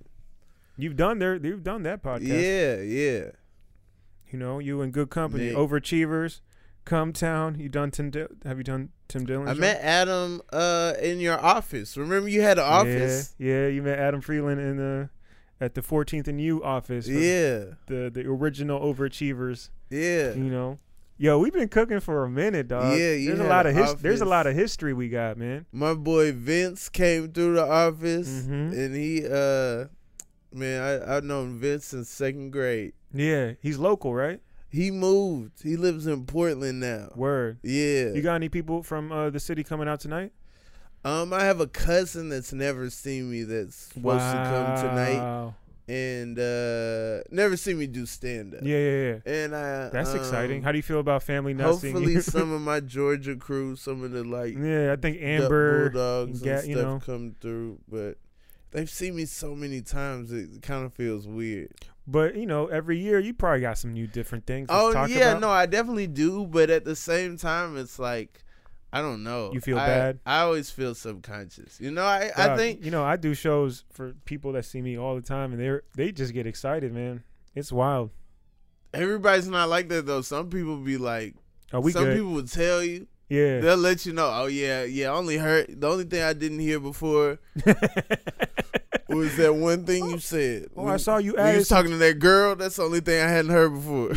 You've 0.76 0.96
done 0.96 1.18
their 1.18 1.34
you've 1.36 1.62
done 1.62 1.82
that 1.82 2.02
podcast. 2.02 2.28
yeah, 2.28 2.80
yeah. 2.80 3.30
You 4.30 4.38
know, 4.38 4.58
you 4.58 4.80
in 4.80 4.90
good 4.90 5.10
company. 5.10 5.46
Man. 5.52 5.56
Overachievers, 5.56 6.40
Cum 6.86 7.12
Town. 7.12 7.58
You 7.58 7.68
done 7.68 7.90
Tim 7.90 8.10
Di- 8.10 8.26
have 8.44 8.56
you 8.56 8.64
done 8.64 8.88
Tim 9.08 9.26
Dillon? 9.26 9.48
I 9.48 9.54
met 9.54 9.80
Adam 9.82 10.40
uh 10.52 10.94
in 11.02 11.20
your 11.20 11.38
office. 11.38 11.96
Remember 11.96 12.28
you 12.28 12.40
had 12.40 12.58
an 12.58 12.64
office? 12.64 13.34
Yeah, 13.38 13.64
yeah, 13.64 13.66
you 13.68 13.82
met 13.82 13.98
Adam 13.98 14.22
Friedland 14.22 14.60
in 14.60 14.76
the 14.78 15.10
at 15.60 15.74
the 15.74 15.82
14th 15.82 16.26
and 16.26 16.40
U 16.40 16.64
office. 16.64 17.06
Yeah, 17.06 17.74
The 17.86 18.10
the 18.12 18.22
original 18.26 18.80
overachievers, 18.80 19.68
yeah. 19.90 20.32
you 20.32 20.50
know. 20.50 20.78
Yo, 21.22 21.38
we've 21.38 21.52
been 21.52 21.68
cooking 21.68 22.00
for 22.00 22.24
a 22.24 22.28
minute, 22.28 22.66
dog. 22.66 22.98
Yeah, 22.98 23.12
you 23.12 23.28
there's 23.28 23.38
a 23.38 23.44
lot 23.48 23.64
of 23.64 23.76
his- 23.76 23.94
there's 24.02 24.20
a 24.22 24.24
lot 24.24 24.48
of 24.48 24.56
history 24.56 24.92
we 24.92 25.08
got, 25.08 25.36
man. 25.36 25.66
My 25.70 25.94
boy 25.94 26.32
Vince 26.32 26.88
came 26.88 27.30
through 27.30 27.54
the 27.54 27.64
office 27.64 28.28
Mhm. 28.28 28.76
and 28.76 28.96
he 28.96 29.24
uh 29.24 29.84
man, 30.52 30.82
I 30.82 31.16
I've 31.18 31.22
known 31.22 31.60
Vince 31.60 31.84
since 31.84 32.08
second 32.08 32.50
grade. 32.50 32.94
Yeah, 33.14 33.52
he's 33.60 33.78
local, 33.78 34.12
right? 34.12 34.40
He 34.68 34.90
moved. 34.90 35.62
He 35.62 35.76
lives 35.76 36.08
in 36.08 36.26
Portland 36.26 36.80
now. 36.80 37.12
Word. 37.14 37.58
Yeah. 37.62 38.10
You 38.14 38.20
got 38.20 38.34
any 38.34 38.48
people 38.48 38.82
from 38.82 39.12
uh, 39.12 39.30
the 39.30 39.38
city 39.38 39.62
coming 39.62 39.86
out 39.86 40.00
tonight? 40.00 40.32
um 41.04 41.32
I 41.32 41.44
have 41.44 41.60
a 41.60 41.68
cousin 41.68 42.30
that's 42.30 42.52
never 42.52 42.90
seen 42.90 43.30
me 43.30 43.44
that's 43.44 43.76
supposed 43.76 44.18
to 44.24 44.42
come 44.44 44.88
tonight 44.88 45.18
Wow. 45.18 45.54
And 45.88 46.38
uh 46.38 47.22
never 47.30 47.56
seen 47.56 47.78
me 47.78 47.86
do 47.86 48.06
stand 48.06 48.54
up. 48.54 48.60
Yeah, 48.62 48.78
yeah, 48.78 49.02
yeah. 49.26 49.32
And 49.32 49.54
I 49.56 49.88
That's 49.88 50.14
exciting. 50.14 50.58
um, 50.58 50.62
How 50.64 50.72
do 50.72 50.78
you 50.78 50.82
feel 50.82 51.00
about 51.00 51.22
family 51.22 51.54
not 51.54 51.66
Hopefully, 51.72 52.20
some 52.20 52.52
of 52.52 52.60
my 52.72 52.80
Georgia 52.80 53.36
crew, 53.36 53.74
some 53.76 54.02
of 54.04 54.12
the 54.12 54.22
like 54.24 54.56
yeah, 54.56 54.92
I 54.92 54.96
think 54.96 55.18
Amber. 55.20 55.90
Bulldogs 55.90 56.40
Ga- 56.40 56.58
and 56.60 56.68
you 56.68 56.76
stuff 56.76 56.86
know. 56.86 57.00
come 57.04 57.34
through, 57.40 57.78
but 57.88 58.16
they've 58.70 58.88
seen 58.90 59.16
me 59.16 59.24
so 59.24 59.54
many 59.54 59.82
times 59.82 60.32
it 60.32 60.62
kind 60.62 60.84
of 60.84 60.94
feels 60.94 61.26
weird. 61.26 61.72
But 62.06 62.36
you 62.36 62.46
know, 62.46 62.66
every 62.66 62.98
year 62.98 63.18
you 63.18 63.34
probably 63.34 63.60
got 63.60 63.78
some 63.78 63.92
new 63.92 64.06
different 64.06 64.46
things. 64.46 64.66
Oh 64.70 65.06
yeah, 65.06 65.30
about. 65.32 65.40
no, 65.40 65.50
I 65.50 65.66
definitely 65.66 66.06
do, 66.08 66.46
but 66.46 66.70
at 66.70 66.84
the 66.84 66.96
same 66.96 67.36
time, 67.36 67.76
it's 67.76 67.98
like 67.98 68.42
I 68.92 69.00
don't 69.00 69.22
know. 69.22 69.50
You 69.54 69.60
feel 69.60 69.78
I- 69.78 69.86
bad? 69.86 70.18
I 70.26 70.40
always 70.40 70.70
feel 70.70 70.94
subconscious. 70.94 71.80
You 71.80 71.90
know, 71.90 72.04
I 72.04 72.30
I 72.36 72.48
uh, 72.50 72.56
think 72.56 72.84
you 72.84 72.90
know 72.90 73.04
I 73.04 73.16
do 73.16 73.34
shows 73.34 73.84
for 73.92 74.12
people 74.26 74.52
that 74.52 74.64
see 74.64 74.82
me 74.82 74.98
all 74.98 75.14
the 75.14 75.22
time, 75.22 75.52
and 75.52 75.60
they 75.60 75.68
are 75.68 75.84
they 75.96 76.12
just 76.12 76.32
get 76.34 76.46
excited, 76.46 76.92
man. 76.92 77.22
It's 77.54 77.72
wild. 77.72 78.10
everybody's 78.94 79.48
not 79.48 79.68
like 79.68 79.88
that 79.88 80.04
though. 80.06 80.20
Some 80.20 80.50
people 80.50 80.76
be 80.76 80.98
like, 80.98 81.34
Oh, 81.72 81.80
we 81.80 81.92
some 81.92 82.04
good. 82.04 82.16
people 82.18 82.32
will 82.32 82.46
tell 82.46 82.82
you. 82.84 83.06
yeah. 83.30 83.60
They'll 83.60 83.76
let 83.78 84.04
you 84.04 84.12
know. 84.12 84.30
Oh 84.30 84.46
yeah, 84.46 84.84
yeah. 84.84 85.10
I 85.10 85.14
only 85.14 85.38
heard 85.38 85.80
the 85.80 85.88
only 85.88 86.04
thing 86.04 86.22
I 86.22 86.34
didn't 86.34 86.58
hear 86.58 86.78
before 86.78 87.38
was 89.08 89.36
that 89.36 89.54
one 89.54 89.86
thing 89.86 90.10
you 90.10 90.18
said. 90.18 90.66
oh, 90.76 90.84
When- 90.84 90.92
I 90.94 90.98
saw 90.98 91.16
you 91.16 91.34
you 91.38 91.56
was 91.56 91.68
talking 91.68 91.92
to 91.92 91.96
that 91.98 92.18
girl, 92.18 92.56
that's 92.56 92.76
the 92.76 92.82
only 92.84 93.00
thing 93.00 93.22
I 93.22 93.28
hadn't 93.28 93.50
heard 93.52 93.72
before. 93.72 94.12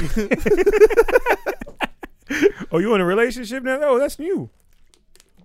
oh, 2.71 2.79
you 2.79 2.93
in 2.95 3.01
a 3.01 3.05
relationship 3.05 3.63
now? 3.63 3.79
Oh, 3.83 3.99
that's 3.99 4.19
new. 4.19 4.49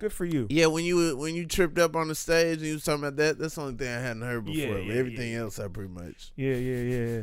Good 0.00 0.12
for 0.12 0.24
you. 0.24 0.46
yeah, 0.50 0.66
when 0.66 0.84
you 0.84 1.16
when 1.16 1.34
you 1.34 1.46
tripped 1.46 1.78
up 1.78 1.94
on 1.94 2.08
the 2.08 2.14
stage 2.14 2.58
and 2.58 2.66
you 2.66 2.72
was 2.74 2.84
talking 2.84 3.04
about 3.04 3.16
that, 3.16 3.38
that's 3.38 3.54
the 3.54 3.60
only 3.60 3.74
thing 3.74 3.88
I 3.88 4.00
hadn't 4.00 4.22
heard 4.22 4.44
before. 4.46 4.78
Yeah, 4.78 4.78
yeah, 4.78 4.94
everything 4.94 5.32
yeah. 5.32 5.40
else 5.40 5.58
I 5.60 5.68
pretty 5.68 5.90
much. 5.92 6.32
Yeah, 6.36 6.54
yeah, 6.54 6.76
yeah. 6.96 7.22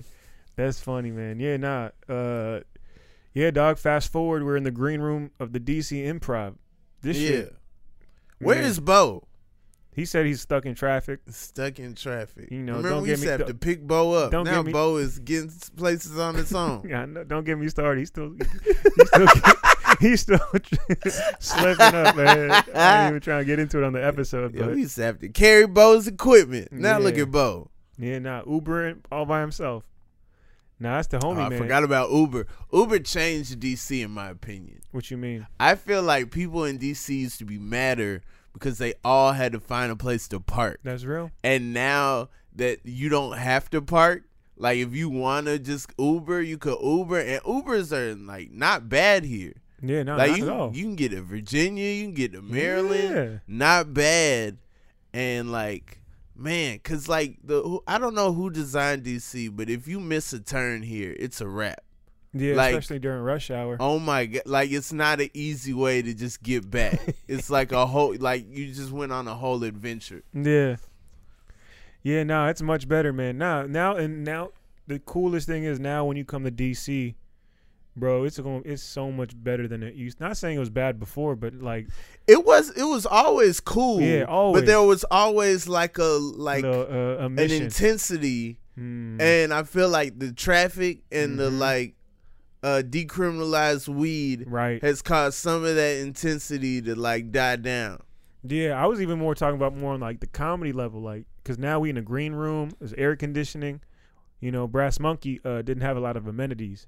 That's 0.56 0.80
funny, 0.80 1.12
man. 1.12 1.40
Yeah, 1.40 1.58
nah. 1.58 1.90
Uh, 2.08 2.62
yeah, 3.34 3.52
dog. 3.52 3.78
Fast 3.78 4.12
forward, 4.12 4.44
we're 4.44 4.58
in 4.58 4.64
the 4.64 4.72
green 4.72 5.02
room 5.02 5.32
of 5.40 5.54
the 5.54 5.60
DC 5.60 6.06
Improv. 6.06 6.56
This 7.02 7.18
yeah. 7.18 7.30
shit. 7.30 7.56
Where 8.40 8.56
man, 8.56 8.66
is 8.66 8.80
Bo? 8.80 9.28
He 9.96 10.06
said 10.06 10.28
he's 10.28 10.42
stuck 10.42 10.68
in 10.68 10.76
traffic. 10.76 11.22
Stuck 11.30 11.80
in 11.80 11.96
traffic. 11.96 12.50
You 12.52 12.60
know, 12.60 12.74
Remember 12.74 12.90
don't 12.90 13.02
we 13.02 13.08
get 13.10 13.20
me- 13.20 13.26
to 13.26 13.32
have 13.32 13.46
to 13.48 13.54
pick 13.56 13.82
Bo 13.82 14.14
up. 14.14 14.32
don't 14.32 14.46
now 14.46 14.58
get 14.58 14.68
me- 14.68 14.72
Bo 14.72 14.98
is 14.98 15.18
getting 15.18 15.52
places 15.76 16.20
on 16.20 16.36
its 16.36 16.54
own. 16.54 16.84
Yeah, 16.88 17.06
no, 17.06 17.24
don't 17.24 17.44
get 17.44 17.58
me 17.58 17.68
started. 17.70 18.00
He's 18.02 18.10
still, 18.10 18.36
he's 18.66 19.08
still, 19.08 19.28
he's 20.00 20.22
still 20.22 20.40
slipping 21.40 21.82
up, 21.82 22.16
man. 22.16 22.52
I 22.76 23.04
ain't 23.06 23.10
even 23.12 23.22
trying 23.22 23.40
to 23.42 23.46
get 23.46 23.60
into 23.60 23.78
it 23.78 23.84
on 23.84 23.94
the 23.94 24.04
episode, 24.06 24.56
but 24.56 24.74
to 24.76 25.02
have 25.02 25.20
to 25.20 25.30
carry 25.30 25.68
Bo's 25.68 26.08
equipment. 26.08 26.72
Now 26.72 27.00
look 27.00 27.18
at 27.18 27.32
Bo. 27.32 27.70
yeah, 27.98 28.20
nah, 28.20 28.44
Ubering 28.44 29.00
all 29.12 29.26
by 29.26 29.42
himself. 29.42 29.84
Nah, 30.80 30.98
that's 30.98 31.08
the 31.08 31.18
homie, 31.18 31.38
Oh, 31.38 31.42
I 31.42 31.50
man. 31.50 31.58
forgot 31.60 31.84
about 31.84 32.12
Uber. 32.12 32.46
Uber 32.72 33.00
changed 33.00 33.60
DC 33.60 34.04
in 34.04 34.12
my 34.12 34.30
opinion. 34.30 34.82
What 34.92 35.10
you 35.10 35.18
mean? 35.18 35.48
I 35.60 35.74
feel 35.76 36.04
like 36.04 36.30
people 36.32 36.66
in 36.66 36.78
DC 36.78 37.10
used 37.10 37.40
to 37.40 37.46
be 37.46 37.58
madder 37.58 38.22
because 38.54 38.78
they 38.78 38.94
all 39.04 39.32
had 39.32 39.54
to 39.54 39.60
find 39.60 39.92
a 39.92 39.96
place 39.96 40.28
to 40.28 40.40
park. 40.40 40.80
That's 40.84 41.04
real. 41.04 41.32
And 41.44 41.74
now 41.74 42.30
that 42.56 42.82
you 42.84 43.10
don't 43.10 43.38
have 43.38 43.70
to 43.72 43.82
park, 43.82 44.24
like 44.56 44.78
if 44.78 44.94
you 44.94 45.10
wanna 45.10 45.58
just 45.58 45.92
Uber, 45.98 46.42
you 46.42 46.58
could 46.60 46.78
Uber 46.82 47.20
and 47.22 47.42
Ubers 47.42 47.92
are 47.92 48.16
like 48.16 48.52
not 48.52 48.88
bad 48.88 49.24
here. 49.24 49.54
Yeah, 49.82 50.04
no, 50.04 50.16
like 50.18 50.38
you 50.38 50.72
you 50.74 50.84
can 50.84 50.96
get 50.96 51.12
to 51.12 51.22
Virginia, 51.22 51.90
you 51.90 52.06
can 52.06 52.14
get 52.14 52.34
to 52.34 52.42
Maryland. 52.42 53.14
Yeah. 53.14 53.38
Not 53.48 53.94
bad. 53.94 54.58
And 55.14 55.52
like 55.52 56.02
man, 56.36 56.80
cuz 56.80 57.08
like 57.08 57.38
the 57.44 57.80
I 57.88 57.98
don't 57.98 58.16
know 58.16 58.34
who 58.34 58.50
designed 58.50 59.04
DC, 59.04 59.56
but 59.56 59.70
if 59.70 59.88
you 59.88 60.00
miss 60.00 60.34
a 60.34 60.40
turn 60.40 60.82
here, 60.84 61.16
it's 61.20 61.42
a 61.42 61.48
wrap. 61.48 61.82
Yeah, 62.34 62.56
Like- 62.56 62.74
especially 62.74 63.00
during 63.00 63.22
rush 63.22 63.50
hour. 63.52 63.78
Oh 63.80 64.00
my 64.00 64.26
god! 64.26 64.44
Like 64.46 64.72
it's 64.72 64.92
not 64.94 65.22
an 65.22 65.30
easy 65.34 65.74
way 65.74 66.02
to 66.02 66.14
just 66.14 66.44
get 66.44 66.70
back. 66.70 67.00
it's 67.28 67.50
like 67.50 67.72
a 67.72 67.86
whole 67.86 68.16
like 68.20 68.46
you 68.50 68.74
just 68.74 68.92
went 68.92 69.12
on 69.12 69.28
a 69.28 69.36
whole 69.36 69.64
adventure. 69.64 70.24
Yeah. 70.34 70.78
Yeah, 72.04 72.24
no, 72.24 72.48
it's 72.48 72.62
much 72.62 72.88
better, 72.88 73.12
man. 73.12 73.38
Now, 73.38 73.64
now, 73.64 73.96
and 73.98 74.24
now, 74.24 74.52
the 74.88 74.98
coolest 75.00 75.46
thing 75.46 75.66
is 75.66 75.78
now 75.80 76.06
when 76.06 76.16
you 76.16 76.24
come 76.24 76.44
to 76.46 76.52
DC, 76.52 77.16
bro, 77.98 78.24
it's 78.24 78.40
going, 78.40 78.62
it's 78.66 78.84
so 78.84 79.12
much 79.12 79.32
better 79.36 79.68
than 79.68 79.84
it 79.84 79.96
used. 79.96 80.20
Not 80.20 80.38
saying 80.38 80.56
it 80.56 80.60
was 80.60 80.70
bad 80.70 81.00
before, 81.00 81.36
but 81.36 81.56
like, 81.56 81.88
It 82.28 82.46
was 82.46 82.70
it 82.72 82.84
was 82.84 83.06
always 83.06 83.60
cool. 83.60 84.02
Yeah, 84.02 84.24
always. 84.24 84.62
But 84.62 84.68
there 84.68 84.82
was 84.82 85.04
always 85.10 85.68
like 85.68 85.98
a 85.98 86.04
like 86.04 86.64
uh, 86.64 87.18
an 87.20 87.40
intensity, 87.40 88.60
Mm. 88.80 89.20
and 89.20 89.54
I 89.54 89.64
feel 89.64 89.90
like 89.90 90.20
the 90.20 90.32
traffic 90.32 91.00
and 91.12 91.40
the 91.40 91.50
Mhm. 91.50 91.58
like 91.60 91.96
uh 92.64 92.84
decriminalized 92.88 93.88
weed 93.88 94.46
right. 94.48 94.82
has 94.84 95.02
caused 95.02 95.36
some 95.38 95.64
of 95.64 95.76
that 95.76 95.98
intensity 95.98 96.82
to 96.84 96.96
like 96.96 97.32
die 97.32 97.56
down. 97.56 98.00
Yeah, 98.44 98.82
I 98.82 98.86
was 98.86 99.02
even 99.02 99.18
more 99.20 99.34
talking 99.36 99.56
about 99.56 99.76
more 99.76 99.94
on 99.94 100.00
like 100.00 100.20
the 100.20 100.28
comedy 100.28 100.72
level, 100.74 101.02
like 101.02 101.26
because 101.44 101.58
now 101.58 101.80
we 101.80 101.90
in 101.90 101.98
a 101.98 102.02
green 102.02 102.34
room, 102.34 102.72
there's 102.80 102.94
air 102.94 103.16
conditioning. 103.16 103.82
You 104.40 104.52
know, 104.52 104.68
Brass 104.68 105.00
Monkey 105.00 105.40
uh, 105.44 105.64
didn't 105.64 105.82
have 105.82 105.98
a 105.98 106.00
lot 106.00 106.16
of 106.16 106.28
amenities. 106.28 106.86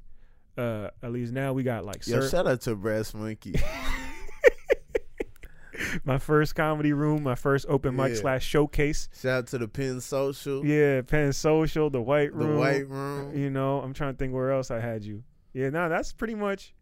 Uh, 0.57 0.89
at 1.01 1.11
least 1.11 1.31
now 1.31 1.53
we 1.53 1.63
got 1.63 1.85
like 1.85 2.05
Yo, 2.07 2.27
shout 2.27 2.45
out 2.47 2.61
to 2.61 2.75
Brass 2.75 3.13
Monkey. 3.13 3.55
my 6.03 6.17
first 6.17 6.55
comedy 6.55 6.91
room, 6.91 7.23
my 7.23 7.35
first 7.35 7.65
open 7.69 7.95
mic 7.95 8.09
Yeah. 8.09 8.15
slash 8.19 8.45
showcase. 8.45 9.07
shout 9.21 9.31
out 9.31 9.47
to 9.47 9.57
the 9.57 9.67
Penn 9.67 10.01
Social, 10.01 10.65
Yeah, 10.65 11.01
Penn 11.01 11.31
Social, 11.31 11.89
the 11.89 12.01
White 12.01 12.33
Room. 12.33 12.53
the 12.53 12.59
White 12.59 12.87
Room, 12.89 13.35
You 13.37 13.49
know, 13.49 13.79
I'm 13.81 13.93
trying 13.93 14.13
to 14.13 14.17
think 14.17 14.33
where 14.33 14.51
else 14.51 14.71
I 14.71 14.79
had 14.79 15.03
you. 15.05 15.23
Yeah, 15.53 15.69
no, 15.69 15.87
that's 15.87 16.11
pretty 16.11 16.35
much 16.35 16.73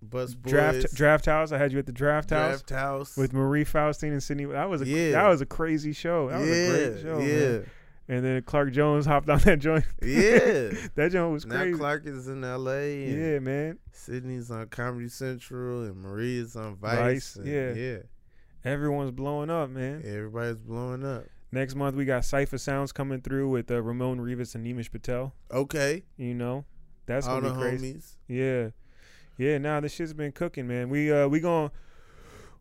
Bus 0.00 0.34
Boys, 0.34 0.50
draft 0.52 0.94
draft 0.94 1.26
house. 1.26 1.52
I 1.52 1.58
had 1.58 1.72
you 1.72 1.78
at 1.78 1.86
the 1.86 1.92
draft, 1.92 2.30
house 2.30 2.62
Draft 2.62 2.70
House 2.70 3.16
with 3.16 3.32
Marie 3.32 3.64
Faustin 3.64 4.12
and 4.12 4.22
Sydney. 4.22 4.44
That 4.46 4.70
was 4.70 4.80
a 4.82 4.86
Yeah. 4.86 5.10
that 5.12 5.28
was 5.28 5.40
a 5.40 5.46
crazy 5.46 5.92
show. 5.92 6.28
That 6.30 6.38
was 6.40 6.48
a 6.48 6.52
great 6.92 7.02
show. 7.02 7.18
yeah, 7.18 7.48
man. 7.58 7.66
And 8.08 8.24
then 8.24 8.42
Clark 8.42 8.72
Jones 8.72 9.04
hopped 9.12 9.28
on 9.28 9.38
that 9.40 9.58
joint. 9.58 9.84
yeah. 10.02 10.70
that 10.94 11.10
joint 11.12 11.32
was 11.32 11.44
now 11.46 11.56
crazy. 11.56 11.72
Now 11.72 11.78
Clark 11.78 12.06
is 12.06 12.26
in 12.28 12.42
L.A. 12.42 13.04
And 13.06 13.20
yeah, 13.20 13.38
man. 13.38 13.78
Sydney's 13.92 14.50
on 14.50 14.66
Comedy 14.68 15.08
Central 15.08 15.84
and 15.84 15.96
Maria's 15.96 16.56
on 16.56 16.76
Vice. 16.76 17.34
Vice, 17.34 17.38
yeah. 17.44 17.72
yeah. 17.74 17.98
Everyone's 18.64 19.10
blowing 19.10 19.50
up, 19.50 19.70
man. 19.70 20.02
Everybody's 20.04 20.56
blowing 20.58 21.04
up. 21.04 21.24
Next 21.52 21.74
month 21.74 21.96
we 21.96 22.04
got 22.04 22.22
Cipha 22.22 22.58
Sounds 22.60 22.92
coming 22.92 23.20
through 23.22 23.48
with 23.48 23.70
uh, 23.70 23.80
Ramon 23.82 24.20
Rivas 24.20 24.54
and 24.54 24.66
Nimish 24.66 24.90
Patel. 24.90 25.32
Okay, 25.50 26.04
You 26.16 26.34
know, 26.34 26.64
that's 27.06 27.26
all 27.26 27.40
gonna 27.40 27.54
the 27.54 27.54
be 27.54 27.60
crazy. 27.60 27.94
homies. 27.94 28.16
Yeah, 28.26 28.68
yeah. 29.38 29.56
Nah, 29.58 29.80
this 29.80 29.94
shit's 29.94 30.12
been 30.12 30.32
cooking, 30.32 30.66
man. 30.68 30.90
We 30.90 31.10
uh 31.10 31.26
we 31.26 31.40
gonna 31.40 31.70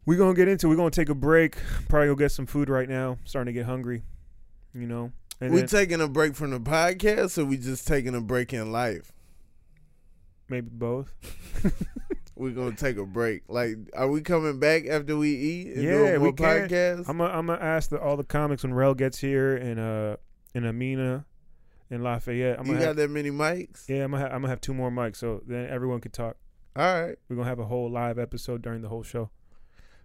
we 0.05 0.15
gonna 0.15 0.33
get 0.33 0.47
into. 0.47 0.69
We 0.69 0.77
gonna 0.77 0.89
take 0.89 1.09
a 1.09 1.15
break. 1.15 1.57
Probably 1.89 2.07
go 2.07 2.15
get 2.15 2.31
some 2.31 2.45
food 2.45 2.69
right 2.69 2.87
now. 2.87 3.17
starting 3.25 3.53
to 3.53 3.59
get 3.59 3.65
hungry. 3.65 4.03
You 4.73 4.87
know, 4.87 5.11
and 5.39 5.53
we 5.53 5.59
then 5.61 5.67
taking 5.69 6.01
a 6.01 6.07
break 6.07 6.35
from 6.35 6.51
the 6.51 6.59
podcast, 6.59 7.37
or 7.37 7.45
we 7.45 7.57
just 7.57 7.87
taking 7.87 8.15
a 8.15 8.21
break 8.21 8.53
in 8.53 8.71
life? 8.71 9.11
maybe 10.49 10.69
both. 10.71 11.13
We're 12.35 12.51
gonna 12.51 12.75
take 12.75 12.97
a 12.97 13.05
break. 13.05 13.43
Like, 13.47 13.77
are 13.93 14.07
we 14.09 14.21
coming 14.21 14.59
back 14.59 14.85
after 14.87 15.17
we 15.17 15.31
eat? 15.31 15.73
And 15.75 15.83
Yeah, 15.83 16.17
we 16.17 16.31
can. 16.31 16.67
podcast. 16.69 17.09
I'm 17.09 17.17
gonna 17.17 17.33
I'm 17.33 17.47
gonna 17.47 17.61
ask 17.61 17.89
the, 17.89 17.99
all 17.99 18.15
the 18.15 18.23
comics 18.23 18.63
when 18.63 18.73
Rel 18.73 18.93
gets 18.93 19.17
here 19.17 19.55
and 19.57 19.79
uh 19.79 20.17
and 20.53 20.65
Amina 20.65 21.25
and 21.89 22.03
Lafayette. 22.03 22.59
I'm 22.59 22.67
you 22.67 22.73
got 22.73 22.81
have, 22.81 22.95
that 22.97 23.09
many 23.09 23.31
mics? 23.31 23.89
yeah, 23.89 24.03
I'm 24.03 24.11
gonna 24.11 24.23
have, 24.23 24.31
I'm 24.33 24.41
gonna 24.41 24.49
have 24.49 24.61
two 24.61 24.73
more 24.73 24.91
mics 24.91 25.17
so 25.17 25.41
then 25.47 25.67
everyone 25.69 25.99
can 25.99 26.11
talk. 26.11 26.37
All 26.75 27.01
right. 27.01 27.15
We're 27.27 27.35
gonna 27.35 27.49
have 27.49 27.59
a 27.59 27.65
whole 27.65 27.89
live 27.89 28.19
episode 28.19 28.61
during 28.61 28.81
the 28.81 28.89
whole 28.89 29.03
show. 29.03 29.29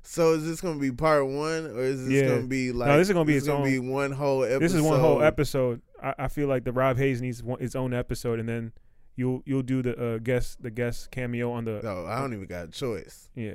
So 0.03 0.35
is 0.35 0.45
this 0.47 0.61
gonna 0.61 0.79
be 0.81 0.91
part 0.93 1.27
one, 1.27 1.67
or 1.67 1.81
is 1.81 2.05
this 2.07 2.13
Yeah. 2.23 2.29
gonna 2.29 2.47
be 2.47 2.73
like? 2.73 2.89
No, 2.89 2.99
this 2.99 3.09
is 3.09 3.13
gonna 3.15 3.25
be 3.25 3.37
its 3.37 3.49
own- 3.49 3.65
be 3.65 3.79
one 3.79 4.13
whole 4.13 4.43
episode. 4.45 4.61
This 4.61 4.75
is 4.75 4.83
one 4.83 5.01
whole 5.01 5.23
episode. 5.23 5.81
I, 6.03 6.15
I 6.19 6.29
feel 6.29 6.49
like 6.49 6.65
the 6.65 6.73
Rob 6.73 6.99
Haze 6.99 7.21
needs 7.23 7.43
one, 7.43 7.61
its 7.63 7.77
own 7.77 7.95
episode, 7.95 8.41
and 8.41 8.49
then 8.49 8.73
you'll 9.17 9.43
you'll 9.47 9.63
do 9.63 9.83
the 9.83 9.97
uh, 9.97 10.19
guest 10.19 10.63
the 10.63 10.71
guest 10.71 11.11
cameo 11.13 11.53
on 11.53 11.65
the 11.65 11.81
No, 11.83 12.05
I 12.07 12.19
don't 12.21 12.33
even 12.35 12.47
got 12.47 12.65
a 12.65 12.71
choice. 12.71 13.29
yeah. 13.35 13.53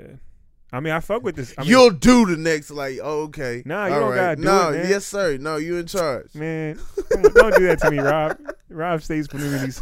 I 0.73 0.81
mean, 0.81 0.91
I 0.91 0.99
fuck 0.99 1.23
with 1.23 1.37
this. 1.37 1.53
I 1.57 1.61
mean, 1.61 1.69
You'll 1.71 1.91
do 1.91 2.25
the 2.25 2.35
next. 2.35 2.71
Like, 2.71 2.99
oh, 3.01 3.21
okay. 3.23 3.63
Nah, 3.65 3.85
you 3.85 3.93
All 3.93 3.99
don't 4.01 4.09
right. 4.09 4.15
gotta 4.17 4.35
do 4.35 4.41
no, 4.43 4.69
it, 4.69 4.77
man. 4.79 4.89
yes, 4.89 5.05
sir. 5.05 5.37
No, 5.37 5.55
you 5.55 5.77
in 5.77 5.85
charge. 5.85 6.35
man, 6.35 6.77
don't 7.09 7.55
do 7.55 7.67
that 7.67 7.79
to 7.83 7.89
me, 7.91 7.99
Rob. 7.99 8.37
Rob 8.69 9.01
stays 9.01 9.31
me 9.33 9.45
in 9.45 9.63
these 9.63 9.81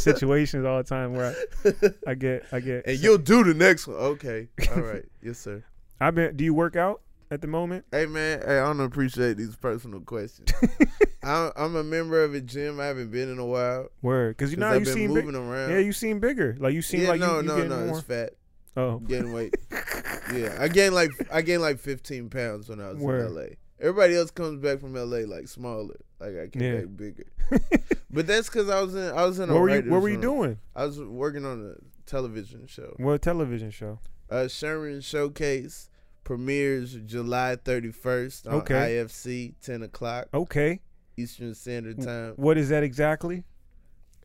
situations 0.00 0.64
all 0.64 0.78
the 0.78 0.84
time 0.84 1.14
where 1.14 1.34
I, 1.66 1.72
I 2.10 2.14
get 2.14 2.44
I 2.52 2.60
get. 2.60 2.86
and 2.86 2.96
you'll 3.00 3.18
do 3.18 3.42
the 3.42 3.54
next 3.54 3.88
one. 3.88 3.96
Okay. 3.96 4.46
All 4.70 4.82
right. 4.82 5.04
yes, 5.22 5.38
sir. 5.40 5.64
I've 6.00 6.14
been. 6.14 6.36
Do 6.36 6.44
you 6.44 6.54
work 6.54 6.76
out 6.76 7.02
at 7.30 7.40
the 7.40 7.46
moment? 7.46 7.84
Hey 7.92 8.06
man, 8.06 8.40
hey, 8.46 8.58
I 8.58 8.64
don't 8.66 8.80
appreciate 8.80 9.36
these 9.36 9.56
personal 9.56 10.00
questions. 10.00 10.50
I'm, 11.22 11.52
I'm 11.56 11.76
a 11.76 11.84
member 11.84 12.22
of 12.24 12.34
a 12.34 12.40
gym. 12.40 12.80
I 12.80 12.86
haven't 12.86 13.10
been 13.10 13.30
in 13.30 13.38
a 13.38 13.44
while. 13.46 13.88
Word, 14.02 14.36
because 14.36 14.50
you 14.50 14.56
know 14.56 14.72
you 14.72 14.84
been 14.84 14.94
seem 14.94 15.08
moving 15.10 15.26
big. 15.26 15.34
around. 15.36 15.70
Yeah, 15.70 15.78
you 15.78 15.92
seem 15.92 16.18
bigger. 16.20 16.56
Like 16.58 16.72
you 16.74 16.82
seem 16.82 17.02
Yeah, 17.02 17.08
like 17.10 17.20
no, 17.20 17.32
you, 17.32 17.36
you 17.36 17.42
no, 17.48 17.56
getting 17.56 17.70
no. 17.70 17.86
more. 17.86 17.98
It's 17.98 18.06
fat. 18.06 18.30
Oh, 18.76 18.98
Getting 19.00 19.32
weight. 19.32 19.54
yeah, 20.32 20.56
I 20.60 20.68
gained 20.68 20.94
like 20.94 21.10
I 21.30 21.42
gained 21.42 21.60
like 21.60 21.78
15 21.80 22.30
pounds 22.30 22.68
when 22.68 22.80
I 22.80 22.88
was 22.92 22.98
Word. 22.98 23.26
in 23.26 23.34
LA. 23.34 23.42
Everybody 23.80 24.14
else 24.16 24.30
comes 24.30 24.62
back 24.62 24.78
from 24.80 24.94
LA 24.94 25.18
like 25.26 25.48
smaller. 25.48 25.96
Like 26.20 26.36
I 26.38 26.46
came 26.46 26.62
Yeah. 26.62 26.80
back 26.80 26.96
bigger. 26.96 27.26
but 28.10 28.26
that's 28.26 28.48
because 28.48 28.70
I 28.70 28.80
was 28.80 28.94
in 28.94 29.12
I 29.12 29.24
was 29.26 29.38
in 29.40 29.50
a 29.50 29.52
what 29.52 29.60
were 29.62 29.68
you 29.76 29.90
What 29.90 30.00
were 30.02 30.08
you 30.08 30.14
room. 30.14 30.22
doing? 30.22 30.58
I 30.74 30.86
was 30.86 31.00
working 31.00 31.44
on 31.44 31.74
a 31.76 32.06
television 32.08 32.66
show. 32.68 32.94
What 32.98 33.20
television 33.22 33.70
show? 33.70 33.98
Uh, 34.30 34.46
Sherman 34.46 35.00
Showcase 35.00 35.89
premieres 36.24 36.94
July 37.06 37.56
31st 37.64 38.46
on 38.46 38.54
Okay. 38.60 38.74
IFC 38.96 39.54
10 39.60 39.82
o'clock 39.82 40.28
Okay, 40.34 40.80
Eastern 41.16 41.54
Standard 41.54 42.00
Time. 42.00 42.34
what 42.36 42.56
is 42.58 42.68
that 42.68 42.82
exactly? 42.82 43.44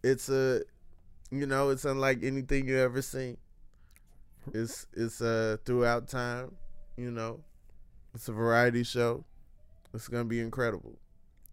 It's 0.04 0.30
a, 0.30 0.62
you 1.32 1.46
know, 1.48 1.70
it's 1.70 1.86
unlike 1.86 2.24
anything 2.24 2.68
you 2.68 2.78
ever 2.78 3.02
seen. 3.02 3.38
It's 4.54 4.86
it's 4.94 5.22
uh 5.22 5.58
throughout 5.66 6.08
time, 6.08 6.52
you 6.98 7.10
know. 7.10 7.40
It's 8.14 8.28
a 8.30 8.32
variety 8.34 8.84
show. 8.84 9.26
It's 9.94 10.08
gonna 10.08 10.26
be 10.26 10.40
incredible. 10.40 11.00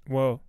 Well, 0.09 0.43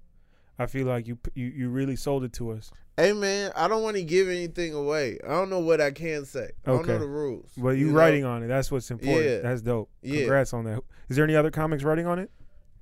I 0.59 0.65
feel 0.65 0.85
like 0.87 1.07
you 1.07 1.17
you 1.35 1.47
you 1.47 1.69
really 1.69 1.95
sold 1.95 2.23
it 2.25 2.33
to 2.33 2.51
us. 2.51 2.71
Hey 2.95 3.11
man, 3.11 3.51
I 3.55 3.67
don't 3.67 3.81
want 3.81 3.95
to 3.95 4.03
give 4.03 4.27
anything 4.27 4.73
away. 4.75 5.17
I 5.23 5.29
don't 5.29 5.49
know 5.49 5.59
what 5.59 5.81
I 5.81 5.89
can 5.89 6.25
say. 6.25 6.51
I 6.65 6.71
don't 6.71 6.87
know 6.87 6.99
the 6.99 7.07
rules. 7.07 7.49
But 7.57 7.71
you, 7.71 7.87
know? 7.87 7.93
writing 7.93 8.23
on 8.23 8.43
it. 8.43 8.47
That's 8.47 8.71
what's 8.71 8.91
important. 8.91 9.25
Yeah. 9.25 9.39
That's 9.39 9.61
dope. 9.61 9.89
Yeah. 10.03 10.19
Congrats 10.19 10.53
on 10.53 10.65
that. 10.65 10.79
Is 11.09 11.15
there 11.15 11.25
any 11.25 11.35
other 11.35 11.49
comics 11.49 11.83
writing 11.83 12.05
on 12.05 12.19
it? 12.19 12.29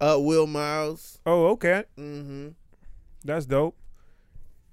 Uh, 0.02 0.18
Will 0.20 0.48
Miles. 0.48 1.20
Oh, 1.26 1.48
okay. 1.52 1.86
Mm-hmm. 1.98 2.50
That's 3.24 3.46
dope. 3.46 3.78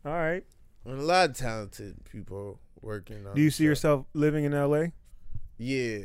All 0.05 0.13
right. 0.13 0.43
And 0.85 1.01
a 1.01 1.03
lot 1.03 1.31
of 1.31 1.37
talented 1.37 2.03
people 2.11 2.59
working 2.81 3.27
on. 3.27 3.37
Do 3.37 3.43
you 3.43 3.51
see 3.51 3.65
show. 3.65 3.69
yourself 3.69 4.07
living 4.15 4.45
in 4.45 4.53
LA 4.53 4.87
Yeah, 5.57 5.99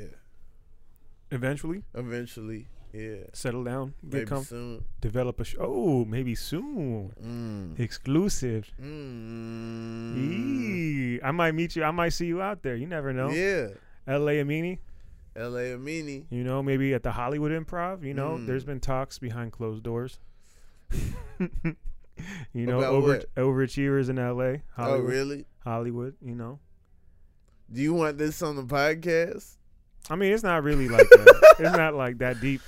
eventually? 1.31 1.83
eventually. 1.95 2.67
Yeah, 2.93 3.23
Settle 3.33 3.63
down, 3.63 3.95
get 4.03 4.13
maybe 4.13 4.25
com- 4.27 4.43
soon. 4.43 4.85
develop 5.01 5.39
a 5.39 5.43
show. 5.43 5.57
Oh, 5.61 6.05
maybe 6.05 6.35
soon. 6.35 7.11
Mm. 7.19 7.79
Exclusive. 7.79 8.69
Mm. 8.79 10.15
Eee. 10.17 11.19
I 11.23 11.31
might 11.31 11.53
meet 11.55 11.75
you. 11.75 11.83
I 11.83 11.89
might 11.91 12.09
see 12.09 12.27
you 12.27 12.39
out 12.41 12.61
there. 12.61 12.75
You 12.75 12.85
never 12.85 13.11
know. 13.11 13.29
Yeah, 13.29 13.69
LA 14.07 14.33
Amini. 14.43 14.77
L.A. 15.35 15.73
Amini. 15.75 16.25
You 16.29 16.43
know, 16.43 16.61
maybe 16.61 16.93
at 16.93 17.01
the 17.01 17.11
Hollywood 17.11 17.51
Improv. 17.51 18.03
You 18.03 18.13
know, 18.13 18.37
Mm. 18.37 18.45
there's 18.45 18.63
been 18.63 18.79
talks 18.79 19.17
behind 19.17 19.51
closed 19.51 19.81
doors. 19.81 20.19
you 22.53 22.65
know, 22.67 22.77
About 22.77 22.93
over 22.93 23.07
what? 23.17 23.35
overachievers 23.35 24.09
in 24.09 24.17
LA, 24.17 24.57
Hollywood, 24.75 25.01
Oh, 25.01 25.03
really? 25.03 25.45
Hollywood. 25.63 26.15
You 26.21 26.35
know, 26.35 26.59
Do 27.71 27.81
you 27.81 27.93
want 27.95 28.19
this 28.19 28.43
on 28.43 28.55
the 28.55 28.63
podcast? 28.63 29.55
I 30.09 30.15
mean, 30.15 30.33
it's 30.33 30.43
not 30.43 30.63
really 30.63 30.87
like 30.89 31.07
that. 31.09 31.55
it's 31.59 31.77
not 31.77 31.93
like 31.95 32.17
that 32.19 32.39
deep. 32.41 32.61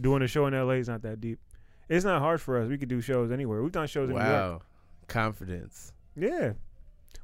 Doing 0.00 0.22
a 0.22 0.28
show 0.28 0.46
in 0.46 0.54
LA 0.54 0.74
is 0.74 0.88
not 0.88 1.02
that 1.02 1.20
deep. 1.20 1.40
It's 1.88 2.04
not 2.04 2.20
hard 2.20 2.40
for 2.40 2.60
us. 2.60 2.68
We 2.68 2.78
could 2.78 2.88
do 2.88 3.00
shows 3.00 3.32
anywhere. 3.32 3.62
We've 3.62 3.72
done 3.72 3.86
shows 3.88 4.08
in 4.10 4.14
New 4.14 4.20
York. 4.20 4.30
Wow, 4.32 4.62
confidence. 5.08 5.92
Yeah, 6.16 6.52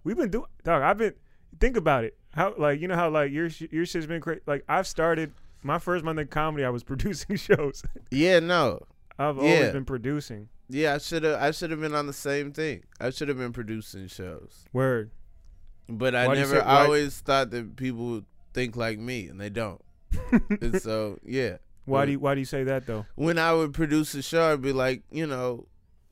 we've 0.03 0.17
been 0.17 0.31
doing. 0.31 0.47
Dog, 0.65 0.83
I've 0.83 0.99
been. 0.99 1.15
Think 1.61 1.77
about 1.77 2.03
it. 2.05 2.17
How 2.33 2.55
like 2.59 2.81
you 2.81 2.89
know 2.89 2.97
how 2.97 3.11
like 3.11 3.31
your 3.31 3.49
your 3.71 3.87
shit's 3.87 4.07
been 4.07 4.21
crazy. 4.21 4.41
Like 4.47 4.65
I've 4.69 4.87
started 4.89 5.33
my 5.63 5.79
first 5.79 6.05
month 6.05 6.19
in 6.19 6.27
comedy. 6.27 6.65
I 6.65 6.71
was 6.71 6.83
producing 6.91 7.37
shows. 7.37 7.83
Yeah, 8.11 8.41
no. 8.41 8.81
I've 9.19 9.37
Yeah. 9.37 9.43
always 9.43 9.73
been 9.73 9.85
producing. 9.85 10.49
Yeah, 10.69 10.95
I 10.95 10.99
should 10.99 11.23
have. 11.23 11.41
I 11.41 11.51
should 11.53 11.71
have 11.71 11.81
been 11.81 11.95
on 11.95 12.07
the 12.09 12.13
same 12.13 12.51
thing. 12.53 12.83
I 13.01 13.11
should 13.11 13.29
have 13.29 13.39
been 13.39 13.53
producing 13.53 14.09
shows. 14.09 14.65
Word. 14.73 15.11
But 15.89 16.15
I 16.17 16.27
Why 16.27 16.35
never. 16.35 16.57
say- 16.57 16.61
I 16.65 16.85
always 16.87 17.21
thought 17.21 17.51
that 17.51 17.77
people 17.77 18.07
would 18.07 18.25
think 18.55 18.77
like 18.77 18.99
me, 18.99 19.27
and 19.27 19.41
they 19.41 19.51
don't. 19.51 19.83
and 20.61 20.81
so, 20.81 21.19
yeah. 21.25 21.59
Why 21.85 22.07
do 22.07 22.13
you 22.13 22.21
Why 22.21 22.35
do 22.35 22.41
you 22.41 22.47
say 22.47 22.65
that 22.65 22.87
though? 22.87 23.05
when 23.15 23.39
I 23.39 23.53
would 23.53 23.75
produce 23.75 24.15
a 24.15 24.23
show, 24.23 24.53
I'd 24.53 24.63
be 24.63 24.73
like, 24.73 25.03
you 25.11 25.27
know, 25.27 25.67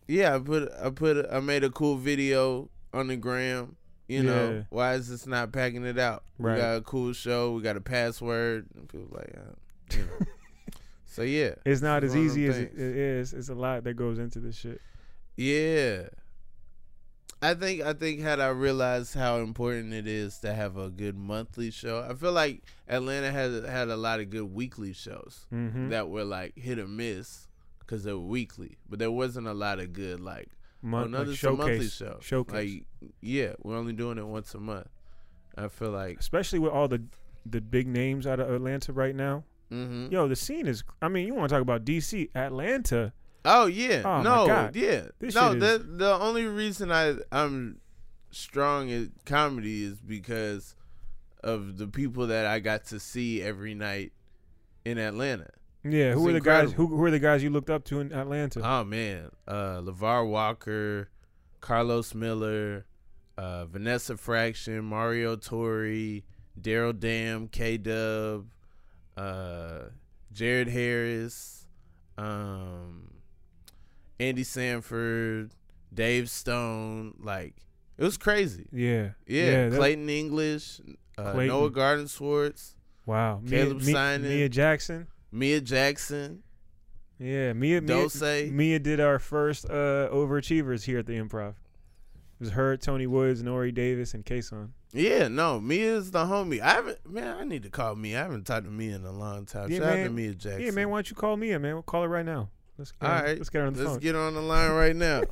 yeah, 0.06 0.34
I 0.34 0.38
put, 0.38 0.70
I 0.82 0.90
put, 0.90 1.26
I 1.32 1.40
made 1.40 1.64
a 1.64 1.70
cool 1.70 1.96
video 1.96 2.68
on 2.92 3.06
the 3.06 3.16
gram. 3.16 3.76
You 4.08 4.22
know, 4.22 4.66
why 4.68 4.94
is 4.94 5.08
this 5.08 5.26
not 5.26 5.52
packing 5.52 5.86
it 5.86 5.98
out? 5.98 6.24
Right. 6.38 6.56
We 6.56 6.60
got 6.60 6.76
a 6.76 6.80
cool 6.82 7.14
show. 7.14 7.52
We 7.52 7.62
got 7.62 7.78
a 7.78 7.80
password. 7.80 8.66
And 8.74 8.86
people 8.86 9.08
like, 9.10 9.32
uh, 9.34 9.96
you 9.96 10.02
know. 10.02 10.26
so 11.06 11.22
yeah, 11.22 11.54
It's 11.64 11.80
not 11.80 12.04
as 12.04 12.10
one 12.10 12.18
of 12.26 12.34
them 12.34 12.42
easy 12.42 12.46
as 12.48 12.58
it 12.58 12.72
is. 12.76 13.32
It's 13.32 13.48
a 13.48 13.54
lot 13.54 13.84
that 13.84 13.94
goes 13.94 14.18
into 14.18 14.40
this 14.40 14.56
shit. 14.56 14.82
yeah. 15.36 16.08
I 17.42 17.54
think 17.54 17.82
I 17.82 17.92
think 17.92 18.20
had 18.20 18.38
I 18.38 18.48
realized 18.48 19.14
how 19.14 19.38
important 19.38 19.92
it 19.92 20.06
is 20.06 20.38
to 20.38 20.54
have 20.54 20.76
a 20.76 20.88
good 20.90 21.16
monthly 21.16 21.70
show, 21.72 22.06
I 22.08 22.14
feel 22.14 22.32
like 22.32 22.62
Atlanta 22.88 23.32
had 23.32 23.64
had 23.64 23.88
a 23.88 23.96
lot 23.96 24.20
of 24.20 24.30
good 24.30 24.54
weekly 24.54 24.92
shows. 24.92 25.46
Mm-hmm. 25.52 25.88
that 25.88 26.08
were 26.08 26.24
like 26.24 26.56
hit 26.56 26.78
or 26.78 26.86
miss 26.86 27.48
because 27.80 28.04
they 28.04 28.12
were 28.12 28.20
weekly, 28.20 28.78
but 28.88 29.00
there 29.00 29.10
wasn't 29.10 29.48
a 29.48 29.54
lot 29.54 29.80
of 29.80 29.92
good 29.92 30.20
like 30.20 30.48
Month, 30.84 31.06
oh 31.06 31.08
no, 31.10 31.18
like 31.18 31.26
this 31.28 31.42
monthly 31.42 31.66
showcase, 31.78 31.92
show. 31.94 32.18
showcase. 32.20 32.54
Like 33.00 33.10
yeah, 33.20 33.52
we're 33.62 33.76
only 33.76 33.92
doing 33.92 34.18
it 34.18 34.26
once 34.26 34.54
a 34.54 34.58
month. 34.58 34.88
I 35.56 35.68
feel 35.68 35.90
like 35.90 36.18
Especially 36.18 36.58
with 36.58 36.72
all 36.72 36.88
the 36.88 37.02
the 37.44 37.60
big 37.60 37.86
names 37.88 38.26
out 38.26 38.40
of 38.40 38.50
Atlanta 38.50 38.92
right 38.92 39.14
now. 39.14 39.44
Mm-hmm. 39.72 40.12
Yo, 40.12 40.28
the 40.28 40.36
scene 40.36 40.66
is. 40.66 40.84
I 41.00 41.08
mean, 41.08 41.26
you 41.26 41.34
want 41.34 41.48
to 41.48 41.54
talk 41.54 41.62
about 41.62 41.84
DC, 41.84 42.28
Atlanta? 42.34 43.12
Oh 43.44 43.66
yeah, 43.66 44.02
Oh, 44.04 44.22
no, 44.22 44.70
yeah, 44.74 45.06
This 45.18 45.34
no. 45.34 45.52
shit 45.52 45.62
is- 45.62 45.78
The 45.78 45.84
the 45.96 46.14
only 46.20 46.44
reason 46.46 46.92
I 46.92 47.16
I'm 47.32 47.78
strong 48.30 48.90
at 48.90 49.08
comedy 49.26 49.84
is 49.84 50.00
because 50.00 50.74
of 51.42 51.76
the 51.78 51.86
people 51.88 52.28
that 52.28 52.46
I 52.46 52.60
got 52.60 52.84
to 52.86 53.00
see 53.00 53.42
every 53.42 53.74
night 53.74 54.12
in 54.84 54.96
Atlanta. 54.98 55.48
Yeah, 55.84 56.12
who 56.12 56.22
were 56.22 56.32
the 56.32 56.40
guys? 56.40 56.72
Who, 56.72 56.86
who 56.86 56.96
were 56.96 57.10
the 57.10 57.18
guys 57.18 57.42
you 57.42 57.50
looked 57.50 57.68
up 57.70 57.84
to 57.86 57.98
in 57.98 58.12
Atlanta? 58.12 58.60
Oh 58.64 58.84
man, 58.84 59.30
uh, 59.48 59.80
Levar 59.80 60.24
Walker, 60.28 61.10
Carlos 61.60 62.14
Miller, 62.14 62.86
uh, 63.36 63.64
Vanessa 63.66 64.16
Fraction, 64.16 64.84
Mario 64.84 65.34
Torre, 65.34 66.20
Daryl 66.60 66.96
Dam, 66.96 67.48
K 67.48 67.76
Dub, 67.78 68.46
uh, 69.16 69.86
Jared 70.32 70.68
Harris, 70.68 71.66
um, 72.16 73.08
Andy 74.20 74.44
Sanford, 74.44 75.52
Dave 75.92 76.28
Stone. 76.30 77.14
Like 77.20 77.54
it 77.98 78.04
was 78.04 78.16
crazy. 78.16 78.66
yeah, 78.72 79.10
Yeah, 79.26 79.68
that- 79.68 79.76
Clayton 79.78 80.08
English, 80.08 80.80
uh, 81.18 81.32
Clayton. 81.32 81.48
Noah 81.48 81.70
Gardenswartz, 81.70 82.74
wow. 83.06 83.40
Caleb 83.48 83.78
Mia, 83.78 83.86
Mia, 83.86 83.94
Simon. 83.94 84.28
Mia 84.28 84.48
Jackson. 84.48 85.06
Mia 85.30 85.60
Jackson, 85.60 86.42
Yeah, 87.18 87.52
Mia. 87.54 87.80
Mia, 87.80 87.80
Dose. 87.80 88.22
Mia 88.50 88.78
did 88.78 89.00
our 89.00 89.18
first 89.18 89.64
uh, 89.66 90.08
overachievers 90.12 90.84
here 90.84 90.98
at 90.98 91.06
the 91.06 91.14
Improv. 91.14 91.50
It 92.40 92.46
was 92.46 92.50
her, 92.50 92.76
Tony 92.76 93.06
Woods, 93.06 93.42
Nore 93.42 93.70
Davis, 93.70 94.14
and 94.14 94.24
Kason. 94.26 94.70
Yeah, 94.92 95.28
no, 95.28 95.58
Mia's 95.60 96.10
the 96.10 96.24
homie. 96.24 96.60
I 96.60 96.70
haven't, 96.70 96.98
man. 97.08 97.36
I 97.38 97.44
need 97.44 97.62
to 97.62 97.70
call 97.70 97.94
Mia. 97.94 98.18
I 98.20 98.22
haven't 98.24 98.44
talked 98.44 98.64
to 98.66 98.70
Mia 98.70 98.96
in 98.96 99.04
a 99.06 99.12
long 99.12 99.46
time. 99.46 99.70
Yeah, 99.70 99.78
Shout 99.78 99.88
out 99.88 99.92
to 99.94 100.02
man. 100.02 100.14
Mia 100.16 100.34
Jackson. 100.34 100.62
Yeah, 100.62 100.70
man. 100.72 100.90
Why 100.90 100.96
don't 100.98 101.08
you 101.10 101.16
call 101.16 101.36
Mia, 101.38 101.58
man? 101.58 101.74
We'll 101.74 101.82
call 101.82 102.02
her 102.02 102.08
right 102.08 102.26
now. 102.26 102.50
Let's 102.78 102.92
get 102.92 103.08
All 103.08 103.22
right, 103.22 103.36
Let's 103.38 103.48
get 103.50 103.58
her 103.60 103.66
on 103.66 103.72
the 103.74 103.78
Let's 103.80 103.90
phone. 103.92 104.00
get 104.00 104.16
on 104.16 104.34
the 104.34 104.40
line 104.40 104.70
right 104.72 104.96
now. 104.96 105.22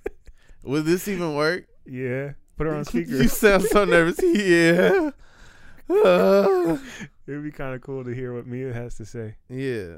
Will 0.64 0.82
this 0.82 1.08
even 1.08 1.34
work? 1.34 1.66
yeah, 1.86 2.32
put 2.56 2.66
her 2.66 2.74
on 2.74 2.84
speaker. 2.86 3.10
you 3.16 3.28
sound 3.28 3.62
so 3.64 3.84
nervous. 3.84 4.18
Yeah. 4.22 5.10
Uh, 5.88 6.78
it 7.26 7.32
would 7.32 7.42
be 7.42 7.50
kind 7.50 7.74
of 7.74 7.80
cool 7.80 8.04
to 8.04 8.10
hear 8.14 8.32
what 8.32 8.46
Mia 8.46 8.72
has 8.72 8.94
to 8.96 9.04
say. 9.04 9.34
yeah. 9.48 9.96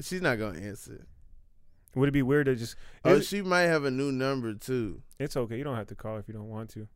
She's 0.00 0.22
not 0.22 0.38
gonna 0.38 0.60
answer. 0.60 1.06
Would 1.96 2.08
it 2.08 2.12
be 2.12 2.22
weird 2.22 2.46
to 2.46 2.54
just? 2.56 2.76
Oh, 3.04 3.20
she 3.20 3.42
might 3.42 3.62
have 3.62 3.84
a 3.84 3.90
new 3.90 4.10
number 4.12 4.54
too. 4.54 5.02
It's 5.18 5.36
okay. 5.36 5.58
You 5.58 5.64
don't 5.64 5.76
have 5.76 5.88
to 5.88 5.94
call 5.96 6.18
if 6.18 6.28
you 6.28 6.34
don't 6.34 6.48
want 6.48 6.70
to. 6.70 6.86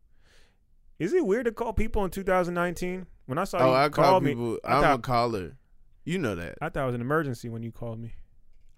Is 0.98 1.12
it 1.12 1.26
weird 1.26 1.44
to 1.46 1.52
call 1.52 1.72
people 1.72 2.04
in 2.04 2.10
2019? 2.10 3.06
When 3.26 3.38
I 3.38 3.44
saw 3.44 3.58
Oh, 3.58 3.66
you 3.70 3.74
I 3.74 3.88
call 3.88 4.04
call 4.04 4.20
me, 4.20 4.30
people. 4.30 4.58
I 4.64 4.72
I'm 4.74 4.78
a 4.78 4.82
thought- 4.82 5.02
caller. 5.02 5.56
You 6.04 6.18
know 6.18 6.36
that. 6.36 6.58
I 6.62 6.68
thought 6.68 6.84
it 6.84 6.86
was 6.86 6.94
an 6.94 7.00
emergency 7.00 7.48
when 7.48 7.62
you 7.64 7.72
called 7.72 7.98
me. 8.00 8.14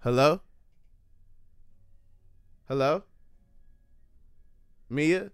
Hello. 0.01 0.39
Hello. 2.69 3.03
Mia. 4.89 5.31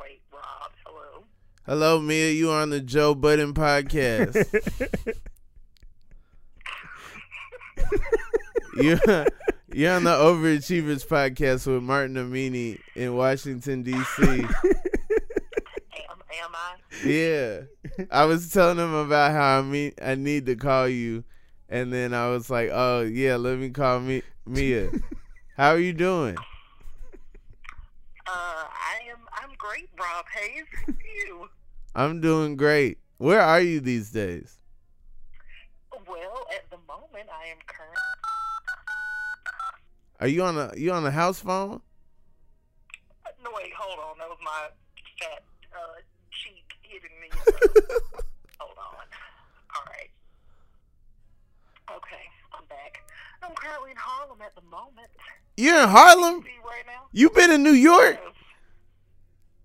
Wait, 0.00 0.22
Rob, 0.32 0.72
hello. 0.86 1.24
Hello, 1.66 2.00
Mia. 2.00 2.30
You 2.30 2.50
on 2.50 2.70
the 2.70 2.80
Joe 2.80 3.14
Budden 3.14 3.52
podcast? 3.52 4.34
you're 8.76 8.98
you're 9.74 9.92
on 9.92 10.04
the 10.04 10.10
Overachievers 10.10 11.06
podcast 11.06 11.66
with 11.66 11.82
Martin 11.82 12.14
Amini 12.16 12.78
in 12.94 13.14
Washington 13.14 13.82
D.C. 13.82 14.22
Am, 14.22 14.40
am 14.40 14.48
I? 16.54 16.76
Yeah, 17.04 17.60
I 18.10 18.24
was 18.24 18.50
telling 18.50 18.78
him 18.78 18.94
about 18.94 19.32
how 19.32 19.58
I 19.58 19.62
mean 19.62 19.92
I 20.02 20.14
need 20.14 20.46
to 20.46 20.56
call 20.56 20.88
you, 20.88 21.24
and 21.74 21.92
then 21.92 22.14
I 22.14 22.28
was 22.28 22.48
like, 22.50 22.70
oh 22.72 23.00
yeah, 23.00 23.34
let 23.34 23.58
me 23.58 23.68
call 23.70 23.98
me 23.98 24.22
Mia. 24.46 24.90
How 25.56 25.70
are 25.70 25.78
you 25.78 25.92
doing? 25.92 26.36
Uh, 28.26 28.30
I 28.30 29.00
am. 29.10 29.18
I'm 29.32 29.50
great, 29.58 29.88
Rob 29.98 30.24
Haze. 30.32 30.94
You? 31.26 31.48
I'm 31.96 32.20
doing 32.20 32.54
great. 32.54 32.98
Where 33.18 33.40
are 33.40 33.60
you 33.60 33.80
these 33.80 34.12
days? 34.12 34.56
Well, 36.08 36.46
at 36.54 36.70
the 36.70 36.76
moment, 36.86 37.28
I 37.28 37.48
am 37.48 37.58
current. 37.66 37.98
Are 40.20 40.28
you 40.28 40.44
on 40.44 40.56
a 40.56 40.72
you 40.76 40.92
on 40.92 41.04
a 41.04 41.10
house 41.10 41.40
phone? 41.40 41.80
No, 43.42 43.50
wait, 43.52 43.72
hold 43.76 43.98
on. 43.98 44.18
That 44.18 44.28
was 44.28 44.38
my 44.44 44.68
fat 45.20 45.42
uh, 45.74 46.00
cheek 46.30 46.64
hitting 46.82 47.18
me. 47.20 47.30
hold 48.60 48.78
on. 48.78 49.06
All 49.74 49.84
right. 49.90 50.10
Okay, 51.90 52.24
I'm 52.56 52.64
back. 52.66 53.02
I'm 53.42 53.53
currently 53.64 53.90
in 53.92 53.96
Harlem 53.96 54.38
at 54.42 54.54
the 54.54 54.60
moment. 54.62 55.08
You're 55.56 55.82
in 55.82 55.88
Harlem. 55.88 56.40
Right 56.42 56.84
now? 56.86 57.06
You 57.12 57.30
been 57.30 57.50
in 57.50 57.62
New 57.62 57.72
York, 57.72 58.18
Yes. 58.22 58.34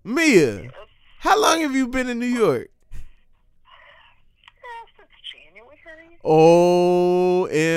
Mia? 0.04 0.62
yes. 0.62 0.72
How 1.18 1.38
long 1.40 1.60
have 1.60 1.74
you 1.74 1.86
been 1.88 2.08
in 2.08 2.18
New 2.18 2.26
York? 2.26 2.68
Uh, 2.94 3.68
since 4.96 5.10
January. 5.30 5.76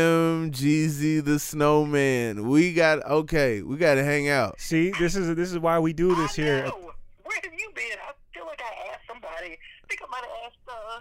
OMGZ 0.03 1.25
the 1.25 1.39
Snowman. 1.39 2.47
We 2.47 2.73
got 2.73 3.03
okay. 3.05 3.61
We 3.61 3.75
got 3.77 3.95
to 3.95 4.03
hang 4.03 4.29
out. 4.29 4.59
See, 4.61 4.91
this 4.99 5.15
is 5.15 5.35
this 5.35 5.51
is 5.51 5.59
why 5.59 5.79
we 5.79 5.91
do 5.93 6.15
this 6.15 6.37
I 6.39 6.41
here. 6.41 6.63
know. 6.65 6.91
Where 7.23 7.39
have 7.43 7.53
you 7.53 7.69
been? 7.75 7.97
I 8.07 8.13
feel 8.33 8.45
like 8.45 8.61
I 8.61 8.91
asked 8.93 9.07
somebody. 9.07 9.57
I 9.57 9.87
think 9.89 10.01
I 10.01 10.07
might 10.09 10.21
have 10.23 10.29
asked, 10.45 10.57
uh, 10.67 10.99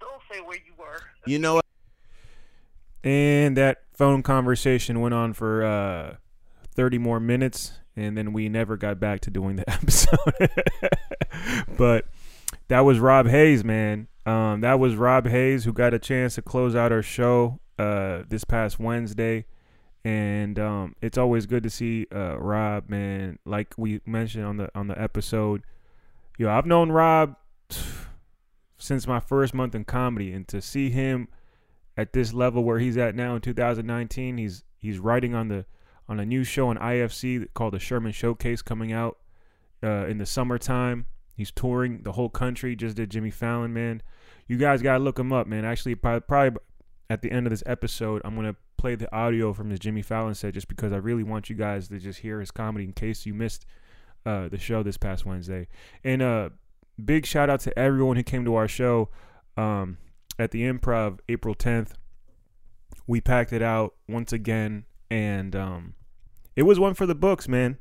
don't 0.00 0.20
say 0.32 0.40
where 0.40 0.56
you 0.56 0.72
were. 0.76 1.00
You 1.26 1.38
know 1.38 1.54
what? 1.54 1.64
And 3.04 3.56
that 3.56 3.83
phone 3.94 4.22
conversation 4.22 5.00
went 5.00 5.14
on 5.14 5.32
for 5.32 5.64
uh, 5.64 6.16
30 6.74 6.98
more 6.98 7.20
minutes, 7.20 7.72
and 7.96 8.18
then 8.18 8.32
we 8.32 8.48
never 8.48 8.76
got 8.76 9.00
back 9.00 9.20
to 9.20 9.30
doing 9.30 9.56
the 9.56 9.70
episode. 9.70 10.18
but 11.76 12.06
that 12.68 12.80
was 12.80 12.98
Rob 12.98 13.26
Haze, 13.26 13.64
man. 13.64 14.08
Um, 14.26 14.62
that 14.62 14.78
was 14.78 14.96
Rob 14.96 15.26
Haze 15.26 15.64
who 15.64 15.72
got 15.72 15.94
a 15.94 15.98
chance 15.98 16.34
to 16.36 16.42
close 16.42 16.74
out 16.74 16.92
our 16.92 17.02
show 17.02 17.60
uh, 17.78 18.22
this 18.28 18.44
past 18.44 18.78
Wednesday. 18.78 19.44
And 20.04 20.58
um, 20.58 20.96
it's 21.00 21.16
always 21.16 21.46
good 21.46 21.62
to 21.62 21.70
see 21.70 22.06
uh, 22.14 22.36
Rob, 22.38 22.90
man. 22.90 23.38
Like 23.46 23.74
we 23.78 24.00
mentioned 24.04 24.44
on 24.44 24.58
the 24.58 24.70
on 24.74 24.86
the 24.86 25.00
episode, 25.00 25.62
yo, 26.36 26.50
I've 26.50 26.66
known 26.66 26.92
Rob 26.92 27.36
since 28.78 29.06
my 29.06 29.18
first 29.18 29.54
month 29.54 29.74
in 29.74 29.84
comedy, 29.84 30.30
and 30.32 30.46
to 30.48 30.60
see 30.60 30.90
him 30.90 31.28
at 31.96 32.12
this 32.12 32.32
level 32.32 32.64
where 32.64 32.78
he's 32.78 32.96
at 32.96 33.14
now 33.14 33.34
in 33.34 33.40
2019. 33.40 34.38
He's 34.38 34.64
he's 34.78 34.98
writing 34.98 35.34
on 35.34 35.48
the 35.48 35.64
on 36.08 36.20
a 36.20 36.26
new 36.26 36.44
show 36.44 36.68
on 36.68 36.76
IFC 36.76 37.48
called 37.54 37.74
the 37.74 37.78
Sherman 37.78 38.12
Showcase 38.12 38.62
coming 38.62 38.92
out 38.92 39.18
uh, 39.82 40.06
in 40.06 40.18
the 40.18 40.26
summertime. 40.26 41.06
He's 41.36 41.50
touring 41.50 42.02
the 42.02 42.12
whole 42.12 42.28
country. 42.28 42.76
Just 42.76 42.96
did 42.96 43.10
Jimmy 43.10 43.30
Fallon, 43.30 43.72
man. 43.72 44.02
You 44.46 44.56
guys 44.56 44.82
gotta 44.82 45.02
look 45.02 45.18
him 45.18 45.32
up, 45.32 45.46
man. 45.46 45.64
Actually, 45.64 45.94
probably, 45.94 46.60
at 47.10 47.22
the 47.22 47.30
end 47.30 47.46
of 47.46 47.50
this 47.50 47.62
episode, 47.66 48.22
I'm 48.24 48.36
gonna 48.36 48.56
play 48.76 48.94
the 48.94 49.12
audio 49.14 49.52
from 49.52 49.70
his 49.70 49.80
Jimmy 49.80 50.02
Fallon 50.02 50.34
set 50.34 50.54
just 50.54 50.68
because 50.68 50.92
I 50.92 50.96
really 50.96 51.22
want 51.22 51.48
you 51.48 51.56
guys 51.56 51.88
to 51.88 51.98
just 51.98 52.20
hear 52.20 52.40
his 52.40 52.50
comedy 52.50 52.84
in 52.84 52.92
case 52.92 53.24
you 53.24 53.34
missed 53.34 53.66
uh, 54.26 54.48
the 54.48 54.58
show 54.58 54.82
this 54.82 54.96
past 54.96 55.24
Wednesday. 55.24 55.68
And 56.02 56.22
uh, 56.22 56.50
big 57.02 57.26
shout 57.26 57.50
out 57.50 57.60
to 57.60 57.78
everyone 57.78 58.16
who 58.16 58.22
came 58.22 58.44
to 58.44 58.54
our 58.54 58.68
show. 58.68 59.08
Um, 59.56 59.98
at 60.38 60.50
the 60.50 60.62
improv 60.62 61.18
April 61.28 61.54
10th. 61.54 61.92
We 63.06 63.20
packed 63.20 63.52
it 63.52 63.62
out 63.62 63.94
once 64.08 64.32
again 64.32 64.84
and 65.10 65.54
um 65.54 65.94
it 66.56 66.62
was 66.62 66.78
one 66.78 66.94
for 66.94 67.06
the 67.06 67.14
books, 67.14 67.48
man. 67.48 67.78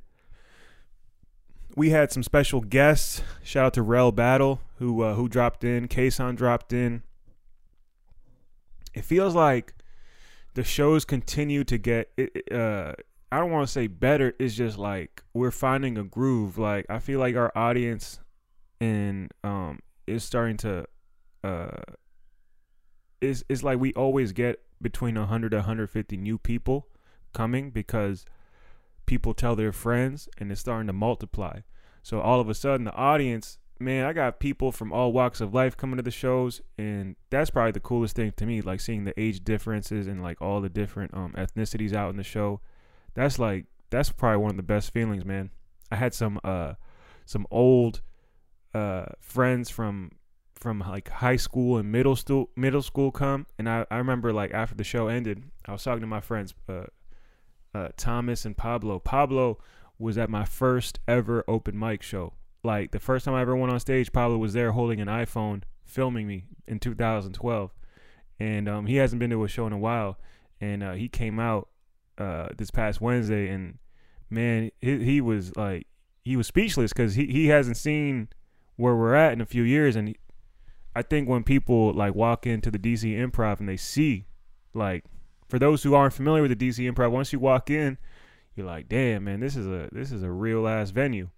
We 1.75 1.91
had 1.91 2.11
some 2.11 2.23
special 2.23 2.61
guests. 2.61 3.21
Shout 3.43 3.65
out 3.67 3.73
to 3.75 3.81
Rel 3.83 4.11
Battle 4.11 4.61
who 4.77 5.01
uh, 5.01 5.15
who 5.15 5.29
dropped 5.29 5.63
in, 5.63 5.87
Kason 5.87 6.35
dropped 6.35 6.73
in. 6.73 7.03
It 8.93 9.05
feels 9.05 9.33
like 9.33 9.73
the 10.53 10.63
shows 10.63 11.05
continue 11.05 11.63
to 11.63 11.77
get 11.77 12.11
uh 12.51 12.93
I 13.31 13.39
don't 13.39 13.49
want 13.49 13.67
to 13.67 13.71
say 13.71 13.87
better, 13.87 14.35
it's 14.37 14.53
just 14.53 14.77
like 14.77 15.23
we're 15.33 15.51
finding 15.51 15.97
a 15.97 16.03
groove. 16.03 16.57
Like 16.57 16.85
I 16.89 16.99
feel 16.99 17.19
like 17.19 17.35
our 17.35 17.51
audience 17.55 18.19
and 18.79 19.31
um 19.43 19.79
is 20.05 20.23
starting 20.23 20.57
to 20.57 20.85
uh 21.43 21.81
it's, 23.23 23.43
it's 23.49 23.63
like 23.63 23.79
we 23.79 23.93
always 23.93 24.31
get 24.31 24.61
between 24.81 25.15
100 25.15 25.49
to 25.49 25.57
150 25.57 26.17
new 26.17 26.37
people 26.37 26.87
coming 27.33 27.71
because 27.71 28.25
people 29.05 29.33
tell 29.33 29.55
their 29.55 29.71
friends 29.71 30.29
and 30.37 30.51
it's 30.51 30.61
starting 30.61 30.87
to 30.87 30.93
multiply. 30.93 31.59
So 32.01 32.19
all 32.19 32.39
of 32.39 32.49
a 32.49 32.53
sudden, 32.53 32.85
the 32.85 32.93
audience, 32.93 33.57
man, 33.79 34.05
I 34.05 34.13
got 34.13 34.39
people 34.39 34.71
from 34.71 34.91
all 34.91 35.13
walks 35.13 35.41
of 35.41 35.53
life 35.53 35.77
coming 35.77 35.97
to 35.97 36.03
the 36.03 36.11
shows, 36.11 36.61
and 36.77 37.15
that's 37.29 37.49
probably 37.49 37.71
the 37.71 37.79
coolest 37.79 38.15
thing 38.15 38.33
to 38.37 38.45
me, 38.45 38.61
like 38.61 38.81
seeing 38.81 39.05
the 39.05 39.19
age 39.19 39.43
differences 39.43 40.07
and 40.07 40.21
like 40.21 40.41
all 40.41 40.61
the 40.61 40.69
different 40.69 41.13
um, 41.13 41.33
ethnicities 41.37 41.93
out 41.93 42.09
in 42.09 42.17
the 42.17 42.23
show. 42.23 42.59
That's 43.13 43.39
like 43.39 43.65
that's 43.89 44.11
probably 44.11 44.37
one 44.37 44.51
of 44.51 44.57
the 44.57 44.63
best 44.63 44.91
feelings, 44.91 45.23
man. 45.23 45.51
I 45.91 45.95
had 45.95 46.13
some 46.13 46.39
uh 46.43 46.73
some 47.25 47.45
old 47.51 48.01
uh 48.73 49.05
friends 49.19 49.69
from 49.69 50.11
from 50.63 50.79
like 50.79 51.09
high 51.09 51.35
school 51.35 51.77
and 51.77 51.91
middle 51.91 52.15
school 52.15 52.49
middle 52.55 52.81
school 52.81 53.11
come 53.11 53.45
and 53.59 53.67
I, 53.67 53.85
I 53.91 53.97
remember 53.97 54.31
like 54.31 54.53
after 54.53 54.73
the 54.73 54.85
show 54.85 55.09
ended 55.09 55.43
i 55.67 55.73
was 55.73 55.83
talking 55.83 55.99
to 55.99 56.07
my 56.07 56.21
friends 56.21 56.53
uh, 56.69 56.85
uh, 57.75 57.89
thomas 57.97 58.45
and 58.45 58.55
pablo. 58.55 58.97
Pablo 58.99 59.59
was 59.99 60.17
at 60.17 60.29
my 60.29 60.45
first 60.45 60.99
ever 61.07 61.43
open 61.47 61.77
mic 61.77 62.01
show. 62.01 62.33
Like 62.63 62.91
the 62.91 62.99
first 62.99 63.25
time 63.25 63.33
i 63.33 63.41
ever 63.41 63.57
went 63.57 63.73
on 63.73 63.79
stage 63.81 64.13
pablo 64.13 64.37
was 64.37 64.53
there 64.53 64.71
holding 64.71 65.01
an 65.01 65.09
iphone 65.09 65.63
filming 65.83 66.27
me 66.27 66.45
in 66.65 66.79
2012 66.79 67.73
and 68.39 68.69
um, 68.69 68.85
he 68.85 68.95
hasn't 68.95 69.19
been 69.19 69.31
to 69.31 69.43
a 69.43 69.49
show 69.49 69.67
in 69.67 69.73
a 69.73 69.77
while 69.77 70.17
and 70.61 70.81
uh, 70.81 70.93
he 70.93 71.09
came 71.09 71.39
out 71.39 71.67
uh, 72.17 72.47
this 72.57 72.71
past 72.71 73.01
wednesday 73.01 73.49
and 73.49 73.79
man 74.29 74.71
he, 74.79 75.03
he 75.03 75.19
was 75.19 75.53
like 75.57 75.87
he 76.23 76.37
was 76.37 76.47
speechless 76.47 76.93
because 76.93 77.15
he, 77.15 77.25
he 77.25 77.47
hasn't 77.47 77.75
seen 77.75 78.29
where 78.77 78.95
we're 78.95 79.13
at 79.13 79.33
in 79.33 79.41
a 79.41 79.45
few 79.45 79.63
years 79.63 79.97
and 79.97 80.15
I 80.95 81.01
think 81.01 81.27
when 81.27 81.43
people 81.43 81.93
like 81.93 82.15
walk 82.15 82.45
into 82.45 82.69
the 82.69 82.79
DC 82.79 83.17
Improv 83.17 83.59
and 83.59 83.67
they 83.67 83.77
see, 83.77 84.25
like, 84.73 85.05
for 85.47 85.59
those 85.59 85.83
who 85.83 85.93
aren't 85.93 86.13
familiar 86.13 86.41
with 86.41 86.57
the 86.57 86.69
DC 86.69 86.91
Improv, 86.91 87.11
once 87.11 87.33
you 87.33 87.39
walk 87.39 87.69
in, 87.69 87.97
you're 88.55 88.67
like, 88.67 88.87
damn, 88.87 89.23
man, 89.23 89.39
this 89.39 89.55
is 89.55 89.67
a 89.67 89.89
this 89.91 90.11
is 90.11 90.23
a 90.23 90.31
real 90.31 90.67
ass 90.67 90.91
venue. 90.91 91.29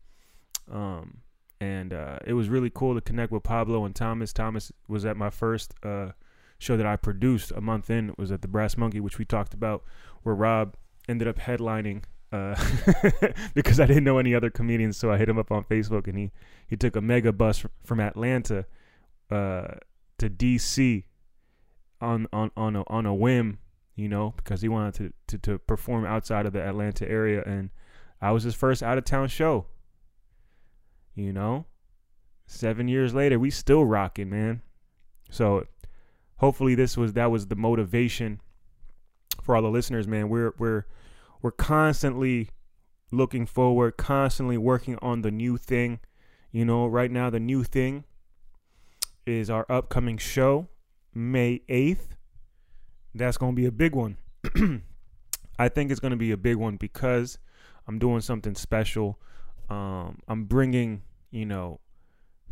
Um, 0.72 1.22
and 1.62 1.94
uh, 1.94 2.20
it 2.26 2.34
was 2.34 2.50
really 2.50 2.70
cool 2.70 2.96
to 2.96 3.02
connect 3.02 3.32
with 3.32 3.44
Pablo 3.44 3.86
and 3.86 3.96
Thomas. 3.96 4.34
Thomas 4.34 4.72
was 4.88 5.06
at 5.06 5.16
my 5.16 5.30
first 5.30 5.74
uh, 5.84 6.12
show 6.60 6.76
that 6.76 6.86
I 6.86 6.96
produced 6.98 7.52
a 7.52 7.62
month 7.62 7.90
in. 7.90 8.10
It 8.10 8.18
was 8.18 8.32
at 8.32 8.42
the 8.42 8.48
Brass 8.48 8.78
Monkey, 8.78 9.00
which 9.00 9.18
we 9.18 9.26
talked 9.26 9.54
about, 9.54 9.84
where 10.24 10.36
Rob 10.36 10.76
ended 11.08 11.28
up 11.28 11.38
headlining 11.38 12.04
uh, 12.32 12.56
because 13.54 13.80
I 13.80 13.86
didn't 13.86 14.04
know 14.04 14.18
any 14.18 14.36
other 14.36 14.50
comedians. 14.50 14.98
So 14.98 15.12
I 15.12 15.18
hit 15.18 15.30
him 15.30 15.38
up 15.38 15.52
on 15.52 15.64
Facebook, 15.64 16.08
and 16.08 16.18
he 16.18 16.32
he 16.68 16.76
took 16.76 16.96
a 16.96 17.02
mega 17.02 17.32
bus 17.32 17.64
from 17.84 18.00
Atlanta 18.00 18.66
uh, 19.32 19.76
to 20.18 20.30
DC 20.30 21.04
on 22.02 22.28
on 22.32 22.52
on 22.56 22.76
a, 22.76 22.84
on 22.88 23.06
a 23.06 23.14
whim, 23.14 23.60
you 23.96 24.08
know, 24.08 24.34
because 24.38 24.62
he 24.62 24.70
wanted 24.70 24.94
to, 24.96 25.14
to 25.28 25.38
to 25.40 25.60
perform 25.60 26.06
outside 26.06 26.46
of 26.46 26.54
the 26.54 26.62
Atlanta 26.62 27.10
area, 27.10 27.44
and 27.46 27.70
I 28.22 28.32
was 28.32 28.44
his 28.44 28.56
first 28.56 28.84
out 28.84 28.98
of 28.98 29.06
town 29.06 29.28
show. 29.28 29.66
You 31.16 31.32
know, 31.32 31.66
seven 32.46 32.88
years 32.88 33.14
later, 33.14 33.40
we 33.40 33.50
still 33.50 33.86
rocking, 33.86 34.30
man. 34.30 34.62
So 35.30 35.66
hopefully 36.38 36.76
this 36.76 36.98
was 36.98 37.14
that 37.14 37.32
was 37.32 37.48
the 37.48 37.56
motivation 37.56 38.40
for 39.42 39.56
all 39.56 39.62
the 39.62 39.70
listeners, 39.70 40.08
man. 40.08 40.30
We're 40.30 40.54
we're 40.58 40.86
we're 41.42 41.52
constantly 41.52 42.50
looking 43.12 43.46
forward, 43.46 43.98
constantly 43.98 44.58
working 44.58 44.98
on 45.02 45.22
the 45.22 45.32
new 45.32 45.58
thing. 45.58 46.00
You 46.52 46.66
know, 46.66 46.88
right 46.88 47.12
now 47.12 47.30
the 47.30 47.40
new 47.40 47.64
thing 47.64 48.06
is 49.26 49.50
our 49.50 49.66
upcoming 49.70 50.18
show, 50.18 50.68
May 51.14 51.62
8th. 51.70 52.16
That's 53.14 53.38
going 53.38 53.54
to 53.54 53.56
be 53.56 53.66
a 53.66 53.72
big 53.72 53.96
one. 53.96 54.18
I 55.60 55.70
think 55.70 55.92
it's 55.92 56.00
going 56.00 56.12
to 56.12 56.18
be 56.18 56.32
a 56.32 56.38
big 56.38 56.58
one 56.58 56.76
because 56.76 57.38
I'm 57.88 58.00
doing 58.00 58.22
something 58.22 58.56
special. 58.56 59.20
Um, 59.70 60.20
I'm 60.28 60.46
bringing, 60.46 61.04
you 61.32 61.46
know, 61.46 61.80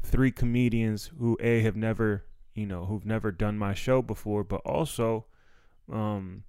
three 0.02 0.32
comedians 0.32 1.12
who 1.20 1.38
a 1.40 1.62
have 1.62 1.76
never, 1.76 2.26
you 2.56 2.66
know, 2.66 2.86
who've 2.86 3.06
never 3.06 3.32
done 3.32 3.58
my 3.58 3.74
show 3.74 4.02
before, 4.02 4.44
but 4.44 4.62
also, 4.66 5.26
um, 5.92 6.44